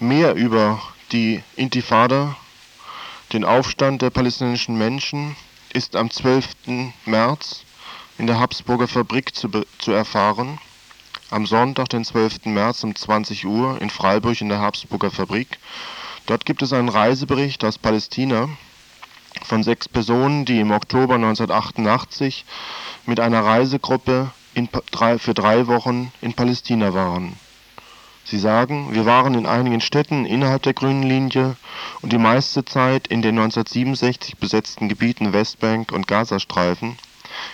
Mehr 0.00 0.34
über 0.34 0.82
die 1.12 1.42
Intifada, 1.56 2.36
den 3.32 3.44
Aufstand 3.44 4.02
der 4.02 4.10
palästinensischen 4.10 4.76
Menschen, 4.76 5.34
ist 5.72 5.96
am 5.96 6.10
12. 6.10 6.48
März 7.06 7.64
in 8.18 8.26
der 8.26 8.38
Habsburger 8.38 8.88
Fabrik 8.88 9.34
zu, 9.34 9.48
zu 9.78 9.92
erfahren 9.92 10.58
am 11.30 11.46
Sonntag, 11.46 11.88
den 11.90 12.04
12. 12.04 12.46
März 12.46 12.84
um 12.84 12.94
20 12.94 13.46
Uhr 13.46 13.80
in 13.80 13.90
Freiburg 13.90 14.40
in 14.40 14.48
der 14.48 14.60
Habsburger 14.60 15.10
Fabrik. 15.10 15.58
Dort 16.26 16.46
gibt 16.46 16.62
es 16.62 16.72
einen 16.72 16.88
Reisebericht 16.88 17.64
aus 17.64 17.78
Palästina 17.78 18.48
von 19.44 19.62
sechs 19.62 19.88
Personen, 19.88 20.44
die 20.44 20.60
im 20.60 20.70
Oktober 20.70 21.14
1988 21.16 22.44
mit 23.06 23.20
einer 23.20 23.44
Reisegruppe 23.44 24.30
in, 24.54 24.68
drei, 24.90 25.18
für 25.18 25.34
drei 25.34 25.66
Wochen 25.66 26.12
in 26.20 26.32
Palästina 26.32 26.94
waren. 26.94 27.36
Sie 28.24 28.38
sagen, 28.38 28.92
wir 28.92 29.06
waren 29.06 29.34
in 29.34 29.46
einigen 29.46 29.80
Städten 29.80 30.26
innerhalb 30.26 30.62
der 30.62 30.74
grünen 30.74 31.02
Linie 31.02 31.56
und 32.02 32.12
die 32.12 32.18
meiste 32.18 32.64
Zeit 32.64 33.06
in 33.06 33.22
den 33.22 33.38
1967 33.38 34.36
besetzten 34.36 34.88
Gebieten 34.88 35.32
Westbank 35.32 35.92
und 35.92 36.06
Gazastreifen, 36.06 36.98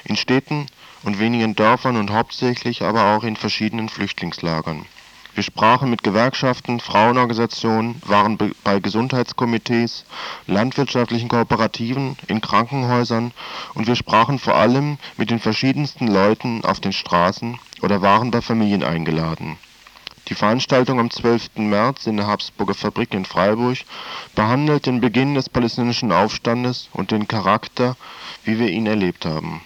in 0.05 0.17
Städten, 0.17 0.67
und 1.05 1.19
wenigen 1.19 1.55
Dörfern 1.55 1.97
und 1.97 2.11
hauptsächlich 2.11 2.83
aber 2.83 3.15
auch 3.15 3.25
in 3.25 3.37
verschiedenen 3.37 3.89
Flüchtlingslagern. 3.89 4.87
Wir 5.35 5.43
sprachen 5.43 5.91
mit 5.91 6.05
Gewerkschaften, 6.05 6.79
Frauenorganisationen, 6.79 8.01
waren 8.07 8.39
bei 8.63 8.79
Gesundheitskomitees, 8.79 10.05
landwirtschaftlichen 10.47 11.29
Kooperativen, 11.29 12.17
in 12.29 12.41
Krankenhäusern 12.41 13.33
und 13.75 13.89
wir 13.89 13.97
sprachen 13.97 14.39
vor 14.39 14.55
allem 14.55 14.97
mit 15.17 15.31
den 15.31 15.41
verschiedensten 15.41 16.07
Leuten 16.07 16.65
auf 16.65 16.79
den 16.79 16.93
Straßen 16.93 17.59
oder 17.83 18.01
waren 18.01 18.31
bei 18.31 18.41
Familien 18.41 18.85
eingeladen. 18.85 19.57
Die 20.29 20.35
Veranstaltung 20.35 21.01
am 21.01 21.11
12. 21.11 21.57
März 21.57 22.07
in 22.07 22.17
der 22.17 22.29
Habsburger 22.29 22.75
Fabrik 22.75 23.13
in 23.13 23.25
Freiburg 23.25 23.79
behandelt 24.37 24.87
den 24.87 25.01
Beginn 25.01 25.35
des 25.35 25.49
palästinensischen 25.49 26.13
Aufstandes 26.13 26.89
und 26.93 27.11
den 27.11 27.27
Charakter, 27.27 27.97
wie 28.45 28.59
wir 28.61 28.69
ihn 28.71 28.87
erlebt 28.87 29.27
haben 29.27 29.61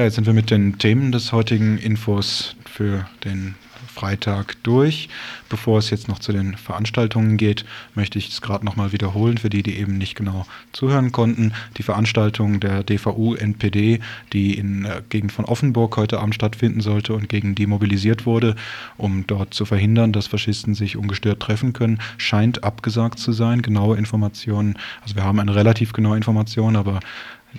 Ja, 0.00 0.04
jetzt 0.04 0.14
sind 0.14 0.26
wir 0.26 0.32
mit 0.32 0.50
den 0.50 0.78
Themen 0.78 1.12
des 1.12 1.30
heutigen 1.30 1.76
Infos 1.76 2.56
für 2.64 3.06
den 3.22 3.54
Freitag 3.86 4.56
durch. 4.62 5.10
Bevor 5.50 5.78
es 5.78 5.90
jetzt 5.90 6.08
noch 6.08 6.20
zu 6.20 6.32
den 6.32 6.56
Veranstaltungen 6.56 7.36
geht, 7.36 7.66
möchte 7.94 8.18
ich 8.18 8.30
es 8.30 8.40
gerade 8.40 8.64
nochmal 8.64 8.92
wiederholen 8.92 9.36
für 9.36 9.50
die, 9.50 9.62
die 9.62 9.76
eben 9.76 9.98
nicht 9.98 10.14
genau 10.14 10.46
zuhören 10.72 11.12
konnten. 11.12 11.52
Die 11.76 11.82
Veranstaltung 11.82 12.60
der 12.60 12.82
DVU 12.82 13.34
NPD, 13.34 14.00
die 14.32 14.54
in 14.54 14.84
der 14.84 15.02
Gegend 15.02 15.32
von 15.32 15.44
Offenburg 15.44 15.98
heute 15.98 16.18
Abend 16.20 16.34
stattfinden 16.34 16.80
sollte 16.80 17.12
und 17.12 17.28
gegen 17.28 17.54
die 17.54 17.66
mobilisiert 17.66 18.24
wurde, 18.24 18.56
um 18.96 19.26
dort 19.26 19.52
zu 19.52 19.66
verhindern, 19.66 20.14
dass 20.14 20.28
Faschisten 20.28 20.74
sich 20.74 20.96
ungestört 20.96 21.40
treffen 21.40 21.74
können, 21.74 21.98
scheint 22.16 22.64
abgesagt 22.64 23.18
zu 23.18 23.32
sein. 23.32 23.60
Genaue 23.60 23.98
Informationen, 23.98 24.78
also 25.02 25.14
wir 25.14 25.24
haben 25.24 25.40
eine 25.40 25.54
relativ 25.54 25.92
genaue 25.92 26.16
Information, 26.16 26.76
aber 26.76 27.00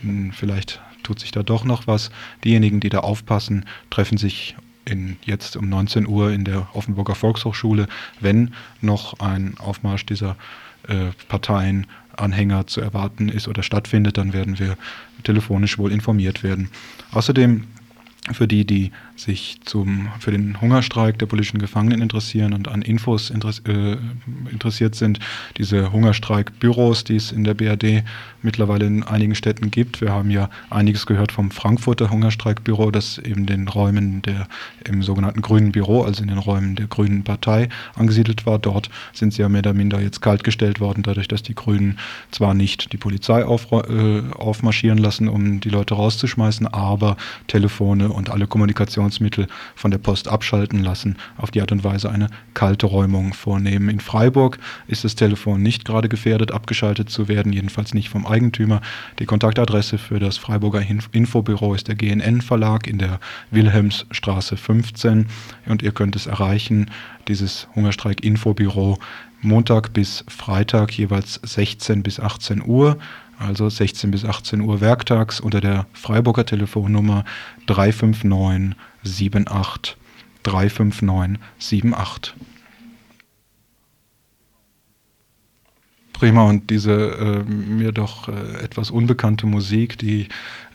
hm, 0.02 0.32
vielleicht 0.32 0.82
tut 1.04 1.20
sich 1.20 1.32
da 1.32 1.44
doch 1.44 1.64
noch 1.64 1.88
was. 1.88 2.12
Diejenigen, 2.44 2.80
die 2.80 2.90
da 2.90 3.00
aufpassen, 3.00 3.66
treffen 3.90 4.18
sich 4.18 4.56
in, 4.86 5.18
jetzt 5.24 5.56
um 5.56 5.70
19 5.70 6.08
Uhr 6.08 6.32
in 6.32 6.44
der 6.44 6.68
Offenburger 6.74 7.16
Volkshochschule, 7.16 7.88
wenn 8.20 8.54
noch 8.82 9.20
ein 9.20 9.56
Aufmarsch 9.60 10.06
dieser 10.06 10.36
äh, 10.88 11.12
Parteien 11.28 11.88
Anhänger 12.18 12.68
zu 12.68 12.82
erwarten 12.82 13.30
ist 13.30 13.48
oder 13.48 13.64
stattfindet, 13.64 14.18
dann 14.18 14.34
werden 14.34 14.60
wir 14.60 14.78
telefonisch 15.24 15.78
wohl 15.78 15.92
informiert 15.92 16.44
werden. 16.44 16.70
Außerdem 17.12 17.68
für 18.32 18.48
die, 18.48 18.66
die 18.66 18.92
sich 19.16 19.58
zum, 19.66 20.10
für 20.20 20.32
den 20.32 20.62
Hungerstreik 20.62 21.18
der 21.18 21.26
politischen 21.26 21.60
Gefangenen 21.60 22.02
interessieren 22.02 22.54
und 22.54 22.68
an 22.68 22.84
Infos 22.84 23.32
äh, 23.32 23.98
interessiert 24.52 24.94
sind, 24.94 25.20
diese 25.58 25.92
Hungerstreikbüros, 25.92 27.04
die 27.04 27.16
es 27.16 27.32
in 27.32 27.44
der 27.44 27.56
BRD 27.56 28.04
mittlerweile 28.44 28.86
in 28.86 29.04
einigen 29.04 29.34
Städten 29.34 29.72
gibt. 29.72 30.02
Wir 30.02 30.12
haben 30.12 30.30
ja 30.30 30.50
einiges 30.70 31.08
gehört 31.08 31.32
vom 31.32 31.50
Frankfurter 31.50 32.12
Hungerstreikbüro, 32.12 32.92
das 32.92 33.18
eben 33.18 33.48
den 33.48 33.68
Räumen 33.68 34.22
der 34.22 34.48
im 34.86 35.02
sogenannten 35.02 35.42
Grünen 35.42 35.72
Büro, 35.72 36.04
also 36.04 36.22
in 36.22 36.30
den 36.30 36.38
Räumen 36.38 36.76
der 36.76 36.88
Grünen 36.88 37.24
Partei 37.24 37.70
angesiedelt 37.96 38.46
war. 38.46 38.60
Dort 38.60 38.90
sind 39.14 39.34
sie 39.34 39.42
ja 39.42 39.50
mehr 39.50 39.60
oder 39.60 39.74
minder 39.74 40.00
jetzt 40.00 40.22
kaltgestellt 40.22 40.80
worden, 40.80 41.02
dadurch, 41.04 41.28
dass 41.28 41.42
die 41.42 41.56
Grünen 41.56 41.98
zwar 42.30 42.54
nicht 42.54 42.94
die 42.94 42.98
Polizei 42.98 43.46
auf, 43.46 43.72
äh, 43.72 44.22
aufmarschieren 44.36 45.00
lassen, 45.00 45.28
um 45.28 45.60
die 45.60 45.70
Leute 45.70 45.96
rauszuschmeißen, 45.96 46.68
aber 46.68 47.18
Telefone 47.48 48.11
und 48.12 48.30
alle 48.30 48.48
Kommunikationsmittel 48.48 49.48
von 49.76 49.92
der 49.92 49.98
Post 49.98 50.28
abschalten 50.28 50.84
lassen, 50.84 51.18
auf 51.38 51.52
die 51.52 51.62
Art 51.62 51.72
und 51.72 51.84
Weise 51.84 52.10
eine 52.10 52.28
kalte 52.54 52.86
Räumung 52.86 53.34
vornehmen. 53.34 53.90
In 53.90 54.00
Freiburg 54.00 54.60
ist 54.88 55.04
das 55.04 55.16
Telefon 55.16 55.62
nicht 55.62 55.86
gerade 55.86 56.10
gefährdet, 56.10 56.52
abgeschaltet 56.52 57.10
zu 57.10 57.28
werden, 57.28 57.54
jedenfalls 57.54 57.94
nicht 57.94 58.10
vom 58.10 58.26
Eigentümer. 58.26 58.82
Die 59.20 59.26
Kontaktadresse 59.26 59.98
für 59.98 60.20
das 60.20 60.38
Freiburger 60.38 60.82
Infobüro 61.12 61.74
ist 61.74 61.88
der 61.88 61.96
GNN 61.96 62.42
Verlag 62.42 62.88
in 62.88 62.98
der 62.98 63.20
Wilhelmsstraße 63.52 64.58
15 64.58 65.28
und 65.68 65.82
ihr 65.82 65.92
könnt 65.92 66.16
es 66.16 66.28
erreichen, 66.28 66.92
dieses 67.28 67.68
Hungerstreik 67.76 68.24
Infobüro 68.24 69.00
Montag 69.42 69.94
bis 69.94 70.24
Freitag 70.28 70.98
jeweils 70.98 71.40
16 71.44 72.04
bis 72.04 72.20
18 72.20 72.64
Uhr, 72.64 72.98
also 73.42 73.70
16 73.70 74.12
bis 74.12 74.26
18 74.26 74.62
Uhr 74.62 74.82
werktags 74.82 75.40
unter 75.40 75.62
der 75.62 75.86
Freiburger 75.94 76.46
Telefonnummer 76.46 77.26
359 77.68 78.76
78 79.04 79.98
359 80.44 81.40
78. 81.94 82.51
Prima 86.22 86.44
und 86.44 86.70
diese 86.70 86.92
äh, 86.92 87.44
mir 87.52 87.92
doch 87.92 88.28
äh, 88.28 88.64
etwas 88.64 88.92
unbekannte 88.92 89.48
Musik, 89.48 89.98
die 89.98 90.28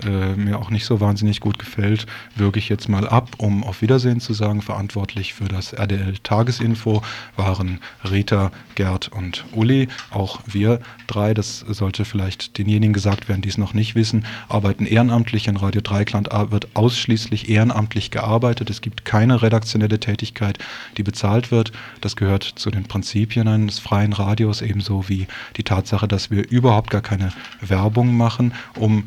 äh, 0.04 0.34
mir 0.34 0.58
auch 0.58 0.70
nicht 0.70 0.84
so 0.84 1.00
wahnsinnig 1.00 1.38
gut 1.38 1.60
gefällt, 1.60 2.06
würge 2.34 2.58
ich 2.58 2.68
jetzt 2.68 2.88
mal 2.88 3.08
ab, 3.08 3.30
um 3.38 3.62
auf 3.62 3.80
Wiedersehen 3.80 4.18
zu 4.18 4.32
sagen. 4.32 4.60
Verantwortlich 4.60 5.34
für 5.34 5.44
das 5.44 5.72
RDL 5.72 6.18
Tagesinfo 6.24 7.00
waren 7.36 7.78
Rita, 8.10 8.50
Gerd 8.74 9.06
und 9.12 9.44
Uli. 9.52 9.86
Auch 10.10 10.40
wir 10.46 10.80
drei, 11.06 11.32
das 11.32 11.60
sollte 11.60 12.04
vielleicht 12.04 12.58
denjenigen 12.58 12.92
gesagt 12.92 13.28
werden, 13.28 13.42
die 13.42 13.48
es 13.48 13.56
noch 13.56 13.72
nicht 13.72 13.94
wissen, 13.94 14.26
arbeiten 14.48 14.84
ehrenamtlich 14.84 15.46
in 15.46 15.56
Radio 15.56 15.80
Dreikland, 15.80 16.28
wird 16.50 16.74
ausschließlich 16.74 17.48
ehrenamtlich 17.48 18.10
gearbeitet. 18.10 18.68
Es 18.68 18.80
gibt 18.80 19.04
keine 19.04 19.42
redaktionelle 19.42 20.00
Tätigkeit, 20.00 20.58
die 20.96 21.04
bezahlt 21.04 21.52
wird. 21.52 21.70
Das 22.00 22.16
gehört 22.16 22.42
zu 22.42 22.72
den 22.72 22.82
Prinzipien 22.82 23.46
eines 23.46 23.78
freien 23.78 24.12
Radios, 24.12 24.60
ebenso 24.60 25.08
wie 25.08 25.28
die 25.56 25.64
Tatsache, 25.64 26.08
dass 26.08 26.30
wir 26.30 26.48
überhaupt 26.48 26.90
gar 26.90 27.02
keine 27.02 27.32
Werbung 27.60 28.16
machen, 28.16 28.54
um 28.78 29.04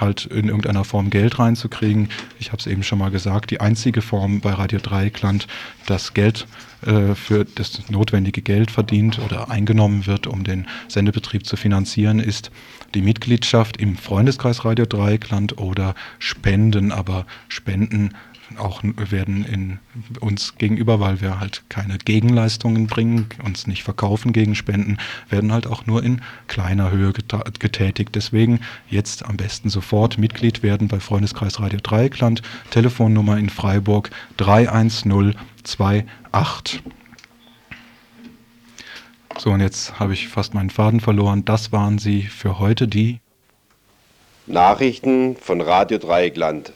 halt 0.00 0.26
in 0.26 0.48
irgendeiner 0.48 0.84
Form 0.84 1.10
Geld 1.10 1.38
reinzukriegen. 1.38 2.08
Ich 2.38 2.52
habe 2.52 2.58
es 2.58 2.66
eben 2.66 2.82
schon 2.82 2.98
mal 2.98 3.10
gesagt, 3.10 3.50
die 3.50 3.60
einzige 3.60 4.02
Form 4.02 4.40
bei 4.40 4.52
Radio 4.52 4.78
Dreieckland, 4.78 5.46
dass 5.86 6.14
Geld 6.14 6.46
äh, 6.86 7.14
für 7.14 7.44
das 7.44 7.88
notwendige 7.90 8.42
Geld 8.42 8.70
verdient 8.70 9.18
oder 9.18 9.50
eingenommen 9.50 10.06
wird, 10.06 10.26
um 10.26 10.44
den 10.44 10.66
Sendebetrieb 10.88 11.46
zu 11.46 11.56
finanzieren, 11.56 12.18
ist 12.18 12.50
die 12.94 13.02
Mitgliedschaft 13.02 13.76
im 13.78 13.96
Freundeskreis 13.96 14.64
Radio 14.64 14.86
Dreieckland 14.86 15.58
oder 15.58 15.94
Spenden, 16.18 16.92
aber 16.92 17.26
Spenden 17.48 18.14
auch 18.58 18.82
werden 18.82 19.44
in 19.44 19.78
uns 20.20 20.56
gegenüber, 20.56 21.00
weil 21.00 21.20
wir 21.20 21.40
halt 21.40 21.64
keine 21.68 21.98
Gegenleistungen 21.98 22.86
bringen, 22.86 23.26
uns 23.44 23.66
nicht 23.66 23.82
verkaufen 23.82 24.32
gegen 24.32 24.54
Spenden, 24.54 24.96
werden 25.28 25.52
halt 25.52 25.66
auch 25.66 25.84
nur 25.86 26.02
in 26.02 26.22
kleiner 26.46 26.90
Höhe 26.90 27.12
getätigt. 27.12 28.14
Deswegen 28.14 28.60
jetzt 28.88 29.22
am 29.24 29.36
besten 29.36 29.68
sofort 29.68 30.16
Mitglied 30.18 30.62
werden 30.62 30.88
bei 30.88 31.00
Freundeskreis 31.00 31.60
Radio 31.60 31.80
Dreieckland. 31.82 32.40
Telefonnummer 32.70 33.36
in 33.38 33.50
Freiburg 33.50 34.10
31028. 34.38 36.82
So, 39.38 39.50
und 39.50 39.60
jetzt 39.60 39.98
habe 39.98 40.12
ich 40.12 40.28
fast 40.28 40.54
meinen 40.54 40.70
Faden 40.70 41.00
verloren. 41.00 41.44
Das 41.44 41.72
waren 41.72 41.98
sie 41.98 42.22
für 42.22 42.58
heute, 42.58 42.88
die 42.88 43.20
Nachrichten 44.46 45.36
von 45.36 45.60
Radio 45.60 45.98
Dreieckland. 45.98 46.72